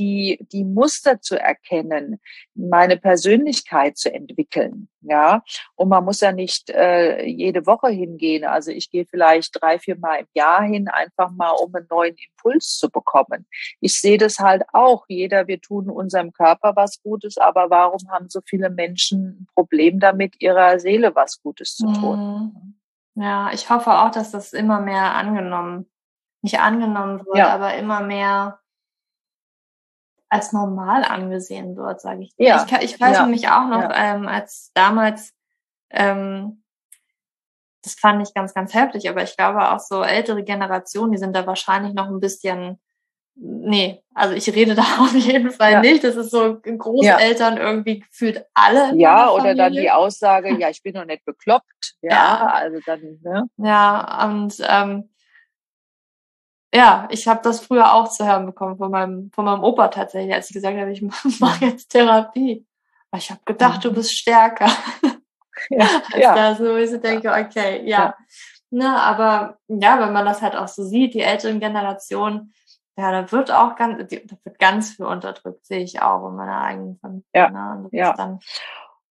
die, 0.00 0.38
die 0.50 0.64
Muster 0.64 1.20
zu 1.20 1.38
erkennen, 1.38 2.20
meine 2.54 2.96
Persönlichkeit 2.96 3.98
zu 3.98 4.12
entwickeln. 4.12 4.88
Ja, 5.02 5.42
und 5.76 5.88
man 5.88 6.04
muss 6.04 6.20
ja 6.20 6.32
nicht 6.32 6.70
äh, 6.70 7.24
jede 7.24 7.66
Woche 7.66 7.88
hingehen. 7.88 8.44
Also 8.44 8.70
ich 8.70 8.90
gehe 8.90 9.06
vielleicht 9.06 9.60
drei, 9.60 9.78
vier 9.78 9.98
Mal 9.98 10.20
im 10.20 10.26
Jahr 10.34 10.62
hin, 10.62 10.88
einfach 10.88 11.30
mal, 11.30 11.50
um 11.50 11.74
einen 11.74 11.86
neuen 11.90 12.16
Impuls 12.16 12.78
zu 12.78 12.90
bekommen. 12.90 13.46
Ich 13.80 14.00
sehe 14.00 14.18
das 14.18 14.38
halt 14.38 14.62
auch. 14.72 15.04
Jeder, 15.08 15.46
wir 15.46 15.60
tun 15.60 15.90
unserem 15.90 16.32
Körper 16.32 16.76
was 16.76 17.02
Gutes, 17.02 17.38
aber 17.38 17.70
warum 17.70 18.00
haben 18.10 18.28
so 18.28 18.40
viele 18.44 18.70
Menschen 18.70 19.40
ein 19.40 19.46
Problem 19.54 20.00
damit, 20.00 20.40
ihrer 20.40 20.78
Seele 20.78 21.14
was 21.14 21.42
Gutes 21.42 21.76
zu 21.76 21.92
tun? 21.92 22.18
Mhm. 22.54 23.22
Ja, 23.22 23.50
ich 23.52 23.68
hoffe 23.68 23.92
auch, 23.92 24.10
dass 24.10 24.30
das 24.30 24.52
immer 24.54 24.80
mehr 24.80 25.14
angenommen, 25.14 25.90
nicht 26.42 26.58
angenommen 26.58 27.24
wird, 27.26 27.36
ja. 27.36 27.48
aber 27.52 27.74
immer 27.74 28.00
mehr 28.00 28.60
als 30.30 30.52
normal 30.52 31.04
angesehen 31.04 31.76
wird, 31.76 32.00
sage 32.00 32.22
ich. 32.22 32.32
Ja. 32.38 32.64
Ich, 32.64 32.92
ich 32.94 33.00
weiß 33.00 33.18
ja. 33.18 33.22
nämlich 33.24 33.48
auch 33.48 33.66
noch, 33.66 33.82
ja. 33.82 34.14
ähm, 34.14 34.28
als 34.28 34.70
damals, 34.74 35.32
ähm, 35.90 36.62
das 37.82 37.94
fand 37.94 38.26
ich 38.26 38.32
ganz, 38.34 38.54
ganz 38.54 38.72
heftig, 38.74 39.08
aber 39.08 39.22
ich 39.22 39.36
glaube 39.36 39.70
auch 39.70 39.80
so 39.80 40.02
ältere 40.02 40.42
Generationen, 40.44 41.12
die 41.12 41.18
sind 41.18 41.34
da 41.34 41.46
wahrscheinlich 41.46 41.94
noch 41.94 42.08
ein 42.08 42.20
bisschen 42.20 42.78
nee, 43.40 44.02
also 44.14 44.34
ich 44.34 44.54
rede 44.54 44.74
da 44.76 44.82
auf 45.00 45.14
jeden 45.14 45.50
Fall 45.50 45.72
ja. 45.72 45.80
nicht. 45.80 46.04
Das 46.04 46.16
ist 46.16 46.30
so 46.30 46.60
Großeltern 46.60 47.56
irgendwie 47.56 48.00
gefühlt 48.00 48.44
alle. 48.54 48.96
Ja, 48.96 49.30
oder 49.30 49.54
dann 49.54 49.72
die 49.72 49.90
Aussage, 49.90 50.56
ja, 50.58 50.68
ich 50.70 50.82
bin 50.82 50.94
noch 50.94 51.06
nicht 51.06 51.24
bekloppt. 51.24 51.66
Ja, 52.02 52.10
ja. 52.10 52.46
also 52.54 52.78
dann, 52.86 53.20
ne? 53.22 53.44
Ja, 53.58 54.24
und 54.24 54.56
ähm, 54.66 55.10
ja, 56.72 57.08
ich 57.10 57.26
habe 57.26 57.40
das 57.42 57.60
früher 57.60 57.92
auch 57.92 58.08
zu 58.08 58.26
hören 58.26 58.46
bekommen 58.46 58.76
von 58.76 58.90
meinem, 58.90 59.30
von 59.32 59.44
meinem 59.44 59.64
Opa 59.64 59.88
tatsächlich, 59.88 60.32
als 60.32 60.50
ich 60.50 60.54
gesagt 60.54 60.78
habe, 60.78 60.92
ich 60.92 61.02
mache 61.40 61.66
jetzt 61.66 61.88
Therapie. 61.88 62.66
Aber 63.10 63.18
ich 63.18 63.30
habe 63.30 63.40
gedacht, 63.44 63.84
du 63.84 63.90
mhm. 63.90 63.94
bist 63.94 64.16
stärker. 64.16 64.70
Ja, 65.68 65.86
als 66.12 66.22
ja. 66.22 66.34
das, 66.34 66.60
wo 66.60 66.76
ich 66.76 66.90
so 66.90 66.96
denke, 66.96 67.30
okay, 67.30 67.82
ja. 67.84 67.98
ja. 67.98 68.14
Ne, 68.70 69.02
aber 69.02 69.58
ja, 69.68 70.00
wenn 70.00 70.12
man 70.12 70.24
das 70.24 70.40
halt 70.40 70.56
auch 70.56 70.68
so 70.68 70.84
sieht, 70.84 71.12
die 71.12 71.20
älteren 71.20 71.60
Generationen, 71.60 72.54
ja, 72.96 73.10
da 73.12 73.30
wird 73.30 73.50
auch 73.50 73.76
ganz, 73.76 74.08
da 74.10 74.36
wird 74.44 74.58
ganz 74.58 74.92
viel 74.92 75.06
unterdrückt, 75.06 75.66
sehe 75.66 75.80
ich 75.80 76.00
auch 76.00 76.28
in 76.28 76.36
meiner 76.36 76.62
eigenen 76.62 76.98
Familie. 76.98 77.24
Ja, 77.34 77.50
ne? 77.50 77.88
ja. 77.92 78.38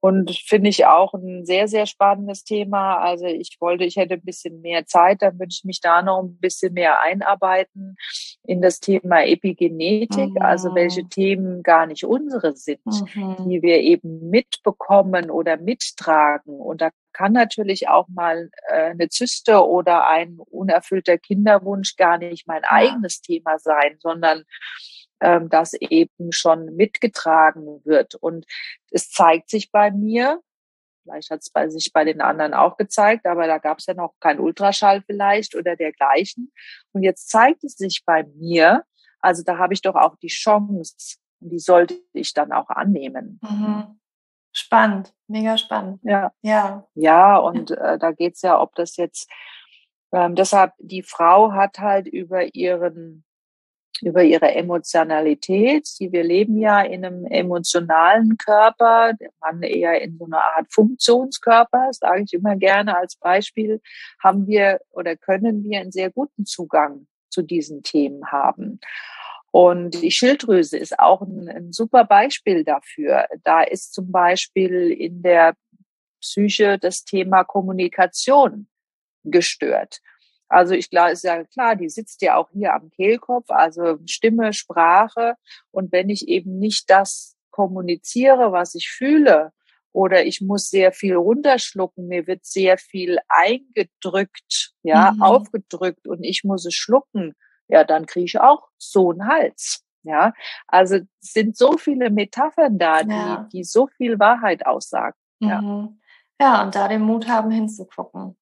Und 0.01 0.31
finde 0.31 0.69
ich 0.69 0.85
auch 0.85 1.13
ein 1.13 1.45
sehr, 1.45 1.67
sehr 1.67 1.85
spannendes 1.85 2.43
Thema. 2.43 2.99
Also 2.99 3.25
ich 3.25 3.57
wollte, 3.59 3.83
ich 3.83 3.97
hätte 3.97 4.13
ein 4.13 4.23
bisschen 4.23 4.61
mehr 4.61 4.85
Zeit, 4.85 5.21
dann 5.21 5.37
würde 5.37 5.51
ich 5.51 5.63
mich 5.65 5.81
da 5.81 6.01
noch 6.01 6.23
ein 6.23 6.37
bisschen 6.37 6.73
mehr 6.73 7.01
einarbeiten 7.01 7.97
in 8.43 8.61
das 8.61 8.79
Thema 8.79 9.25
Epigenetik, 9.25 10.35
mhm. 10.35 10.41
also 10.41 10.73
welche 10.73 11.03
Themen 11.09 11.63
gar 11.63 11.85
nicht 11.85 12.05
unsere 12.05 12.55
sind, 12.55 12.79
mhm. 12.85 13.35
die 13.49 13.61
wir 13.61 13.79
eben 13.81 14.29
mitbekommen 14.29 15.29
oder 15.29 15.57
mittragen. 15.57 16.59
Und 16.59 16.81
da 16.81 16.91
kann 17.11 17.33
natürlich 17.33 17.89
auch 17.89 18.07
mal 18.07 18.49
äh, 18.69 18.91
eine 18.91 19.09
Zyste 19.09 19.67
oder 19.67 20.07
ein 20.07 20.37
unerfüllter 20.39 21.17
Kinderwunsch 21.17 21.97
gar 21.97 22.17
nicht 22.17 22.47
mein 22.47 22.61
ja. 22.63 22.71
eigenes 22.71 23.21
Thema 23.21 23.59
sein, 23.59 23.97
sondern 23.99 24.43
ähm, 25.21 25.49
das 25.49 25.73
eben 25.73 26.31
schon 26.31 26.75
mitgetragen 26.75 27.81
wird. 27.85 28.15
Und 28.15 28.45
es 28.91 29.09
zeigt 29.09 29.49
sich 29.49 29.71
bei 29.71 29.91
mir, 29.91 30.41
vielleicht 31.03 31.31
hat 31.31 31.41
es 31.41 31.49
bei 31.49 31.69
sich 31.69 31.91
bei 31.93 32.03
den 32.03 32.21
anderen 32.21 32.53
auch 32.53 32.77
gezeigt, 32.77 33.25
aber 33.25 33.47
da 33.47 33.57
gab 33.57 33.79
es 33.79 33.85
ja 33.85 33.93
noch 33.93 34.13
kein 34.19 34.39
Ultraschall 34.39 35.01
vielleicht 35.05 35.55
oder 35.55 35.75
dergleichen. 35.75 36.51
Und 36.91 37.03
jetzt 37.03 37.29
zeigt 37.29 37.63
es 37.63 37.73
sich 37.73 38.03
bei 38.05 38.23
mir, 38.35 38.83
also 39.19 39.43
da 39.43 39.57
habe 39.57 39.73
ich 39.73 39.81
doch 39.81 39.95
auch 39.95 40.15
die 40.17 40.27
Chance, 40.27 41.17
und 41.41 41.49
die 41.51 41.59
sollte 41.59 41.95
ich 42.13 42.33
dann 42.33 42.51
auch 42.51 42.69
annehmen. 42.69 43.39
Mhm. 43.41 43.99
Spannend, 44.51 45.13
mega 45.27 45.57
spannend. 45.57 46.01
Ja. 46.03 46.31
Ja, 46.41 46.87
ja 46.95 47.37
und 47.37 47.71
äh, 47.71 47.97
da 47.97 48.11
geht's 48.11 48.41
ja, 48.41 48.59
ob 48.59 48.75
das 48.75 48.97
jetzt, 48.97 49.29
ähm, 50.11 50.35
deshalb, 50.35 50.73
die 50.79 51.03
Frau 51.03 51.51
hat 51.53 51.79
halt 51.79 52.07
über 52.07 52.55
ihren 52.55 53.23
über 54.01 54.23
ihre 54.23 54.53
Emotionalität. 54.53 55.87
Die, 55.99 56.11
wir 56.11 56.23
leben 56.23 56.57
ja 56.57 56.81
in 56.81 57.05
einem 57.05 57.25
emotionalen 57.25 58.37
Körper, 58.37 59.13
der 59.13 59.31
Mann 59.39 59.61
eher 59.61 60.01
in 60.01 60.17
so 60.17 60.25
einer 60.25 60.43
Art 60.43 60.71
Funktionskörper, 60.71 61.89
sage 61.91 62.23
ich 62.23 62.33
immer 62.33 62.55
gerne 62.55 62.97
als 62.97 63.15
Beispiel, 63.15 63.81
haben 64.23 64.47
wir 64.47 64.79
oder 64.91 65.15
können 65.15 65.63
wir 65.63 65.79
einen 65.79 65.91
sehr 65.91 66.11
guten 66.11 66.45
Zugang 66.45 67.07
zu 67.29 67.41
diesen 67.41 67.83
Themen 67.83 68.31
haben. 68.31 68.79
Und 69.51 70.01
die 70.01 70.11
Schilddrüse 70.11 70.77
ist 70.77 70.99
auch 70.99 71.21
ein, 71.21 71.49
ein 71.49 71.73
super 71.73 72.05
Beispiel 72.05 72.63
dafür. 72.63 73.27
Da 73.43 73.63
ist 73.63 73.93
zum 73.93 74.11
Beispiel 74.11 74.91
in 74.91 75.21
der 75.21 75.55
Psyche 76.21 76.77
das 76.77 77.03
Thema 77.03 77.43
Kommunikation 77.43 78.67
gestört. 79.23 80.01
Also 80.49 80.73
ich 80.73 80.89
glaube, 80.89 81.11
ist 81.11 81.23
ja 81.23 81.43
klar, 81.45 81.75
die 81.75 81.89
sitzt 81.89 82.21
ja 82.21 82.35
auch 82.35 82.49
hier 82.51 82.73
am 82.73 82.89
Kehlkopf, 82.89 83.49
also 83.49 83.99
Stimme, 84.05 84.51
Sprache. 84.51 85.35
Und 85.71 85.91
wenn 85.91 86.09
ich 86.09 86.27
eben 86.27 86.59
nicht 86.59 86.89
das 86.89 87.37
kommuniziere, 87.51 88.51
was 88.51 88.75
ich 88.75 88.89
fühle, 88.89 89.51
oder 89.91 90.25
ich 90.25 90.41
muss 90.41 90.69
sehr 90.69 90.91
viel 90.91 91.15
runterschlucken, 91.15 92.07
mir 92.07 92.27
wird 92.27 92.45
sehr 92.45 92.77
viel 92.77 93.17
eingedrückt, 93.27 94.73
ja, 94.83 95.11
mhm. 95.11 95.21
aufgedrückt 95.21 96.07
und 96.07 96.23
ich 96.23 96.43
muss 96.43 96.65
es 96.65 96.75
schlucken, 96.75 97.33
ja, 97.67 97.83
dann 97.83 98.05
kriege 98.05 98.25
ich 98.25 98.39
auch 98.39 98.67
so 98.77 99.11
einen 99.11 99.27
Hals. 99.27 99.83
Ja, 100.03 100.33
also 100.67 100.95
es 100.95 101.33
sind 101.33 101.57
so 101.57 101.77
viele 101.77 102.09
Metaphern 102.09 102.77
da, 102.77 103.03
die, 103.03 103.09
ja. 103.09 103.49
die 103.51 103.63
so 103.65 103.87
viel 103.87 104.17
Wahrheit 104.17 104.65
aussagen. 104.65 105.17
Ja. 105.39 105.61
Mhm. 105.61 105.99
ja, 106.39 106.63
und 106.63 106.73
da 106.75 106.87
den 106.87 107.01
Mut 107.01 107.27
haben 107.27 107.51
hinzugucken. 107.51 108.37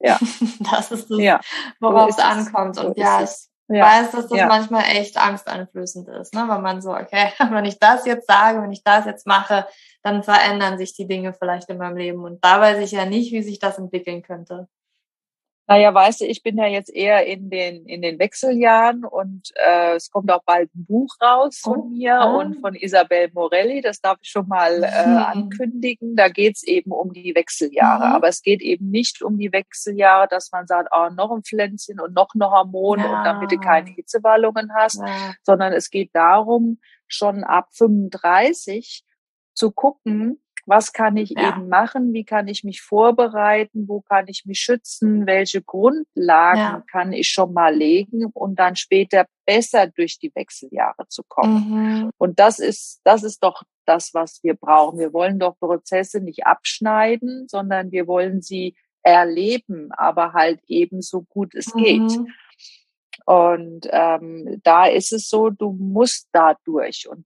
Ja. 0.00 0.18
das 0.70 0.90
ist 0.92 1.10
das, 1.10 1.18
ja. 1.18 1.40
worauf 1.80 2.12
so 2.12 2.18
es 2.18 2.24
ankommt. 2.24 2.78
Und 2.78 2.96
so 2.96 3.00
ja, 3.00 3.22
ich 3.22 3.30
ja. 3.68 3.84
weiß, 3.84 4.12
dass 4.12 4.28
das 4.28 4.38
ja. 4.38 4.46
manchmal 4.46 4.84
echt 4.84 5.16
angsteinflößend 5.16 6.08
ist, 6.08 6.34
ne? 6.34 6.44
Weil 6.46 6.60
man 6.60 6.80
so, 6.80 6.90
okay, 6.90 7.32
wenn 7.50 7.64
ich 7.64 7.78
das 7.78 8.06
jetzt 8.06 8.26
sage, 8.26 8.62
wenn 8.62 8.72
ich 8.72 8.84
das 8.84 9.06
jetzt 9.06 9.26
mache, 9.26 9.66
dann 10.02 10.22
verändern 10.22 10.78
sich 10.78 10.94
die 10.94 11.08
Dinge 11.08 11.32
vielleicht 11.32 11.68
in 11.68 11.78
meinem 11.78 11.96
Leben. 11.96 12.24
Und 12.24 12.44
da 12.44 12.60
weiß 12.60 12.78
ich 12.78 12.92
ja 12.92 13.06
nicht, 13.06 13.32
wie 13.32 13.42
sich 13.42 13.58
das 13.58 13.78
entwickeln 13.78 14.22
könnte. 14.22 14.68
Naja, 15.68 15.92
weißt 15.92 16.20
du, 16.20 16.26
ich 16.26 16.44
bin 16.44 16.56
ja 16.58 16.66
jetzt 16.66 16.94
eher 16.94 17.26
in 17.26 17.50
den, 17.50 17.86
in 17.86 18.00
den 18.00 18.20
Wechseljahren 18.20 19.04
und 19.04 19.50
äh, 19.56 19.96
es 19.96 20.10
kommt 20.10 20.30
auch 20.30 20.44
bald 20.44 20.72
ein 20.76 20.86
Buch 20.86 21.16
raus 21.20 21.58
von 21.58 21.78
oh, 21.78 21.84
mir 21.86 22.20
oh. 22.22 22.38
und 22.38 22.60
von 22.60 22.76
Isabel 22.76 23.30
Morelli. 23.34 23.80
Das 23.80 24.00
darf 24.00 24.18
ich 24.22 24.30
schon 24.30 24.46
mal 24.46 24.84
äh, 24.84 25.06
mhm. 25.06 25.16
ankündigen. 25.16 26.14
Da 26.14 26.28
geht's 26.28 26.62
eben 26.62 26.92
um 26.92 27.12
die 27.12 27.34
Wechseljahre. 27.34 28.06
Mhm. 28.06 28.12
Aber 28.14 28.28
es 28.28 28.42
geht 28.42 28.62
eben 28.62 28.90
nicht 28.90 29.22
um 29.22 29.38
die 29.38 29.52
Wechseljahre, 29.52 30.28
dass 30.28 30.52
man 30.52 30.68
sagt, 30.68 30.90
oh, 30.96 31.08
noch 31.12 31.32
ein 31.32 31.42
Pflänzchen 31.42 31.98
und 31.98 32.14
noch 32.14 32.32
ein 32.34 32.44
Hormon 32.44 33.00
ja. 33.00 33.18
und 33.18 33.24
damit 33.24 33.50
du 33.50 33.58
keine 33.58 33.90
Hitzewallungen 33.90 34.72
hast, 34.72 35.00
ja. 35.00 35.34
sondern 35.42 35.72
es 35.72 35.90
geht 35.90 36.10
darum, 36.14 36.78
schon 37.08 37.42
ab 37.42 37.68
35 37.72 39.04
zu 39.52 39.72
gucken, 39.72 40.40
was 40.66 40.92
kann 40.92 41.16
ich 41.16 41.30
ja. 41.30 41.48
eben 41.48 41.68
machen? 41.68 42.12
Wie 42.12 42.24
kann 42.24 42.48
ich 42.48 42.64
mich 42.64 42.82
vorbereiten? 42.82 43.88
Wo 43.88 44.00
kann 44.00 44.26
ich 44.28 44.44
mich 44.44 44.58
schützen? 44.58 45.26
Welche 45.26 45.62
Grundlagen 45.62 46.58
ja. 46.58 46.84
kann 46.90 47.12
ich 47.12 47.30
schon 47.30 47.52
mal 47.52 47.74
legen, 47.74 48.26
um 48.34 48.56
dann 48.56 48.74
später 48.74 49.26
besser 49.46 49.86
durch 49.86 50.18
die 50.18 50.32
Wechseljahre 50.34 51.06
zu 51.08 51.22
kommen? 51.26 51.70
Mhm. 51.70 52.10
Und 52.18 52.40
das 52.40 52.58
ist, 52.58 53.00
das 53.04 53.22
ist 53.22 53.42
doch 53.44 53.62
das, 53.86 54.12
was 54.12 54.42
wir 54.42 54.54
brauchen. 54.54 54.98
Wir 54.98 55.12
wollen 55.12 55.38
doch 55.38 55.56
Prozesse 55.58 56.20
nicht 56.20 56.46
abschneiden, 56.46 57.46
sondern 57.48 57.92
wir 57.92 58.08
wollen 58.08 58.42
sie 58.42 58.76
erleben, 59.02 59.92
aber 59.92 60.32
halt 60.32 60.60
eben 60.66 61.00
so 61.00 61.22
gut 61.22 61.54
es 61.54 61.72
mhm. 61.74 61.82
geht. 61.82 62.18
Und 63.24 63.88
ähm, 63.90 64.60
da 64.64 64.86
ist 64.86 65.12
es 65.12 65.28
so, 65.28 65.50
du 65.50 65.72
musst 65.72 66.28
da 66.32 66.56
durch. 66.64 67.08
Und 67.08 67.24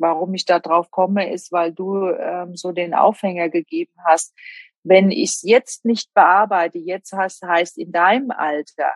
warum 0.00 0.34
ich 0.34 0.44
da 0.44 0.58
drauf 0.58 0.90
komme, 0.90 1.32
ist, 1.32 1.52
weil 1.52 1.72
du 1.72 2.08
ähm, 2.08 2.56
so 2.56 2.72
den 2.72 2.94
Aufhänger 2.94 3.48
gegeben 3.48 3.94
hast. 4.04 4.34
Wenn 4.82 5.10
ich 5.10 5.30
es 5.30 5.42
jetzt 5.42 5.84
nicht 5.84 6.12
bearbeite, 6.14 6.78
jetzt 6.78 7.12
heißt, 7.12 7.42
heißt 7.42 7.78
in 7.78 7.92
deinem 7.92 8.30
Alter, 8.30 8.94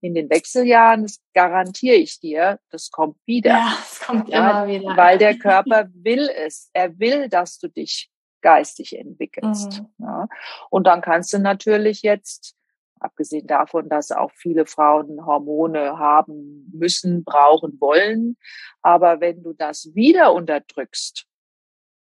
in 0.00 0.14
den 0.14 0.28
Wechseljahren, 0.28 1.02
das 1.02 1.18
garantiere 1.32 1.96
ich 1.96 2.20
dir, 2.20 2.58
das 2.70 2.90
kommt 2.90 3.16
wieder. 3.24 3.50
Ja, 3.50 3.78
es 3.80 4.00
kommt 4.00 4.28
ja, 4.28 4.62
immer 4.62 4.68
wieder. 4.68 4.96
Weil 4.96 5.18
der 5.18 5.34
Körper 5.38 5.88
will 5.94 6.28
es. 6.28 6.68
Er 6.74 6.98
will, 6.98 7.28
dass 7.28 7.58
du 7.58 7.68
dich 7.68 8.10
geistig 8.42 8.98
entwickelst. 8.98 9.80
Mhm. 9.80 10.04
Ja. 10.04 10.28
Und 10.68 10.86
dann 10.86 11.00
kannst 11.00 11.32
du 11.32 11.38
natürlich 11.38 12.02
jetzt 12.02 12.54
abgesehen 13.00 13.46
davon, 13.46 13.88
dass 13.88 14.12
auch 14.12 14.32
viele 14.32 14.66
Frauen 14.66 15.24
Hormone 15.24 15.98
haben 15.98 16.70
müssen, 16.72 17.24
brauchen, 17.24 17.80
wollen. 17.80 18.36
Aber 18.82 19.20
wenn 19.20 19.42
du 19.42 19.52
das 19.52 19.94
wieder 19.94 20.32
unterdrückst, 20.32 21.26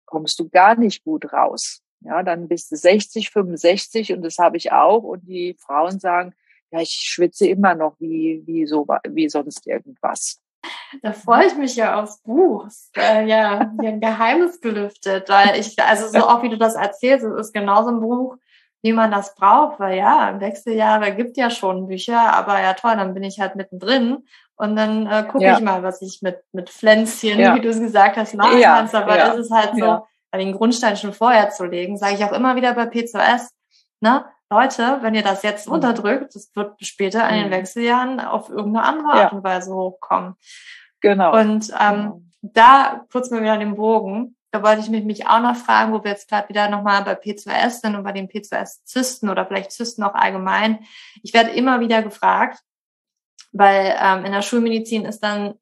kommst 0.05 0.39
du 0.39 0.49
gar 0.49 0.75
nicht 0.75 1.03
gut 1.03 1.31
raus. 1.31 1.81
Ja, 2.01 2.23
dann 2.23 2.47
bist 2.47 2.71
du 2.71 2.75
60, 2.75 3.29
65 3.31 4.13
und 4.13 4.21
das 4.21 4.37
habe 4.37 4.57
ich 4.57 4.71
auch. 4.71 5.03
Und 5.03 5.27
die 5.27 5.55
Frauen 5.59 5.99
sagen, 5.99 6.33
ja, 6.71 6.81
ich 6.81 6.91
schwitze 6.91 7.47
immer 7.47 7.75
noch 7.75 7.95
wie, 7.99 8.43
wie 8.45 8.65
so, 8.65 8.85
wie 9.09 9.29
sonst 9.29 9.65
irgendwas. 9.67 10.41
Da 11.01 11.13
freue 11.13 11.47
ich 11.47 11.55
mich 11.55 11.75
ja 11.75 12.01
aufs 12.01 12.21
Buch. 12.21 12.67
Äh, 12.95 13.27
ja, 13.27 13.73
ein 13.79 13.99
Geheimnis 13.99 14.59
gelüftet, 14.59 15.29
weil 15.29 15.59
ich, 15.59 15.77
also 15.79 16.07
so 16.07 16.25
auch 16.27 16.43
wie 16.43 16.49
du 16.49 16.57
das 16.57 16.75
erzählst, 16.75 17.25
es 17.25 17.47
ist 17.47 17.53
genauso 17.53 17.89
ein 17.89 18.01
Buch, 18.01 18.37
wie 18.83 18.93
man 18.93 19.11
das 19.11 19.35
braucht, 19.35 19.79
weil 19.79 19.97
ja, 19.97 20.29
im 20.29 20.39
Wechseljahre 20.39 21.15
gibt 21.15 21.37
ja 21.37 21.49
schon 21.49 21.87
Bücher, 21.87 22.33
aber 22.33 22.61
ja 22.61 22.73
toll, 22.73 22.95
dann 22.95 23.13
bin 23.13 23.23
ich 23.23 23.39
halt 23.39 23.55
mittendrin 23.55 24.25
und 24.55 24.75
dann 24.75 25.07
äh, 25.07 25.23
gucke 25.23 25.43
ja. 25.43 25.57
ich 25.57 25.63
mal, 25.63 25.83
was 25.83 26.01
ich 26.01 26.21
mit, 26.21 26.39
mit 26.51 26.69
Pflänzchen, 26.69 27.39
ja. 27.39 27.55
wie 27.55 27.61
du 27.61 27.69
es 27.69 27.79
gesagt 27.79 28.17
hast, 28.17 28.35
machen 28.35 28.59
ja. 28.59 28.75
kannst. 28.75 28.95
Aber 28.95 29.17
das 29.17 29.37
ist 29.37 29.51
halt 29.51 29.71
so, 29.77 30.05
den 30.35 30.53
Grundstein 30.53 30.97
schon 30.97 31.13
vorher 31.13 31.49
zu 31.49 31.65
legen, 31.65 31.97
sage 31.97 32.15
ich 32.15 32.23
auch 32.23 32.31
immer 32.31 32.55
wieder 32.55 32.73
bei 32.73 32.83
P2S, 32.83 33.49
ne? 34.01 34.25
Leute, 34.49 34.99
wenn 35.01 35.13
ihr 35.13 35.23
das 35.23 35.43
jetzt 35.43 35.67
mhm. 35.67 35.73
unterdrückt, 35.73 36.33
das 36.33 36.51
wird 36.55 36.73
später 36.79 37.27
in 37.27 37.35
den 37.35 37.47
mhm. 37.47 37.51
Wechseljahren 37.51 38.21
auf 38.21 38.49
irgendeine 38.49 38.85
andere 38.85 39.11
Art 39.11 39.33
und 39.33 39.43
Weise 39.43 39.73
hochkommen. 39.73 40.35
Genau. 41.01 41.37
Und 41.37 41.69
ähm, 41.77 41.95
genau. 41.95 42.21
da 42.41 43.05
kurz 43.11 43.29
mal 43.29 43.41
wieder 43.41 43.57
den 43.57 43.75
Bogen 43.75 44.36
da 44.51 44.63
wollte 44.63 44.81
ich 44.81 44.89
mich, 44.89 45.03
mich 45.03 45.27
auch 45.27 45.41
noch 45.41 45.55
fragen, 45.55 45.93
wo 45.93 46.03
wir 46.03 46.11
jetzt 46.11 46.29
gerade 46.29 46.49
wieder 46.49 46.69
nochmal 46.69 47.03
bei 47.03 47.13
P2S 47.13 47.81
sind 47.81 47.95
und 47.95 48.03
bei 48.03 48.13
den 48.13 48.29
P2S-Zysten 48.29 49.29
oder 49.29 49.45
vielleicht 49.45 49.71
Zysten 49.71 50.03
auch 50.03 50.15
allgemein. 50.15 50.79
Ich 51.21 51.33
werde 51.33 51.51
immer 51.51 51.79
wieder 51.79 52.01
gefragt, 52.01 52.59
weil 53.51 53.95
ähm, 53.99 54.25
in 54.25 54.31
der 54.31 54.41
Schulmedizin 54.41 55.05
ist 55.05 55.21
dann 55.21 55.55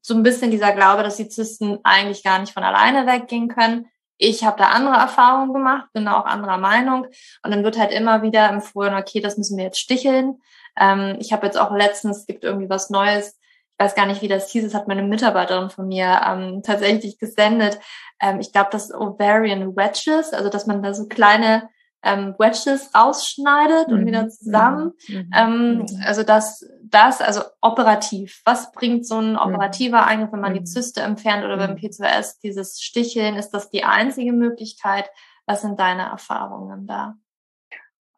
so 0.00 0.14
ein 0.14 0.22
bisschen 0.22 0.50
dieser 0.50 0.72
Glaube, 0.72 1.02
dass 1.02 1.16
die 1.16 1.28
Zysten 1.28 1.78
eigentlich 1.84 2.24
gar 2.24 2.38
nicht 2.40 2.52
von 2.52 2.64
alleine 2.64 3.06
weggehen 3.06 3.48
können. 3.48 3.86
Ich 4.16 4.44
habe 4.44 4.58
da 4.58 4.68
andere 4.68 4.96
Erfahrungen 4.96 5.54
gemacht, 5.54 5.86
bin 5.92 6.04
da 6.04 6.20
auch 6.20 6.26
anderer 6.26 6.58
Meinung. 6.58 7.06
Und 7.42 7.50
dann 7.50 7.64
wird 7.64 7.78
halt 7.78 7.92
immer 7.92 8.22
wieder 8.22 8.48
empfohlen, 8.50 8.94
okay, 8.94 9.20
das 9.20 9.38
müssen 9.38 9.56
wir 9.56 9.64
jetzt 9.64 9.80
sticheln. 9.80 10.42
Ähm, 10.78 11.16
ich 11.20 11.32
habe 11.32 11.46
jetzt 11.46 11.58
auch 11.58 11.74
letztens, 11.74 12.18
es 12.18 12.26
gibt 12.26 12.44
irgendwie 12.44 12.68
was 12.68 12.90
Neues, 12.90 13.39
weiß 13.80 13.94
gar 13.94 14.06
nicht, 14.06 14.22
wie 14.22 14.28
das 14.28 14.50
hieß, 14.50 14.64
es 14.64 14.74
hat 14.74 14.88
meine 14.88 15.02
Mitarbeiterin 15.02 15.70
von 15.70 15.88
mir 15.88 16.20
ähm, 16.26 16.62
tatsächlich 16.62 17.18
gesendet. 17.18 17.80
Ähm, 18.20 18.38
ich 18.38 18.52
glaube, 18.52 18.68
das 18.70 18.92
Ovarian 18.92 19.74
Wedges, 19.74 20.32
also 20.32 20.50
dass 20.50 20.66
man 20.66 20.82
da 20.82 20.92
so 20.92 21.08
kleine 21.08 21.68
ähm, 22.02 22.34
Wedges 22.38 22.94
rausschneidet 22.94 23.88
mhm. 23.88 23.94
und 23.94 24.06
wieder 24.06 24.22
mhm. 24.24 24.30
zusammen. 24.30 24.92
Mhm. 25.08 25.30
Ähm, 25.34 25.78
mhm. 25.78 25.86
also 26.04 26.22
das, 26.22 26.64
das, 26.82 27.20
also 27.20 27.40
operativ. 27.60 28.42
Was 28.44 28.72
bringt 28.72 29.06
so 29.06 29.18
ein 29.18 29.32
mhm. 29.32 29.38
operativer 29.38 30.06
Eingriff, 30.06 30.32
wenn 30.32 30.40
man 30.40 30.54
die 30.54 30.64
Zyste 30.64 31.00
entfernt 31.00 31.44
oder 31.44 31.56
beim 31.56 31.76
P2S 31.76 32.40
dieses 32.42 32.80
Sticheln? 32.80 33.36
Ist 33.36 33.50
das 33.50 33.70
die 33.70 33.84
einzige 33.84 34.32
Möglichkeit? 34.32 35.10
Was 35.46 35.62
sind 35.62 35.80
deine 35.80 36.02
Erfahrungen 36.02 36.86
da? 36.86 37.16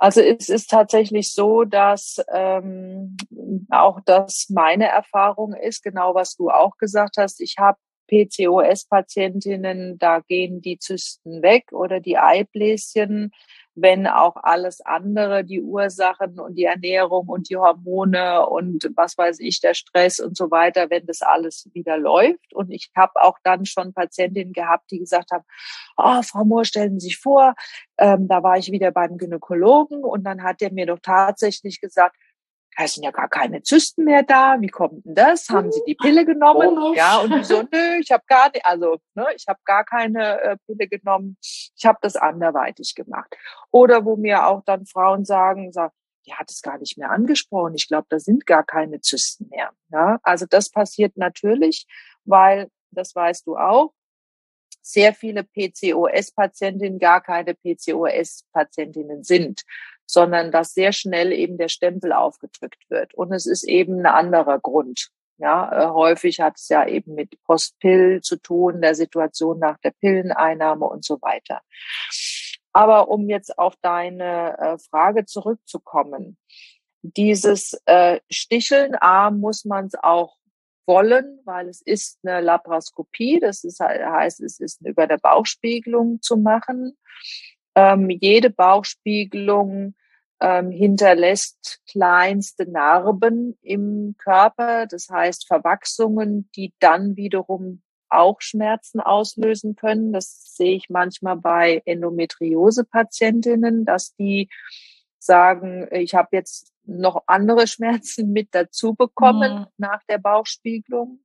Also 0.03 0.21
es 0.21 0.49
ist 0.49 0.69
tatsächlich 0.69 1.33
so, 1.33 1.63
dass 1.63 2.21
ähm, 2.35 3.17
auch 3.71 4.01
das 4.05 4.49
meine 4.49 4.89
Erfahrung 4.89 5.55
ist, 5.55 5.85
genau 5.85 6.17
was 6.17 6.35
du 6.35 6.51
auch 6.51 6.77
gesagt 6.77 7.19
hast. 7.19 7.41
Ich 7.41 7.55
habe 7.61 7.79
PCOS-Patientinnen, 8.09 9.99
da 10.01 10.19
gehen 10.19 10.61
die 10.61 10.81
Zysten 10.81 11.41
weg 11.41 11.71
oder 11.71 12.01
die 12.01 12.19
Eibläschen 12.19 13.31
wenn 13.75 14.07
auch 14.07 14.37
alles 14.37 14.81
andere, 14.83 15.45
die 15.45 15.63
Ursachen 15.63 16.39
und 16.39 16.57
die 16.57 16.65
Ernährung 16.65 17.29
und 17.29 17.49
die 17.49 17.57
Hormone 17.57 18.47
und 18.47 18.91
was 18.97 19.17
weiß 19.17 19.41
ich, 19.41 19.61
der 19.61 19.75
Stress 19.75 20.21
und 20.21 20.37
so 20.37 20.51
weiter, 20.51 20.91
wenn 20.91 21.07
das 21.07 21.23
alles 21.23 21.69
wieder 21.73 21.97
läuft. 21.97 22.53
Und 22.53 22.71
ich 22.71 22.91
habe 22.95 23.23
auch 23.23 23.39
dann 23.43 23.65
schon 23.65 23.95
Patientinnen 23.95 24.53
gehabt, 24.53 24.91
die 24.91 24.99
gesagt 24.99 25.31
haben, 25.31 25.45
oh, 25.97 26.23
Frau 26.23 26.45
Mohr, 26.45 26.65
stellen 26.65 27.01
Sie 27.01 27.09
sich 27.09 27.19
vor, 27.19 27.55
ähm, 27.99 28.29
da 28.29 28.43
war 28.43 28.59
ich 28.59 28.71
wieder 28.71 28.91
beim 28.91 29.17
Gynäkologen 29.17 30.05
und 30.05 30.25
dann 30.25 30.43
hat 30.43 30.61
er 30.61 30.73
mir 30.73 30.87
doch 30.87 30.99
tatsächlich 31.01 31.81
gesagt, 31.81 32.17
es 32.77 32.95
sind 32.95 33.05
ja 33.05 33.11
gar 33.11 33.29
keine 33.29 33.63
Zysten 33.63 34.05
mehr 34.05 34.23
da. 34.23 34.57
Wie 34.61 34.69
kommt 34.69 35.05
denn 35.05 35.15
das? 35.15 35.49
Haben 35.49 35.71
Sie 35.71 35.83
die 35.87 35.95
Pille 35.95 36.25
genommen? 36.25 36.79
Oh. 36.79 36.95
Ja, 36.95 37.19
und 37.19 37.35
die 37.35 37.45
so, 37.45 37.63
nö, 37.63 37.99
ich 38.01 38.11
habe 38.11 38.25
gar 38.27 38.51
nicht, 38.51 38.65
also 38.65 38.99
ne, 39.15 39.27
ich 39.37 39.47
habe 39.47 39.61
gar 39.65 39.85
keine 39.85 40.41
äh, 40.41 40.57
Pille 40.67 40.89
genommen. 40.89 41.37
Ich 41.41 41.85
habe 41.85 41.99
das 42.01 42.17
anderweitig 42.17 42.95
gemacht. 42.95 43.37
Oder 43.71 44.05
wo 44.05 44.17
mir 44.17 44.47
auch 44.47 44.63
dann 44.65 44.87
Frauen 44.87 45.25
sagen, 45.25 45.73
sagen, 45.73 45.93
die 46.27 46.35
hat 46.35 46.51
es 46.51 46.63
gar 46.63 46.79
nicht 46.79 46.97
mehr 46.99 47.11
angesprochen. 47.11 47.75
Ich 47.75 47.89
glaube, 47.89 48.07
da 48.09 48.19
sind 48.19 48.47
gar 48.47 48.65
keine 48.65 49.01
Zysten 49.01 49.49
mehr. 49.51 49.71
Ja, 49.91 50.19
also 50.23 50.47
das 50.49 50.71
passiert 50.71 51.17
natürlich, 51.17 51.87
weil 52.25 52.71
das 52.91 53.15
weißt 53.15 53.47
du 53.47 53.57
auch. 53.57 53.93
Sehr 54.85 55.15
viele 55.15 55.45
PCOS-Patientinnen 55.45 56.99
gar 56.99 57.21
keine 57.21 57.55
PCOS-Patientinnen 57.55 59.23
sind 59.23 59.63
sondern 60.13 60.53
dass 60.53 60.75
sehr 60.75 60.93
schnell 60.93 61.33
eben 61.33 61.57
der 61.57 61.69
Stempel 61.69 62.13
aufgedrückt 62.13 62.85
wird. 62.91 63.15
Und 63.15 63.33
es 63.33 63.47
ist 63.47 63.65
eben 63.65 64.01
ein 64.01 64.07
anderer 64.07 64.59
Grund. 64.59 65.09
Ja, 65.39 65.73
äh, 65.73 65.89
häufig 65.89 66.41
hat 66.41 66.59
es 66.59 66.69
ja 66.69 66.87
eben 66.87 67.15
mit 67.15 67.43
Postpill 67.45 68.21
zu 68.21 68.37
tun, 68.37 68.83
der 68.83 68.95
Situation 68.95 69.59
nach 69.59 69.79
der 69.79 69.93
Pilleneinnahme 69.93 70.85
und 70.85 71.03
so 71.03 71.21
weiter. 71.23 71.63
Aber 72.75 73.09
um 73.09 73.31
jetzt 73.31 73.59
auf 73.59 73.75
deine 73.81 74.59
äh, 74.59 74.79
Frage 74.91 75.25
zurückzukommen, 75.25 76.37
dieses 77.01 77.81
äh, 77.87 78.21
Sticheln, 78.31 78.95
A, 79.01 79.31
muss 79.31 79.65
man 79.65 79.87
es 79.87 79.95
auch 79.95 80.37
wollen, 80.87 81.41
weil 81.45 81.69
es 81.71 81.81
ist 81.81 82.19
eine 82.23 82.43
Laparoskopie, 82.43 83.41
das 83.41 83.65
ist, 83.65 83.81
heißt, 83.81 84.43
es 84.43 84.61
ist 84.61 84.87
über 84.87 85.07
der 85.07 85.19
Bauchspiegelung 85.19 86.21
zu 86.21 86.37
machen. 86.37 86.99
Ähm, 87.75 88.11
jede 88.11 88.51
Bauchspiegelung 88.51 89.95
ähm, 90.43 90.71
hinterlässt 90.73 91.81
kleinste 91.89 92.69
Narben 92.69 93.57
im 93.63 94.17
Körper, 94.19 94.87
das 94.87 95.09
heißt 95.09 95.47
Verwachsungen, 95.47 96.51
die 96.57 96.75
dann 96.81 97.17
wiederum 97.17 97.83
auch 98.09 98.41
Schmerzen 98.41 99.01
auslösen 99.01 99.77
können. 99.77 100.13
Das 100.13 100.57
sehe 100.57 100.75
ich 100.75 100.91
manchmal 100.91 101.37
bei 101.37 101.81
Endometriose-Patientinnen, 101.85 103.85
dass 103.85 104.17
die 104.17 104.49
sagen, 105.21 105.87
ich 105.93 106.17
habe 106.17 106.31
jetzt 106.33 106.73
noch 106.85 107.23
andere 107.29 107.67
Schmerzen 107.69 108.33
mit 108.33 108.49
dazu 108.51 108.95
bekommen 108.95 109.61
mhm. 109.61 109.67
nach 109.77 110.03
der 110.09 110.19
Bauchspiegelung. 110.19 111.21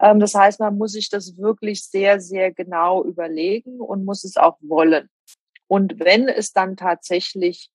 Ähm, 0.00 0.18
das 0.18 0.34
heißt, 0.34 0.60
man 0.60 0.78
muss 0.78 0.92
sich 0.92 1.10
das 1.10 1.36
wirklich 1.36 1.84
sehr, 1.84 2.22
sehr 2.22 2.54
genau 2.54 3.04
überlegen 3.04 3.80
und 3.80 4.06
muss 4.06 4.24
es 4.24 4.38
auch 4.38 4.56
wollen. 4.62 5.10
Und 5.66 6.00
wenn 6.00 6.26
es 6.26 6.52
dann 6.52 6.78
tatsächlich 6.78 7.70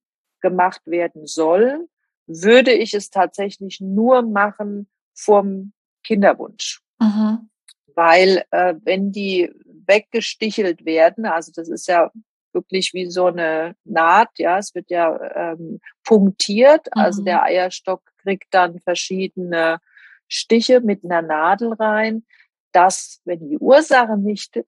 gemacht 0.45 0.81
werden 0.85 1.25
soll, 1.25 1.87
würde 2.27 2.71
ich 2.71 2.93
es 2.93 3.09
tatsächlich 3.09 3.81
nur 3.81 4.21
machen 4.21 4.87
vom 5.15 5.73
Kinderwunsch. 6.03 6.81
Mhm. 6.99 7.49
Weil 7.95 8.43
äh, 8.51 8.75
wenn 8.83 9.11
die 9.11 9.51
weggestichelt 9.87 10.85
werden, 10.85 11.25
also 11.25 11.51
das 11.55 11.67
ist 11.67 11.87
ja 11.87 12.11
wirklich 12.53 12.93
wie 12.93 13.09
so 13.09 13.25
eine 13.25 13.75
Naht, 13.85 14.37
ja, 14.37 14.59
es 14.59 14.75
wird 14.75 14.91
ja 14.91 15.07
ähm, 15.33 15.79
punktiert, 16.03 16.87
also 16.91 16.99
mhm. 16.99 17.05
also 17.05 17.23
der 17.23 17.43
Eierstock 17.43 18.03
kriegt 18.21 18.53
dann 18.53 18.79
verschiedene 18.81 19.79
Stiche 20.27 20.79
mit 20.79 21.03
einer 21.03 21.23
Nadel 21.23 21.73
rein, 21.73 22.23
dass, 22.71 23.19
wenn 23.25 23.49
die 23.49 23.57
Ursache 23.57 24.15
nicht 24.15 24.63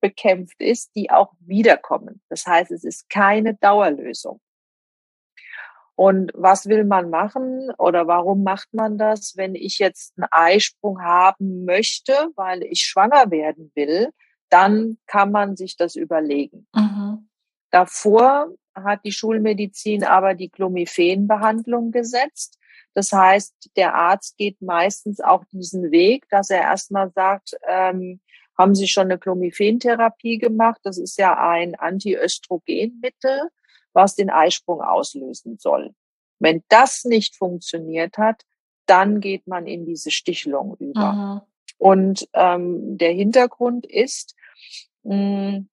bekämpft 0.00 0.60
ist, 0.60 0.94
die 0.94 1.10
auch 1.10 1.32
wiederkommen. 1.40 2.20
Das 2.28 2.46
heißt, 2.46 2.70
es 2.70 2.84
ist 2.84 3.08
keine 3.08 3.54
Dauerlösung. 3.54 4.40
Und 5.96 6.30
was 6.34 6.66
will 6.66 6.84
man 6.84 7.08
machen 7.08 7.70
oder 7.78 8.06
warum 8.06 8.42
macht 8.42 8.74
man 8.74 8.98
das, 8.98 9.34
wenn 9.36 9.54
ich 9.54 9.78
jetzt 9.78 10.12
einen 10.16 10.28
Eisprung 10.30 11.02
haben 11.02 11.64
möchte, 11.64 12.12
weil 12.36 12.62
ich 12.64 12.82
schwanger 12.82 13.30
werden 13.30 13.72
will, 13.74 14.10
dann 14.50 14.98
kann 15.06 15.32
man 15.32 15.56
sich 15.56 15.76
das 15.76 15.96
überlegen. 15.96 16.66
Mhm. 16.74 17.28
Davor 17.70 18.52
hat 18.74 19.00
die 19.04 19.12
Schulmedizin 19.12 20.04
aber 20.04 20.34
die 20.34 20.50
Clomiphen-Behandlung 20.50 21.92
gesetzt. 21.92 22.58
Das 22.92 23.12
heißt, 23.12 23.70
der 23.76 23.94
Arzt 23.94 24.36
geht 24.36 24.60
meistens 24.60 25.20
auch 25.20 25.44
diesen 25.46 25.90
Weg, 25.90 26.28
dass 26.28 26.50
er 26.50 26.60
erstmal 26.60 27.10
sagt, 27.10 27.56
ähm, 27.66 28.20
haben 28.56 28.74
Sie 28.74 28.88
schon 28.88 29.04
eine 29.04 29.18
Clomiphen-Therapie 29.18 30.38
gemacht? 30.38 30.80
Das 30.82 30.98
ist 30.98 31.18
ja 31.18 31.38
ein 31.38 31.74
Antiöstrogenmittel, 31.74 33.50
was 33.96 34.14
den 34.14 34.30
Eisprung 34.30 34.80
auslösen 34.82 35.58
soll. 35.58 35.94
Wenn 36.38 36.62
das 36.68 37.04
nicht 37.04 37.34
funktioniert 37.34 38.18
hat, 38.18 38.42
dann 38.84 39.20
geht 39.20 39.46
man 39.46 39.66
in 39.66 39.86
diese 39.86 40.10
Stichelung 40.10 40.76
über. 40.78 41.00
Aha. 41.00 41.46
Und 41.78 42.28
ähm, 42.34 42.98
der 42.98 43.12
Hintergrund 43.12 43.86
ist, 43.86 44.36
mh, 45.02 45.14
hm, 45.14 45.68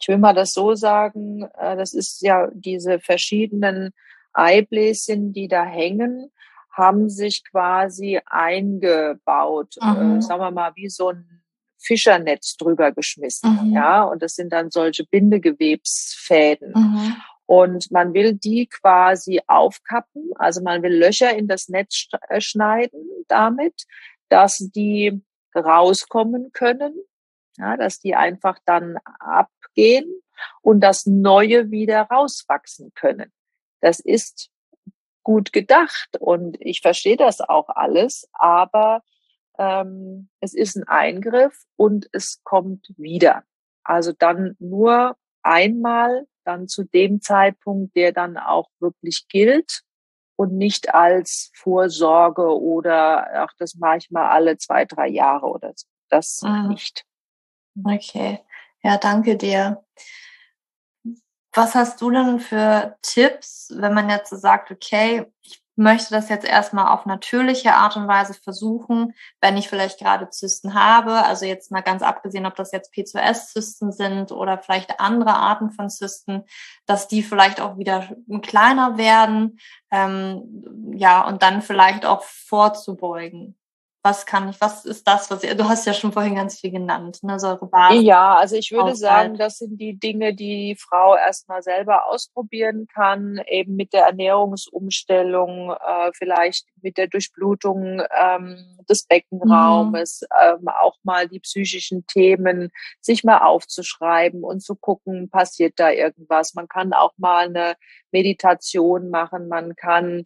ich 0.00 0.08
will 0.08 0.18
mal 0.18 0.34
das 0.34 0.52
so 0.52 0.74
sagen, 0.74 1.44
äh, 1.56 1.76
das 1.76 1.92
ist 1.94 2.20
ja 2.22 2.48
diese 2.52 2.98
verschiedenen 2.98 3.92
Eibläschen, 4.32 5.32
die 5.32 5.46
da 5.46 5.64
hängen, 5.64 6.32
haben 6.72 7.08
sich 7.08 7.44
quasi 7.48 8.20
eingebaut, 8.26 9.76
äh, 9.76 10.20
sagen 10.20 10.40
wir 10.40 10.50
mal, 10.50 10.72
wie 10.74 10.88
so 10.88 11.10
ein 11.10 11.42
Fischernetz 11.78 12.56
drüber 12.56 12.92
geschmissen. 12.92 13.68
Mhm. 13.68 13.74
Ja, 13.74 14.02
und 14.02 14.22
das 14.22 14.34
sind 14.34 14.52
dann 14.52 14.70
solche 14.70 15.04
Bindegewebsfäden. 15.04 16.72
Mhm. 16.74 17.16
Und 17.46 17.90
man 17.90 18.14
will 18.14 18.34
die 18.34 18.66
quasi 18.66 19.40
aufkappen, 19.46 20.32
also 20.36 20.62
man 20.62 20.82
will 20.82 20.94
Löcher 20.94 21.36
in 21.36 21.46
das 21.46 21.68
Netz 21.68 22.08
äh, 22.28 22.40
schneiden 22.40 23.06
damit, 23.28 23.84
dass 24.28 24.58
die 24.58 25.22
rauskommen 25.54 26.52
können, 26.52 26.94
ja, 27.58 27.76
dass 27.76 28.00
die 28.00 28.14
einfach 28.14 28.58
dann 28.64 28.98
abgehen 29.18 30.22
und 30.62 30.80
das 30.80 31.06
Neue 31.06 31.70
wieder 31.70 32.02
rauswachsen 32.02 32.92
können. 32.94 33.32
Das 33.80 34.00
ist 34.00 34.50
gut 35.22 35.52
gedacht 35.52 36.16
und 36.18 36.56
ich 36.60 36.80
verstehe 36.80 37.16
das 37.16 37.40
auch 37.40 37.68
alles, 37.68 38.28
aber 38.32 39.02
ähm, 39.58 40.28
es 40.40 40.54
ist 40.54 40.76
ein 40.76 40.84
Eingriff 40.88 41.64
und 41.76 42.08
es 42.12 42.42
kommt 42.44 42.92
wieder. 42.96 43.44
Also 43.82 44.12
dann 44.12 44.56
nur 44.58 45.16
einmal, 45.42 46.26
dann 46.44 46.68
zu 46.68 46.84
dem 46.84 47.20
Zeitpunkt, 47.20 47.96
der 47.96 48.12
dann 48.12 48.36
auch 48.36 48.68
wirklich 48.80 49.26
gilt 49.28 49.82
und 50.36 50.56
nicht 50.56 50.94
als 50.94 51.50
Vorsorge 51.54 52.60
oder 52.60 53.44
ach, 53.44 53.52
das 53.58 53.74
mache 53.76 53.98
ich 53.98 54.10
mal 54.10 54.28
alle 54.28 54.58
zwei, 54.58 54.84
drei 54.84 55.08
Jahre 55.08 55.46
oder 55.46 55.72
so. 55.74 55.86
Das 56.08 56.42
mhm. 56.42 56.68
nicht. 56.68 57.04
Okay. 57.84 58.40
Ja, 58.82 58.98
danke 58.98 59.36
dir. 59.36 59.84
Was 61.52 61.74
hast 61.74 62.00
du 62.00 62.10
denn 62.10 62.40
für 62.40 62.96
Tipps, 63.02 63.72
wenn 63.74 63.94
man 63.94 64.10
jetzt 64.10 64.30
so 64.30 64.36
sagt, 64.36 64.70
okay, 64.70 65.32
ich 65.42 65.63
möchte 65.76 66.14
das 66.14 66.28
jetzt 66.28 66.46
erstmal 66.46 66.88
auf 66.88 67.06
natürliche 67.06 67.74
Art 67.74 67.96
und 67.96 68.06
Weise 68.06 68.34
versuchen, 68.34 69.14
wenn 69.40 69.56
ich 69.56 69.68
vielleicht 69.68 69.98
gerade 69.98 70.30
Zysten 70.30 70.74
habe. 70.74 71.24
Also 71.24 71.46
jetzt 71.46 71.70
mal 71.70 71.82
ganz 71.82 72.02
abgesehen, 72.02 72.46
ob 72.46 72.54
das 72.54 72.72
jetzt 72.72 72.92
P2S-Zysten 72.94 73.92
sind 73.92 74.32
oder 74.32 74.58
vielleicht 74.58 75.00
andere 75.00 75.34
Arten 75.34 75.70
von 75.70 75.90
Zysten, 75.90 76.44
dass 76.86 77.08
die 77.08 77.22
vielleicht 77.22 77.60
auch 77.60 77.76
wieder 77.78 78.08
kleiner 78.42 78.98
werden. 78.98 79.58
Ähm, 79.90 80.92
ja, 80.96 81.26
und 81.26 81.42
dann 81.42 81.62
vielleicht 81.62 82.06
auch 82.06 82.22
vorzubeugen 82.22 83.56
was 84.04 84.26
kann 84.26 84.48
ich, 84.50 84.60
was 84.60 84.84
ist 84.84 85.08
das, 85.08 85.30
was 85.30 85.42
ihr, 85.42 85.54
du 85.54 85.68
hast 85.68 85.86
ja 85.86 85.94
schon 85.94 86.12
vorhin 86.12 86.34
ganz 86.34 86.60
viel 86.60 86.70
genannt, 86.70 87.22
ne, 87.22 87.40
Säurebasis. 87.40 88.02
Ja, 88.02 88.36
also 88.36 88.56
ich 88.56 88.70
würde 88.70 88.90
Haushalt. 88.90 88.98
sagen, 88.98 89.38
das 89.38 89.58
sind 89.58 89.80
die 89.80 89.98
Dinge, 89.98 90.34
die 90.34 90.44
die 90.44 90.76
Frau 90.76 91.16
erstmal 91.16 91.62
selber 91.62 92.06
ausprobieren 92.06 92.86
kann, 92.92 93.40
eben 93.46 93.76
mit 93.76 93.92
der 93.92 94.06
Ernährungsumstellung, 94.06 95.70
äh, 95.70 96.10
vielleicht 96.14 96.66
mit 96.82 96.98
der 96.98 97.08
Durchblutung 97.08 98.02
ähm, 98.16 98.76
des 98.88 99.06
Beckenraumes, 99.06 100.22
mhm. 100.22 100.58
ähm, 100.62 100.68
auch 100.68 100.96
mal 101.02 101.28
die 101.28 101.40
psychischen 101.40 102.06
Themen 102.06 102.70
sich 103.00 103.24
mal 103.24 103.38
aufzuschreiben 103.38 104.44
und 104.44 104.60
zu 104.60 104.74
gucken, 104.76 105.30
passiert 105.30 105.74
da 105.76 105.90
irgendwas. 105.90 106.54
Man 106.54 106.68
kann 106.68 106.92
auch 106.92 107.12
mal 107.16 107.46
eine 107.46 107.74
Meditation 108.14 109.10
machen, 109.10 109.48
man 109.48 109.74
kann 109.76 110.24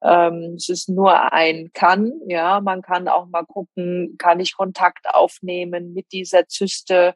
ähm, 0.00 0.54
es 0.56 0.68
ist 0.68 0.88
nur 0.88 1.32
ein 1.32 1.70
kann, 1.72 2.12
ja. 2.26 2.60
Man 2.60 2.82
kann 2.82 3.08
auch 3.08 3.26
mal 3.26 3.44
gucken, 3.44 4.14
kann 4.18 4.38
ich 4.38 4.56
Kontakt 4.56 5.06
aufnehmen 5.12 5.92
mit 5.92 6.12
dieser 6.12 6.46
Zyste? 6.46 7.14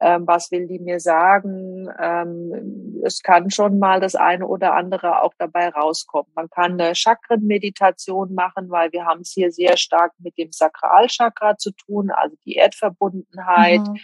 Ähm, 0.00 0.26
was 0.26 0.50
will 0.50 0.66
die 0.66 0.78
mir 0.78 1.00
sagen? 1.00 1.88
Ähm, 2.00 3.00
es 3.04 3.20
kann 3.22 3.50
schon 3.50 3.78
mal 3.78 4.00
das 4.00 4.14
eine 4.14 4.46
oder 4.46 4.74
andere 4.74 5.22
auch 5.22 5.34
dabei 5.38 5.68
rauskommen. 5.68 6.32
Man 6.34 6.48
kann 6.48 6.80
eine 6.80 6.94
Chakrenmeditation 6.94 8.34
machen, 8.34 8.70
weil 8.70 8.90
wir 8.92 9.04
haben 9.04 9.20
es 9.20 9.32
hier 9.32 9.52
sehr 9.52 9.76
stark 9.76 10.12
mit 10.18 10.38
dem 10.38 10.50
Sakralchakra 10.50 11.58
zu 11.58 11.72
tun, 11.72 12.10
also 12.10 12.36
die 12.46 12.54
Erdverbundenheit. 12.54 13.80
Mhm 13.80 13.98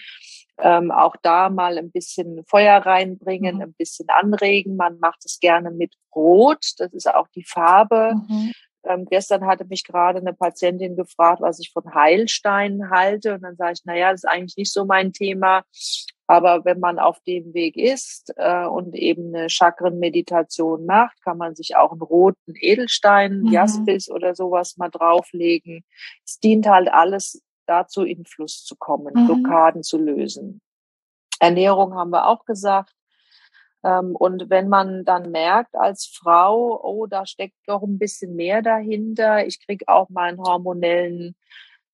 ähm, 0.62 0.90
auch 0.90 1.16
da 1.22 1.50
mal 1.50 1.78
ein 1.78 1.90
bisschen 1.90 2.44
Feuer 2.46 2.78
reinbringen, 2.78 3.56
mhm. 3.56 3.62
ein 3.62 3.74
bisschen 3.74 4.08
anregen. 4.08 4.76
Man 4.76 4.98
macht 4.98 5.24
es 5.24 5.40
gerne 5.40 5.70
mit 5.70 5.94
Rot, 6.14 6.64
das 6.78 6.92
ist 6.92 7.12
auch 7.12 7.28
die 7.28 7.44
Farbe. 7.44 8.14
Mhm. 8.28 8.52
Ähm, 8.84 9.04
gestern 9.04 9.46
hatte 9.46 9.66
mich 9.66 9.84
gerade 9.84 10.20
eine 10.20 10.32
Patientin 10.32 10.96
gefragt, 10.96 11.42
was 11.42 11.58
ich 11.60 11.70
von 11.70 11.94
Heilsteinen 11.94 12.90
halte. 12.90 13.34
Und 13.34 13.42
dann 13.42 13.56
sage 13.56 13.74
ich, 13.74 13.84
naja, 13.84 14.10
das 14.10 14.24
ist 14.24 14.30
eigentlich 14.30 14.56
nicht 14.56 14.72
so 14.72 14.84
mein 14.84 15.12
Thema. 15.12 15.64
Aber 16.26 16.64
wenn 16.64 16.78
man 16.78 16.98
auf 16.98 17.18
dem 17.26 17.52
Weg 17.54 17.76
ist 17.76 18.32
äh, 18.36 18.64
und 18.64 18.94
eben 18.94 19.34
eine 19.34 19.50
Chakrenmeditation 19.50 20.86
macht, 20.86 21.20
kann 21.24 21.36
man 21.36 21.56
sich 21.56 21.76
auch 21.76 21.90
einen 21.90 22.02
roten 22.02 22.54
Edelstein, 22.54 23.40
mhm. 23.40 23.48
Jaspis 23.48 24.08
oder 24.08 24.34
sowas 24.34 24.76
mal 24.76 24.90
drauflegen. 24.90 25.84
Es 26.24 26.38
dient 26.38 26.68
halt 26.68 26.88
alles 26.88 27.42
dazu 27.70 28.02
in 28.02 28.24
Fluss 28.24 28.64
zu 28.64 28.74
kommen, 28.76 29.14
mhm. 29.14 29.26
Blockaden 29.26 29.82
zu 29.82 29.96
lösen. 29.96 30.60
Ernährung 31.38 31.94
haben 31.94 32.10
wir 32.10 32.26
auch 32.26 32.44
gesagt. 32.44 32.92
Ähm, 33.84 34.14
und 34.16 34.50
wenn 34.50 34.68
man 34.68 35.04
dann 35.04 35.30
merkt 35.30 35.74
als 35.76 36.06
Frau, 36.06 36.80
oh, 36.82 37.06
da 37.06 37.24
steckt 37.24 37.56
doch 37.66 37.82
ein 37.82 37.98
bisschen 37.98 38.34
mehr 38.34 38.60
dahinter, 38.60 39.46
ich 39.46 39.64
kriege 39.64 39.86
auch 39.88 40.10
meinen 40.10 40.38
hormonellen 40.38 41.36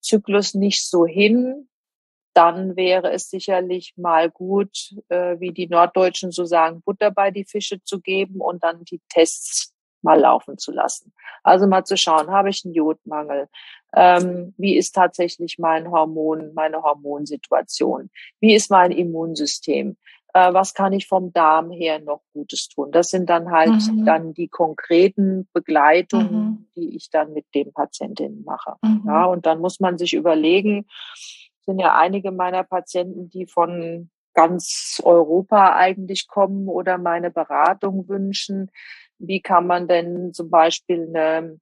Zyklus 0.00 0.54
nicht 0.54 0.88
so 0.88 1.06
hin, 1.06 1.68
dann 2.32 2.76
wäre 2.76 3.12
es 3.12 3.30
sicherlich 3.30 3.94
mal 3.96 4.30
gut, 4.30 4.94
äh, 5.08 5.38
wie 5.38 5.52
die 5.52 5.68
Norddeutschen 5.68 6.32
so 6.32 6.44
sagen, 6.44 6.82
Butter 6.82 7.10
bei 7.10 7.30
die 7.30 7.44
Fische 7.44 7.82
zu 7.82 8.00
geben 8.00 8.40
und 8.40 8.62
dann 8.62 8.84
die 8.84 9.00
Tests 9.08 9.75
mal 10.06 10.18
laufen 10.18 10.56
zu 10.56 10.72
lassen. 10.72 11.12
Also 11.42 11.66
mal 11.66 11.84
zu 11.84 11.96
schauen, 11.96 12.30
habe 12.30 12.48
ich 12.48 12.64
einen 12.64 12.74
Jodmangel? 12.74 13.48
Ähm, 13.94 14.54
wie 14.56 14.76
ist 14.76 14.94
tatsächlich 14.94 15.58
mein 15.58 15.90
Hormon, 15.90 16.54
meine 16.54 16.82
Hormonsituation? 16.82 18.10
Wie 18.40 18.54
ist 18.54 18.70
mein 18.70 18.92
Immunsystem? 18.92 19.96
Äh, 20.32 20.52
was 20.52 20.74
kann 20.74 20.92
ich 20.92 21.06
vom 21.06 21.32
Darm 21.32 21.70
her 21.70 21.98
noch 21.98 22.20
Gutes 22.32 22.68
tun? 22.68 22.92
Das 22.92 23.08
sind 23.08 23.30
dann 23.30 23.50
halt 23.50 23.70
mhm. 23.90 24.04
dann 24.04 24.34
die 24.34 24.48
konkreten 24.48 25.48
Begleitungen, 25.52 26.44
mhm. 26.44 26.66
die 26.76 26.96
ich 26.96 27.10
dann 27.10 27.32
mit 27.32 27.46
den 27.54 27.72
Patientinnen 27.72 28.44
mache. 28.44 28.74
Mhm. 28.82 29.02
Ja, 29.06 29.24
und 29.24 29.46
dann 29.46 29.60
muss 29.60 29.80
man 29.80 29.98
sich 29.98 30.14
überlegen, 30.14 30.86
sind 31.64 31.78
ja 31.78 31.96
einige 31.96 32.32
meiner 32.32 32.64
Patienten, 32.64 33.28
die 33.28 33.46
von 33.46 34.10
ganz 34.34 35.00
Europa 35.02 35.74
eigentlich 35.74 36.28
kommen 36.28 36.68
oder 36.68 36.98
meine 36.98 37.30
Beratung 37.30 38.06
wünschen. 38.08 38.70
Wie 39.18 39.40
kann 39.40 39.66
man 39.66 39.88
denn 39.88 40.32
zum 40.32 40.50
Beispiel 40.50 41.06
eine 41.08 41.58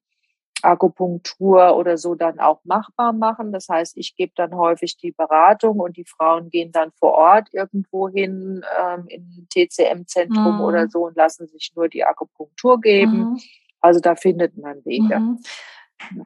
Akupunktur 0.64 1.76
oder 1.76 1.98
so 1.98 2.14
dann 2.14 2.40
auch 2.40 2.61
machbar 2.64 3.12
machen. 3.12 3.52
Das 3.52 3.68
heißt, 3.68 3.96
ich 3.96 4.16
gebe 4.16 4.32
dann 4.34 4.55
häufig 4.55 4.96
die 4.96 5.12
Beratung 5.12 5.78
und 5.78 5.96
die 5.96 6.05
Frauen 6.05 6.50
gehen 6.50 6.72
dann 6.72 6.90
vor 6.92 7.12
Ort 7.12 7.48
irgendwo 7.52 8.09
hin 8.09 8.64
ähm, 8.80 9.07
in 9.09 9.46
TCM-Zentrum 9.50 10.57
mhm. 10.57 10.61
oder 10.61 10.88
so 10.88 11.07
und 11.07 11.16
lassen 11.16 11.46
sich 11.46 11.72
nur 11.76 11.88
die 11.88 12.05
Akupunktur 12.05 12.80
geben. 12.80 13.18
Mhm. 13.18 13.40
Also 13.80 14.00
da 14.00 14.16
findet 14.16 14.57
man 14.57 14.84
Wege. 14.84 15.20
Mhm. 15.20 15.42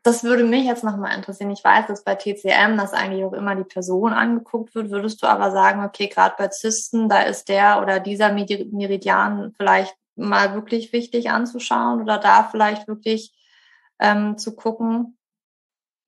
Das 0.03 0.25
würde 0.25 0.45
mich 0.45 0.65
jetzt 0.65 0.83
nochmal 0.83 1.17
interessieren. 1.17 1.51
Ich 1.51 1.63
weiß, 1.63 1.87
dass 1.87 2.03
bei 2.03 2.15
TCM, 2.15 2.77
dass 2.77 2.95
eigentlich 2.95 3.25
auch 3.25 3.35
immer 3.35 3.55
die 3.55 3.65
Person 3.65 4.13
angeguckt 4.13 4.75
wird. 4.75 4.91
Würdest 4.91 5.23
du 5.23 5.27
aber 5.27 5.51
sagen, 5.51 5.85
okay, 5.85 6.09
gerade 6.09 6.35
bei 6.39 6.49
Zysten, 6.49 7.09
da 7.09 7.23
ist 7.23 7.49
der 7.49 7.81
oder 7.83 8.01
dieser 8.01 8.33
Meridian 8.33 9.53
vielleicht 9.57 9.95
mal 10.19 10.55
wirklich 10.55 10.93
wichtig 10.93 11.31
anzuschauen 11.31 12.03
oder 12.03 12.19
da 12.19 12.45
vielleicht 12.45 12.89
wirklich 12.89 13.33
ähm, 14.01 14.37
zu 14.39 14.55
gucken? 14.55 15.19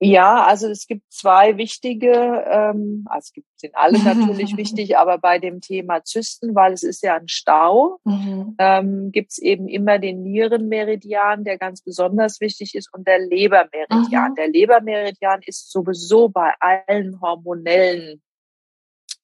Ja, 0.03 0.45
also 0.45 0.67
es 0.69 0.87
gibt 0.87 1.13
zwei 1.13 1.59
wichtige, 1.59 2.11
ähm, 2.11 3.05
also 3.11 3.27
es 3.27 3.33
gibt, 3.35 3.47
sind 3.57 3.77
alle 3.77 3.99
natürlich 4.03 4.57
wichtig, 4.57 4.97
aber 4.97 5.19
bei 5.19 5.39
dem 5.39 5.61
Thema 5.61 6.03
Zysten, 6.05 6.55
weil 6.55 6.73
es 6.73 6.83
ist 6.83 7.03
ja 7.03 7.17
ein 7.17 7.29
Stau, 7.29 7.99
mhm. 8.05 8.57
ähm, 8.59 9.13
gibt 9.13 9.33
es 9.33 9.39
eben 9.39 9.69
immer 9.69 9.99
den 9.99 10.23
Nierenmeridian, 10.23 11.45
der 11.45 11.59
ganz 11.59 11.83
besonders 11.83 12.41
wichtig 12.41 12.75
ist, 12.75 12.89
und 12.95 13.07
der 13.07 13.19
Lebermeridian. 13.19 14.31
Mhm. 14.31 14.35
Der 14.37 14.49
Lebermeridian 14.49 15.43
ist 15.45 15.71
sowieso 15.71 16.31
bei 16.31 16.55
allen 16.61 17.21
hormonellen 17.21 18.23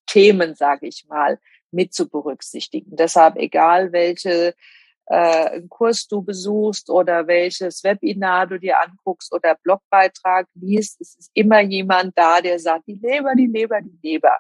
Themen, 0.07 0.55
sage 0.55 0.89
ich 0.89 1.07
mal, 1.09 1.39
mit 1.77 1.95
zu 1.95 2.09
berücksichtigen. 2.09 2.97
Deshalb 2.97 3.37
egal 3.37 3.93
welche 3.93 4.55
äh, 5.07 5.63
Kurs 5.69 6.09
du 6.09 6.23
besuchst 6.23 6.91
oder 6.91 7.27
welches 7.29 7.85
Webinar 7.85 8.49
du 8.49 8.59
dir 8.59 8.81
anguckst 8.83 9.33
oder 9.33 9.55
Blogbeitrag 9.63 10.49
liest, 10.55 11.01
es 11.01 11.15
ist 11.17 11.31
immer 11.35 11.61
jemand 11.61 12.19
da, 12.19 12.41
der 12.41 12.59
sagt, 12.59 12.89
die 12.89 12.99
Leber, 13.01 13.35
die 13.37 13.47
Leber, 13.47 13.81
die 13.81 13.99
Leber. 14.03 14.37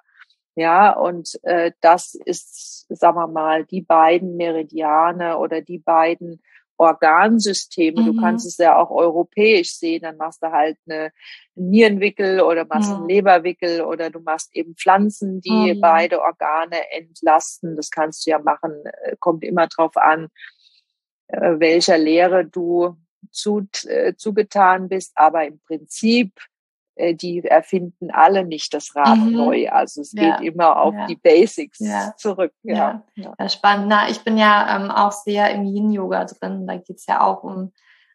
Ja, 0.57 0.93
und 0.93 1.39
äh, 1.43 1.73
das 1.83 2.15
ist, 2.15 2.87
sagen 2.89 3.17
wir 3.17 3.29
mal, 3.29 3.65
die 3.67 3.83
beiden 3.83 4.37
Meridiane 4.37 5.37
oder 5.37 5.61
die 5.61 5.79
beiden 5.79 6.43
Organsysteme. 6.79 8.01
Mhm. 8.01 8.07
Du 8.07 8.21
kannst 8.21 8.47
es 8.47 8.57
ja 8.59 8.77
auch 8.77 8.91
europäisch 8.91 9.75
sehen. 9.75 10.03
Dann 10.03 10.17
machst 10.17 10.43
du 10.43 10.51
halt 10.51 10.79
eine 10.89 11.11
Nierenwickel 11.55 12.41
oder 12.41 12.65
machst 12.67 12.91
ja. 12.91 12.97
einen 12.97 13.09
Leberwickel 13.09 13.83
oder 13.83 14.11
du 14.11 14.21
machst 14.21 14.55
eben 14.55 14.75
Pflanzen, 14.75 15.41
die 15.41 15.75
mhm. 15.75 15.81
beide 15.81 16.21
Organe 16.21 16.91
entlasten. 16.93 17.77
Das 17.77 17.91
kannst 17.91 18.27
du 18.27 18.31
ja 18.31 18.39
machen. 18.39 18.73
Äh, 19.03 19.17
kommt 19.19 19.45
immer 19.45 19.67
drauf 19.67 19.97
an, 19.97 20.29
äh, 21.29 21.59
welcher 21.59 21.99
Lehre 21.99 22.45
du 22.45 22.97
zu, 23.31 23.67
äh, 23.87 24.15
zugetan 24.15 24.89
bist. 24.89 25.13
Aber 25.15 25.47
im 25.47 25.61
Prinzip, 25.61 26.33
die 26.97 27.45
erfinden 27.45 28.11
alle 28.11 28.45
nicht 28.45 28.73
das 28.73 28.95
Rad 28.97 29.19
mhm. 29.19 29.33
neu. 29.33 29.69
Also 29.69 30.01
es 30.01 30.13
ja. 30.13 30.39
geht 30.39 30.49
immer 30.49 30.81
auf 30.81 30.95
ja. 30.95 31.07
die 31.07 31.17
Basics 31.17 31.79
ja. 31.81 32.15
zurück. 32.17 32.53
Ja. 32.63 33.03
Ja. 33.15 33.49
spannend. 33.49 33.89
Na, 33.89 34.09
ich 34.09 34.21
bin 34.25 34.39
ja 34.39 34.77
ähm, 34.77 34.91
auch 34.91 35.13
sehr 35.13 35.51
im 35.51 35.65
Yin-Yoga 35.65 36.25
drin. 36.25 36.67
Da 36.67 36.77
geht's 36.77 37.07
ja 37.07 37.21
auch 37.21 37.43
um 37.43 37.73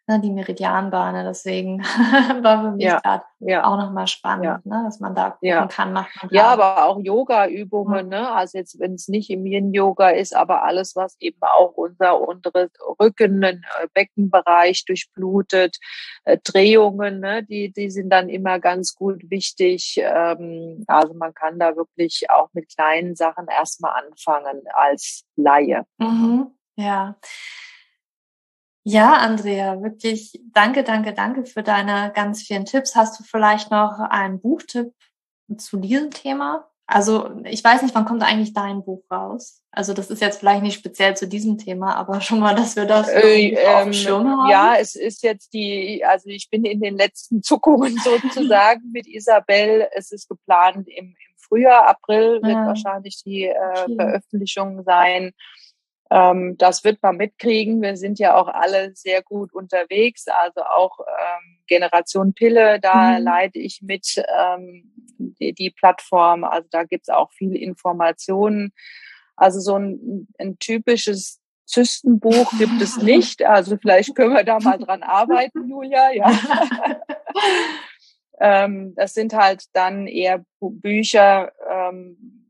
ne, 0.08 0.20
die 0.20 0.32
Meridianbahne. 0.32 1.24
Deswegen 1.24 1.80
war 2.42 2.64
für 2.64 2.72
mich 2.72 2.86
ja, 2.86 3.00
gerade 3.00 3.24
ja. 3.40 3.64
auch 3.64 3.78
nochmal 3.78 4.08
spannend, 4.08 4.46
ja. 4.46 4.60
ne, 4.64 4.84
dass 4.86 5.00
man 5.00 5.16
da 5.16 5.32
gucken 5.32 5.48
ja. 5.48 5.68
kann, 5.68 5.94
macht 5.94 6.12
man 6.22 6.32
Ja, 6.32 6.48
aber 6.48 6.86
auch 6.86 7.00
Yoga-Übungen, 7.00 8.10
ne? 8.10 8.32
Also 8.32 8.58
jetzt, 8.58 8.80
wenn 8.80 8.94
es 8.94 9.08
nicht 9.08 9.30
im 9.30 9.46
Yin-Yoga 9.46 10.10
ist, 10.10 10.36
aber 10.36 10.64
alles, 10.64 10.96
was 10.96 11.16
eben 11.20 11.42
auch 11.42 11.74
unser 11.74 12.20
untere 12.20 12.70
Rücken, 13.00 13.44
äh, 13.44 13.58
Beckenbereich 13.94 14.86
durchblutet, 14.86 15.78
äh, 16.24 16.38
Drehungen, 16.44 17.20
ne? 17.20 17.44
die, 17.44 17.72
die 17.72 17.90
sind 17.90 18.10
dann 18.10 18.30
immer 18.30 18.60
ganz 18.60 18.96
gut 18.96 19.30
wichtig. 19.30 20.00
Ähm, 20.02 20.84
also 20.88 21.14
man 21.14 21.34
kann 21.34 21.60
da 21.60 21.76
wirklich 21.76 22.30
auch 22.30 22.50
mit 22.54 22.74
kleinen 22.76 23.16
Sachen 23.16 23.48
erstmal 23.48 24.04
anfangen 24.04 24.62
als 24.74 25.24
Laie. 25.36 25.86
Mhm. 25.98 26.52
Ja. 26.76 27.16
Ja, 28.84 29.18
Andrea, 29.18 29.82
wirklich 29.82 30.40
danke, 30.54 30.84
danke, 30.84 31.14
danke 31.14 31.46
für 31.46 31.62
deine 31.62 32.12
ganz 32.16 32.42
vielen 32.42 32.66
Tipps. 32.66 32.96
Hast 32.96 33.20
du 33.20 33.24
vielleicht 33.24 33.70
noch 33.70 34.00
einen 34.00 34.42
Buchtipp 34.42 34.94
zu 35.58 35.78
diesem 35.78 36.10
Thema? 36.10 36.68
Also 36.88 37.30
ich 37.46 37.64
weiß 37.64 37.84
nicht, 37.84 37.96
wann 37.96 38.06
kommt 38.06 38.22
eigentlich 38.22 38.54
dein 38.54 38.84
Buch 38.84 39.04
raus? 39.10 39.62
Also 39.72 39.94
das 39.94 40.10
ist 40.10 40.22
jetzt 40.22 40.40
vielleicht 40.40 40.64
nicht 40.64 40.78
speziell 40.78 41.16
zu 41.16 41.26
diesem 41.26 41.58
Thema, 41.58 41.96
aber 41.96 42.20
schon 42.20 42.40
mal, 42.40 42.54
dass 42.54 42.76
wir 42.76 42.86
das 42.86 43.08
äh, 43.08 43.56
auf 43.66 43.84
dem 43.84 43.88
ähm, 43.88 43.94
Schirm 43.94 44.30
haben. 44.30 44.50
Ja, 44.50 44.76
es 44.78 44.96
ist 44.96 45.24
jetzt 45.24 45.54
die, 45.54 46.04
also 46.04 46.28
ich 46.28 46.50
bin 46.50 46.66
in 46.66 46.82
den 46.82 46.98
letzten 46.98 47.44
Zuckungen 47.44 47.98
sozusagen 47.98 48.92
mit 48.92 49.08
Isabel. 49.08 49.88
Es 49.94 50.12
ist 50.12 50.28
geplant 50.28 50.88
im, 50.90 51.06
im 51.06 51.16
Frühjahr, 51.38 51.88
April 51.88 52.42
wird 52.42 52.52
ja. 52.52 52.66
wahrscheinlich 52.66 53.24
die 53.24 53.46
äh, 53.46 53.56
okay. 53.84 53.96
Veröffentlichung 53.96 54.84
sein. 54.84 55.32
Ähm, 56.12 56.58
das 56.58 56.84
wird 56.84 57.02
man 57.02 57.16
mitkriegen. 57.16 57.82
Wir 57.82 57.96
sind 57.96 58.20
ja 58.20 58.36
auch 58.36 58.50
alle 58.50 58.94
sehr 58.96 59.24
gut 59.24 59.54
unterwegs, 59.54 60.26
also 60.28 60.62
auch 60.62 61.00
ähm, 61.00 61.60
Generation 61.68 62.34
Pille, 62.34 62.82
da 62.82 63.18
mhm. 63.18 63.24
leite 63.24 63.60
ich 63.60 63.82
mit 63.82 64.22
ähm, 64.38 64.92
die, 65.18 65.54
die 65.54 65.70
Plattform. 65.70 66.44
Also 66.44 66.68
da 66.70 66.84
gibt's 66.84 67.08
auch 67.08 67.32
viel 67.32 67.56
Informationen. 67.56 68.74
Also 69.38 69.62
so 69.62 69.78
ein, 69.78 70.28
ein 70.38 70.60
typisches 70.60 71.40
Zystenbuch 71.66 72.52
gibt 72.60 72.82
es 72.82 72.98
nicht. 73.02 73.46
Also 73.46 73.78
vielleicht 73.78 74.14
können 74.14 74.36
wir 74.36 74.44
da 74.44 74.60
mal 74.60 74.80
dran 74.80 75.04
arbeiten, 75.04 75.70
Julia. 75.70 76.12
Ja. 76.12 76.30
ähm, 78.42 78.94
das 78.96 79.14
sind 79.14 79.34
halt 79.34 79.64
dann 79.72 80.08
eher 80.08 80.44
Bücher, 80.60 81.54
ähm, 81.70 82.41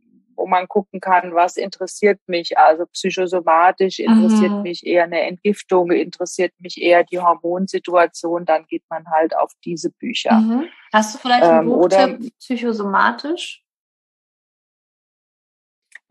wo 0.42 0.48
man 0.48 0.68
gucken 0.68 1.00
kann, 1.00 1.36
was 1.36 1.56
interessiert 1.56 2.20
mich. 2.26 2.58
Also 2.58 2.86
psychosomatisch 2.88 4.00
interessiert 4.00 4.52
mhm. 4.52 4.62
mich 4.64 4.86
eher 4.86 5.04
eine 5.04 5.22
Entgiftung, 5.22 5.92
interessiert 5.92 6.54
mich 6.60 6.82
eher 6.82 7.04
die 7.04 7.20
Hormonsituation. 7.20 8.46
Dann 8.46 8.66
geht 8.66 8.84
man 8.90 9.06
halt 9.08 9.38
auf 9.38 9.52
diese 9.64 9.92
Bücher. 9.92 10.34
Mhm. 10.34 10.66
Hast 10.92 11.14
du 11.14 11.20
vielleicht 11.20 11.44
einen 11.44 11.68
ähm, 11.68 11.74
oder, 11.74 12.18
psychosomatisch? 12.40 13.64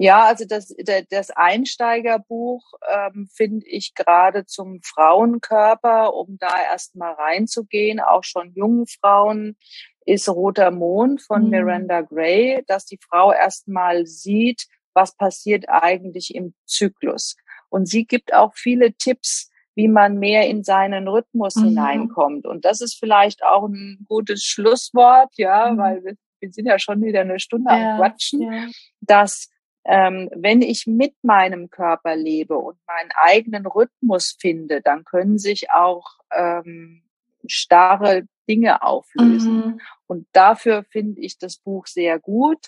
Ja, 0.03 0.25
also 0.25 0.47
das, 0.47 0.75
das 1.11 1.31
Einsteigerbuch 1.31 2.63
ähm, 2.89 3.29
finde 3.35 3.67
ich 3.67 3.95
gerade 3.95 4.47
zum 4.47 4.81
Frauenkörper, 4.83 6.15
um 6.15 6.39
da 6.39 6.63
erstmal 6.63 7.13
reinzugehen, 7.13 8.01
auch 8.01 8.25
schon 8.25 8.55
jungen 8.55 8.87
Frauen 8.87 9.59
ist 10.07 10.29
Roter 10.29 10.71
Mond 10.71 11.23
von 11.23 11.45
mhm. 11.45 11.51
Miranda 11.51 12.01
Gray, 12.03 12.63
dass 12.67 12.87
die 12.87 12.99
Frau 13.09 13.33
erstmal 13.33 14.07
sieht, 14.07 14.67
was 14.95 15.17
passiert 15.17 15.69
eigentlich 15.69 16.35
im 16.35 16.55
Zyklus. 16.67 17.37
Und 17.69 17.87
sie 17.87 18.05
gibt 18.05 18.35
auch 18.35 18.55
viele 18.55 18.93
Tipps, 18.95 19.51
wie 19.75 19.89
man 19.89 20.19
mehr 20.19 20.49
in 20.49 20.65
seinen 20.65 21.09
Rhythmus 21.09 21.57
mhm. 21.57 21.67
hineinkommt. 21.67 22.47
Und 22.47 22.65
das 22.65 22.81
ist 22.81 22.99
vielleicht 22.99 23.43
auch 23.45 23.67
ein 23.69 24.05
gutes 24.09 24.43
Schlusswort, 24.43 25.31
ja, 25.37 25.71
mhm. 25.71 25.79
weil 25.79 26.05
wir, 26.05 26.15
wir, 26.41 26.53
sind 26.53 26.67
ja 26.67 26.79
schon 26.79 27.03
wieder 27.03 27.21
eine 27.21 27.39
Stunde 27.39 27.71
ja, 27.71 27.93
am 27.93 27.99
Quatschen, 27.99 28.43
ja. 28.43 28.67
dass 29.01 29.49
ähm, 29.85 30.29
wenn 30.35 30.61
ich 30.61 30.87
mit 30.87 31.15
meinem 31.23 31.71
Körper 31.71 32.15
lebe 32.17 32.59
und 32.59 32.79
meinen 32.87 33.11
eigenen 33.15 33.67
Rhythmus 33.67 34.37
finde, 34.39 34.83
dann 34.83 35.05
können 35.05 35.39
sich 35.39 35.71
auch 35.71 36.05
ähm, 36.33 37.03
starre 37.47 38.25
Dinge 38.51 38.83
auflösen. 38.83 39.57
Mhm. 39.57 39.81
Und 40.09 40.27
dafür 40.33 40.85
finde 40.91 41.21
ich 41.21 41.39
das 41.39 41.59
Buch 41.59 41.87
sehr 41.87 42.19
gut. 42.19 42.67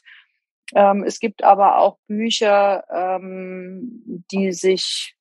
Ähm, 0.74 1.02
es 1.04 1.18
gibt 1.18 1.42
aber 1.42 1.78
auch 1.78 1.98
Bücher, 2.06 2.84
ähm, 2.88 4.24
die 4.30 4.52
sich 4.52 5.16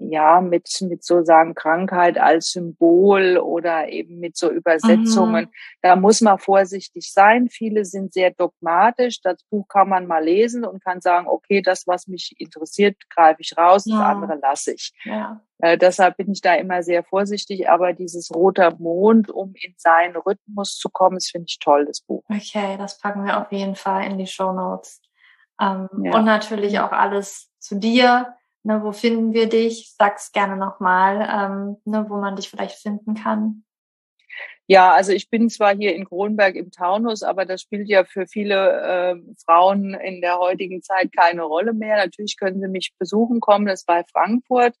ja 0.00 0.40
mit 0.40 0.68
mit 0.82 1.04
so 1.04 1.22
sagen 1.22 1.54
Krankheit 1.54 2.18
als 2.18 2.50
Symbol 2.50 3.38
oder 3.38 3.88
eben 3.88 4.18
mit 4.18 4.36
so 4.36 4.50
Übersetzungen. 4.50 5.46
Mhm. 5.46 5.50
Da 5.82 5.96
muss 5.96 6.20
man 6.20 6.38
vorsichtig 6.38 7.12
sein. 7.12 7.48
Viele 7.48 7.84
sind 7.84 8.12
sehr 8.12 8.30
dogmatisch. 8.30 9.20
Das 9.22 9.42
Buch 9.50 9.66
kann 9.68 9.88
man 9.88 10.06
mal 10.06 10.24
lesen 10.24 10.64
und 10.64 10.84
kann 10.84 11.00
sagen, 11.00 11.26
okay, 11.28 11.62
das 11.62 11.86
was 11.86 12.06
mich 12.06 12.34
interessiert, 12.38 12.96
greife 13.10 13.40
ich 13.40 13.56
raus, 13.56 13.84
ja. 13.86 13.98
das 13.98 14.06
andere 14.06 14.38
lasse 14.40 14.72
ich. 14.72 14.92
Ja. 15.04 15.40
Äh, 15.60 15.76
deshalb 15.76 16.16
bin 16.16 16.30
ich 16.30 16.40
da 16.40 16.54
immer 16.54 16.82
sehr 16.82 17.02
vorsichtig. 17.02 17.68
Aber 17.68 17.92
dieses 17.92 18.30
roter 18.34 18.76
Mond, 18.78 19.30
um 19.30 19.54
in 19.54 19.74
seinen 19.76 20.16
Rhythmus 20.16 20.76
zu 20.76 20.88
kommen, 20.88 21.16
das 21.16 21.28
finde 21.28 21.46
ich 21.48 21.58
toll, 21.58 21.86
das 21.86 22.00
Buch. 22.00 22.24
Okay, 22.28 22.76
das 22.78 22.98
packen 22.98 23.24
wir 23.24 23.40
auf 23.40 23.50
jeden 23.52 23.74
Fall 23.74 24.04
in 24.04 24.18
die 24.18 24.26
Show 24.26 24.52
Notes. 24.52 25.02
Ähm, 25.60 25.88
ja. 26.04 26.16
Und 26.16 26.24
natürlich 26.24 26.78
auch 26.78 26.92
alles 26.92 27.50
zu 27.58 27.76
dir 27.76 28.34
Ne, 28.68 28.82
wo 28.82 28.92
finden 28.92 29.32
wir 29.32 29.48
dich? 29.48 29.94
Sag's 29.96 30.30
gerne 30.30 30.54
nochmal, 30.54 31.22
ähm, 31.22 31.78
ne, 31.86 32.04
wo 32.10 32.16
man 32.18 32.36
dich 32.36 32.50
vielleicht 32.50 32.76
finden 32.76 33.14
kann. 33.14 33.64
Ja, 34.66 34.92
also 34.92 35.10
ich 35.12 35.30
bin 35.30 35.48
zwar 35.48 35.74
hier 35.74 35.94
in 35.94 36.04
Kronberg 36.04 36.54
im 36.54 36.70
Taunus, 36.70 37.22
aber 37.22 37.46
das 37.46 37.62
spielt 37.62 37.88
ja 37.88 38.04
für 38.04 38.26
viele 38.26 38.82
äh, 38.82 39.34
Frauen 39.42 39.94
in 39.94 40.20
der 40.20 40.38
heutigen 40.38 40.82
Zeit 40.82 41.12
keine 41.16 41.44
Rolle 41.44 41.72
mehr. 41.72 41.96
Natürlich 41.96 42.36
können 42.36 42.60
sie 42.60 42.68
mich 42.68 42.92
besuchen 42.98 43.40
kommen, 43.40 43.64
das 43.64 43.86
bei 43.86 44.04
Frankfurt. 44.04 44.74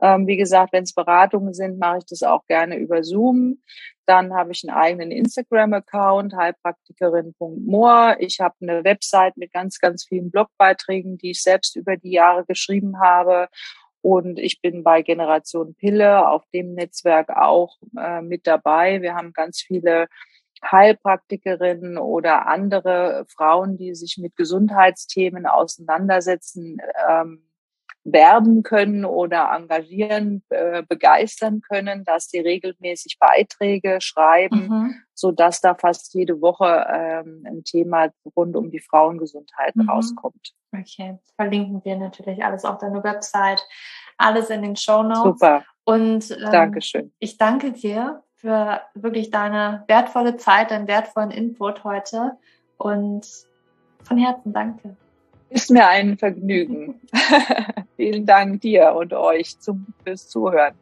Ähm, 0.00 0.26
wie 0.26 0.36
gesagt, 0.36 0.72
wenn 0.72 0.84
es 0.84 0.94
Beratungen 0.94 1.52
sind, 1.54 1.78
mache 1.78 1.98
ich 1.98 2.06
das 2.06 2.22
auch 2.22 2.46
gerne 2.46 2.76
über 2.76 3.04
Zoom. 3.04 3.62
Dann 4.06 4.34
habe 4.34 4.52
ich 4.52 4.66
einen 4.66 4.76
eigenen 4.76 5.10
Instagram-Account, 5.10 6.34
heilpraktikerin.moor. 6.34 8.16
Ich 8.18 8.40
habe 8.40 8.54
eine 8.60 8.84
Website 8.84 9.36
mit 9.36 9.52
ganz, 9.52 9.78
ganz 9.78 10.04
vielen 10.04 10.30
Blogbeiträgen, 10.30 11.18
die 11.18 11.32
ich 11.32 11.42
selbst 11.42 11.76
über 11.76 11.96
die 11.96 12.12
Jahre 12.12 12.44
geschrieben 12.44 13.00
habe. 13.00 13.48
Und 14.00 14.40
ich 14.40 14.60
bin 14.60 14.82
bei 14.82 15.02
Generation 15.02 15.74
Pille 15.74 16.28
auf 16.28 16.44
dem 16.52 16.74
Netzwerk 16.74 17.30
auch 17.30 17.76
äh, 17.96 18.20
mit 18.20 18.46
dabei. 18.46 19.00
Wir 19.00 19.14
haben 19.14 19.32
ganz 19.32 19.60
viele 19.60 20.08
Heilpraktikerinnen 20.64 21.98
oder 21.98 22.46
andere 22.46 23.24
Frauen, 23.28 23.76
die 23.76 23.94
sich 23.94 24.18
mit 24.18 24.36
Gesundheitsthemen 24.36 25.46
auseinandersetzen, 25.46 26.78
ähm, 27.08 27.48
werben 28.04 28.62
können 28.62 29.04
oder 29.04 29.50
engagieren, 29.54 30.42
äh, 30.48 30.82
begeistern 30.82 31.60
können, 31.60 32.04
dass 32.04 32.28
sie 32.28 32.40
regelmäßig 32.40 33.18
Beiträge 33.18 33.98
schreiben, 34.00 34.68
mhm. 34.68 34.94
so 35.14 35.30
dass 35.30 35.60
da 35.60 35.74
fast 35.74 36.12
jede 36.14 36.40
Woche 36.40 36.86
ähm, 36.92 37.44
ein 37.46 37.64
Thema 37.64 38.08
rund 38.36 38.56
um 38.56 38.70
die 38.70 38.80
Frauengesundheit 38.80 39.76
mhm. 39.76 39.88
rauskommt. 39.88 40.52
Okay, 40.76 41.18
verlinken 41.36 41.84
wir 41.84 41.96
natürlich 41.96 42.44
alles 42.44 42.64
auf 42.64 42.78
deine 42.78 43.04
Website, 43.04 43.62
alles 44.16 44.50
in 44.50 44.62
den 44.62 44.76
Show 44.76 45.02
Notes. 45.02 45.22
Super. 45.22 45.64
Und 45.84 46.30
ähm, 46.30 46.50
Dankeschön. 46.50 47.12
ich 47.18 47.38
danke 47.38 47.72
dir 47.72 48.22
für 48.36 48.80
wirklich 48.94 49.30
deine 49.30 49.84
wertvolle 49.86 50.36
Zeit, 50.36 50.70
deinen 50.70 50.88
wertvollen 50.88 51.30
Input 51.30 51.84
heute 51.84 52.32
und 52.78 53.26
von 54.02 54.18
Herzen 54.18 54.52
danke. 54.52 54.96
Ist 55.52 55.70
mir 55.70 55.86
ein 55.86 56.16
Vergnügen. 56.16 57.00
Vielen 57.96 58.24
Dank 58.24 58.62
dir 58.62 58.94
und 58.94 59.12
euch 59.12 59.58
zum, 59.60 59.86
fürs 60.02 60.28
Zuhören. 60.28 60.74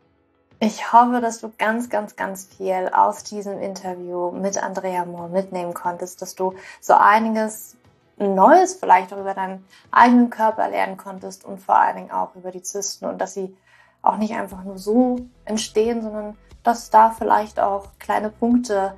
Ich 0.61 0.93
hoffe, 0.93 1.21
dass 1.21 1.41
du 1.41 1.51
ganz, 1.59 1.89
ganz, 1.89 2.15
ganz 2.15 2.45
viel 2.45 2.89
aus 2.93 3.25
diesem 3.25 3.59
Interview 3.59 4.31
mit 4.31 4.63
Andrea 4.63 5.05
Mohr 5.07 5.29
mitnehmen 5.29 5.75
konntest, 5.75 6.23
dass 6.23 6.37
du 6.37 6.55
so 6.81 6.93
einiges 6.93 7.77
Neues 8.17 8.75
vielleicht 8.75 9.13
auch 9.13 9.19
über 9.19 9.35
deinen 9.35 9.65
eigenen 9.91 10.31
Körper 10.31 10.69
lernen 10.69 10.97
konntest 10.97 11.45
und 11.45 11.59
vor 11.59 11.77
allen 11.77 11.97
Dingen 11.97 12.11
auch 12.13 12.37
über 12.37 12.53
die 12.53 12.63
Zysten 12.63 13.07
und 13.07 13.19
dass 13.19 13.35
sie 13.35 13.57
auch 14.03 14.19
nicht 14.19 14.35
einfach 14.35 14.63
nur 14.63 14.79
so 14.79 15.17
entstehen, 15.47 16.03
sondern 16.03 16.37
dass 16.63 16.91
da 16.91 17.11
vielleicht 17.11 17.59
auch 17.59 17.89
kleine 17.99 18.31
Punkte 18.31 18.95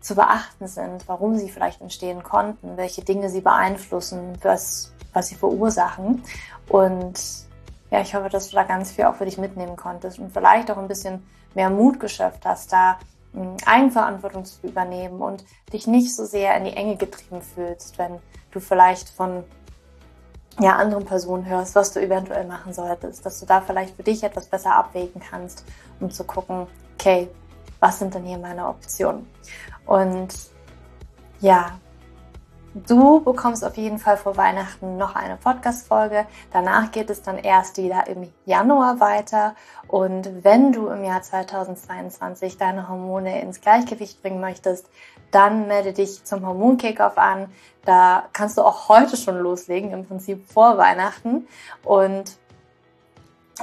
zu 0.00 0.14
beachten 0.14 0.66
sind, 0.66 1.06
warum 1.08 1.36
sie 1.36 1.50
vielleicht 1.50 1.80
entstehen 1.80 2.22
konnten, 2.22 2.76
welche 2.76 3.02
Dinge 3.02 3.28
sie 3.28 3.40
beeinflussen, 3.40 4.38
was 4.42 4.92
was 5.12 5.28
sie 5.28 5.34
verursachen. 5.34 6.22
Und 6.68 7.20
ja, 7.90 8.00
ich 8.00 8.14
hoffe, 8.14 8.28
dass 8.28 8.48
du 8.48 8.56
da 8.56 8.62
ganz 8.64 8.92
viel 8.92 9.04
auch 9.04 9.16
für 9.16 9.24
dich 9.24 9.38
mitnehmen 9.38 9.76
konntest 9.76 10.18
und 10.18 10.32
vielleicht 10.32 10.70
auch 10.70 10.78
ein 10.78 10.88
bisschen 10.88 11.26
mehr 11.54 11.70
Mut 11.70 11.98
geschöpft 11.98 12.44
hast, 12.44 12.72
da 12.72 12.98
hm, 13.32 13.56
Eigenverantwortung 13.66 14.44
zu 14.44 14.66
übernehmen 14.66 15.20
und 15.20 15.44
dich 15.72 15.86
nicht 15.86 16.14
so 16.14 16.24
sehr 16.24 16.56
in 16.56 16.64
die 16.64 16.76
Enge 16.76 16.96
getrieben 16.96 17.42
fühlst, 17.42 17.98
wenn 17.98 18.18
du 18.52 18.60
vielleicht 18.60 19.08
von 19.08 19.44
ja, 20.60 20.76
anderen 20.76 21.04
Personen 21.04 21.46
hörst, 21.46 21.74
was 21.74 21.92
du 21.92 22.00
eventuell 22.00 22.46
machen 22.46 22.72
solltest, 22.72 23.24
dass 23.24 23.40
du 23.40 23.46
da 23.46 23.60
vielleicht 23.60 23.96
für 23.96 24.02
dich 24.02 24.22
etwas 24.22 24.46
besser 24.46 24.74
abwägen 24.74 25.20
kannst, 25.20 25.64
um 26.00 26.10
zu 26.10 26.24
gucken, 26.24 26.66
okay, 26.94 27.28
was 27.80 27.98
sind 27.98 28.14
denn 28.14 28.24
hier 28.24 28.38
meine 28.38 28.68
Optionen? 28.68 29.26
Und 29.90 30.28
ja, 31.40 31.80
Du 32.72 33.20
bekommst 33.20 33.64
auf 33.64 33.76
jeden 33.76 33.98
Fall 33.98 34.16
vor 34.16 34.36
Weihnachten 34.36 34.96
noch 34.96 35.16
eine 35.16 35.36
Podcast-Folge. 35.36 36.24
Danach 36.52 36.92
geht 36.92 37.10
es 37.10 37.20
dann 37.20 37.36
erst 37.36 37.78
wieder 37.78 38.06
im 38.06 38.32
Januar 38.46 39.00
weiter. 39.00 39.56
Und 39.88 40.44
wenn 40.44 40.70
du 40.70 40.86
im 40.86 41.02
Jahr 41.02 41.20
2022 41.20 42.58
deine 42.58 42.88
Hormone 42.88 43.42
ins 43.42 43.60
Gleichgewicht 43.60 44.22
bringen 44.22 44.40
möchtest, 44.40 44.88
dann 45.32 45.66
melde 45.66 45.92
dich 45.92 46.22
zum 46.22 46.46
Hormon-Kickoff 46.46 47.18
an. 47.18 47.48
Da 47.84 48.28
kannst 48.32 48.56
du 48.56 48.62
auch 48.62 48.88
heute 48.88 49.16
schon 49.16 49.40
loslegen, 49.40 49.90
im 49.90 50.06
Prinzip 50.06 50.46
vor 50.48 50.78
Weihnachten. 50.78 51.48
Und 51.82 52.38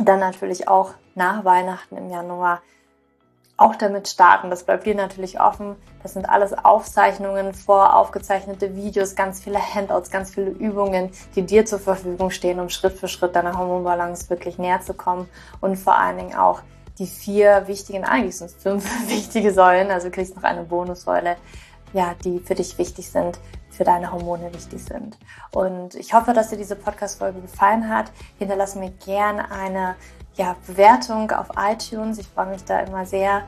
dann 0.01 0.19
natürlich 0.19 0.67
auch 0.67 0.95
nach 1.15 1.45
Weihnachten 1.45 1.95
im 1.95 2.09
Januar 2.09 2.61
auch 3.57 3.75
damit 3.75 4.07
starten. 4.07 4.49
Das 4.49 4.63
bleibt 4.63 4.85
dir 4.85 4.95
natürlich 4.95 5.41
offen. 5.41 5.75
Das 6.03 6.13
sind 6.13 6.29
alles 6.29 6.53
Aufzeichnungen, 6.53 7.53
voraufgezeichnete 7.53 8.75
Videos, 8.75 9.15
ganz 9.15 9.39
viele 9.39 9.59
Handouts, 9.59 10.11
ganz 10.11 10.33
viele 10.33 10.51
Übungen, 10.51 11.09
die 11.35 11.41
dir 11.41 11.65
zur 11.65 11.79
Verfügung 11.79 12.29
stehen, 12.29 12.59
um 12.59 12.69
Schritt 12.69 12.93
für 12.93 13.07
Schritt 13.07 13.35
deiner 13.35 13.57
Hormonbalance 13.57 14.29
wirklich 14.29 14.57
näher 14.57 14.81
zu 14.81 14.93
kommen 14.93 15.27
und 15.59 15.75
vor 15.75 15.97
allen 15.97 16.17
Dingen 16.17 16.35
auch 16.35 16.61
die 16.99 17.07
vier 17.07 17.67
wichtigen, 17.67 18.05
eigentlich 18.05 18.37
sind 18.37 18.47
es 18.47 18.55
fünf 18.55 18.85
wichtige 19.09 19.51
Säulen, 19.53 19.91
also 19.91 20.07
du 20.07 20.11
kriegst 20.11 20.35
noch 20.35 20.43
eine 20.43 20.63
Bonussäule, 20.63 21.35
ja, 21.93 22.15
die 22.23 22.39
für 22.39 22.55
dich 22.55 22.77
wichtig 22.77 23.09
sind, 23.09 23.39
für 23.69 23.83
deine 23.83 24.11
Hormone 24.11 24.53
wichtig 24.53 24.83
sind. 24.83 25.17
Und 25.51 25.95
ich 25.95 26.13
hoffe, 26.13 26.33
dass 26.33 26.49
dir 26.49 26.57
diese 26.57 26.75
Podcast-Folge 26.75 27.41
gefallen 27.41 27.89
hat. 27.89 28.11
Hinterlass 28.39 28.75
mir 28.75 28.89
gerne 29.05 29.51
eine 29.51 29.95
ja, 30.37 30.55
Bewertung 30.65 31.31
auf 31.31 31.47
iTunes. 31.57 32.19
Ich 32.19 32.27
freue 32.27 32.47
mich 32.47 32.63
da 32.63 32.79
immer 32.79 33.05
sehr. 33.05 33.43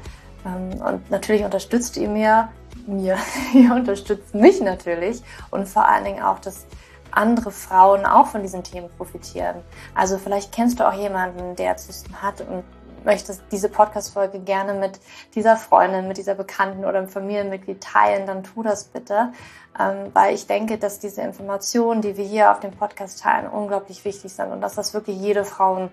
Ähm, 0.45 0.81
und 0.81 1.09
natürlich 1.09 1.43
unterstützt 1.43 1.95
ihr 1.97 2.09
mir, 2.09 2.49
mir, 2.85 3.17
ihr 3.53 3.73
unterstützt 3.73 4.35
mich 4.35 4.61
natürlich 4.61 5.21
und 5.51 5.67
vor 5.67 5.87
allen 5.87 6.03
Dingen 6.03 6.23
auch, 6.23 6.39
dass 6.39 6.65
andere 7.11 7.51
Frauen 7.51 8.05
auch 8.05 8.27
von 8.27 8.41
diesen 8.41 8.63
Themen 8.63 8.89
profitieren. 8.97 9.55
Also 9.95 10.17
vielleicht 10.17 10.51
kennst 10.51 10.79
du 10.79 10.87
auch 10.87 10.93
jemanden, 10.93 11.55
der 11.55 11.75
Zysten 11.77 12.21
hat 12.21 12.41
und 12.41 12.63
möchtest 13.03 13.41
diese 13.51 13.69
Podcast-Folge 13.69 14.39
gerne 14.39 14.73
mit 14.73 14.99
dieser 15.33 15.55
Freundin, 15.55 16.07
mit 16.07 16.17
dieser 16.17 16.35
Bekannten 16.35 16.85
oder 16.85 16.99
einem 16.99 17.07
Familienmitglied 17.07 17.81
teilen, 17.81 18.27
dann 18.27 18.43
tu 18.43 18.61
das 18.61 18.83
bitte. 18.83 19.31
Ähm, 19.79 20.11
weil 20.13 20.35
ich 20.35 20.47
denke, 20.47 20.77
dass 20.77 20.99
diese 20.99 21.21
Informationen, 21.21 22.01
die 22.01 22.17
wir 22.17 22.25
hier 22.25 22.51
auf 22.51 22.59
dem 22.59 22.71
Podcast 22.71 23.21
teilen, 23.21 23.47
unglaublich 23.47 24.03
wichtig 24.05 24.33
sind 24.33 24.51
und 24.51 24.61
dass 24.61 24.75
das 24.75 24.93
wirklich 24.93 25.17
jede 25.17 25.45
Frau 25.45 25.89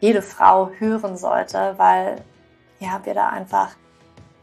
jede 0.00 0.22
Frau 0.22 0.70
hören 0.78 1.16
sollte, 1.16 1.74
weil 1.76 2.22
ja, 2.78 3.00
wir 3.04 3.14
da 3.14 3.28
einfach 3.28 3.70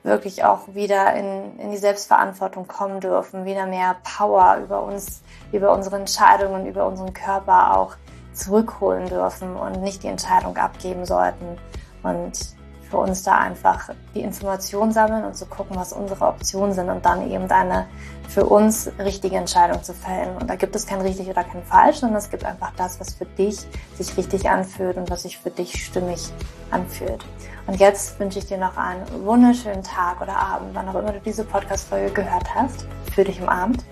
wirklich 0.04 0.43
auch 0.43 0.74
wieder 0.74 1.14
in, 1.14 1.60
in 1.60 1.72
die 1.72 1.78
Selbstverantwortung 1.78 2.68
kommen 2.68 2.99
dürfen, 2.99 3.45
wieder 3.45 3.68
mehr 3.68 3.97
Power 4.04 4.58
über 4.64 4.82
uns, 4.82 5.22
über 5.52 5.72
unsere 5.74 5.97
Entscheidungen, 5.97 6.66
über 6.66 6.88
unseren 6.88 7.14
Körper 7.14 7.78
auch 7.78 7.95
zurückholen 8.34 9.08
dürfen 9.08 9.56
und 9.56 9.82
nicht 9.82 10.04
die 10.04 10.08
Entscheidung 10.08 10.58
abgeben 10.58 11.06
sollten. 11.06 11.58
Und 12.02 12.56
für 12.92 12.98
uns 12.98 13.24
da 13.24 13.38
einfach 13.38 13.89
die 14.14 14.22
Information 14.22 14.92
sammeln 14.92 15.24
und 15.24 15.36
zu 15.36 15.46
gucken, 15.46 15.78
was 15.78 15.94
unsere 15.94 16.28
Optionen 16.28 16.74
sind 16.74 16.89
und 16.89 17.06
dann 17.06 17.32
eben 17.32 17.50
eine 17.50 17.88
für 18.28 18.46
uns 18.46 18.92
richtige 19.00 19.38
Entscheidung 19.38 19.82
zu 19.82 19.94
fällen. 19.94 20.38
Und 20.38 20.50
da 20.50 20.56
gibt 20.56 20.76
es 20.76 20.86
kein 20.86 21.02
richtig 21.02 21.28
oder 21.30 21.44
kein 21.44 21.64
falsch, 21.64 21.98
sondern 21.98 22.20
es 22.20 22.30
gibt 22.30 22.46
einfach 22.46 22.72
das, 22.78 23.00
was 23.00 23.14
für 23.14 23.26
dich 23.26 23.66
sich 23.98 24.16
richtig 24.18 24.50
anfühlt 24.50 24.98
und 24.98 25.10
was 25.10 25.24
sich 25.24 25.38
für 25.38 25.50
dich 25.50 25.86
stimmig 25.86 26.32
anfühlt. 26.70 27.26
Und 27.68 27.80
jetzt 27.80 28.20
wünsche 28.20 28.39
ich 28.39 28.46
dir 28.46 28.58
noch 28.58 28.78
einen 28.78 29.06
wunderschönen 29.26 29.84
Tag 29.84 30.22
oder 30.22 30.36
Abend, 30.36 30.72
wann 30.74 30.89
auch 30.89 30.96
immer 30.96 31.14
du 31.14 31.20
diese 31.20 31.44
Podcast-Folge 31.44 32.12
gehört 32.12 32.54
hast. 32.54 32.86
Für 33.14 33.24
dich 33.24 33.42
umarmt, 33.42 33.84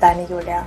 deine 0.00 0.24
Julia. 0.28 0.66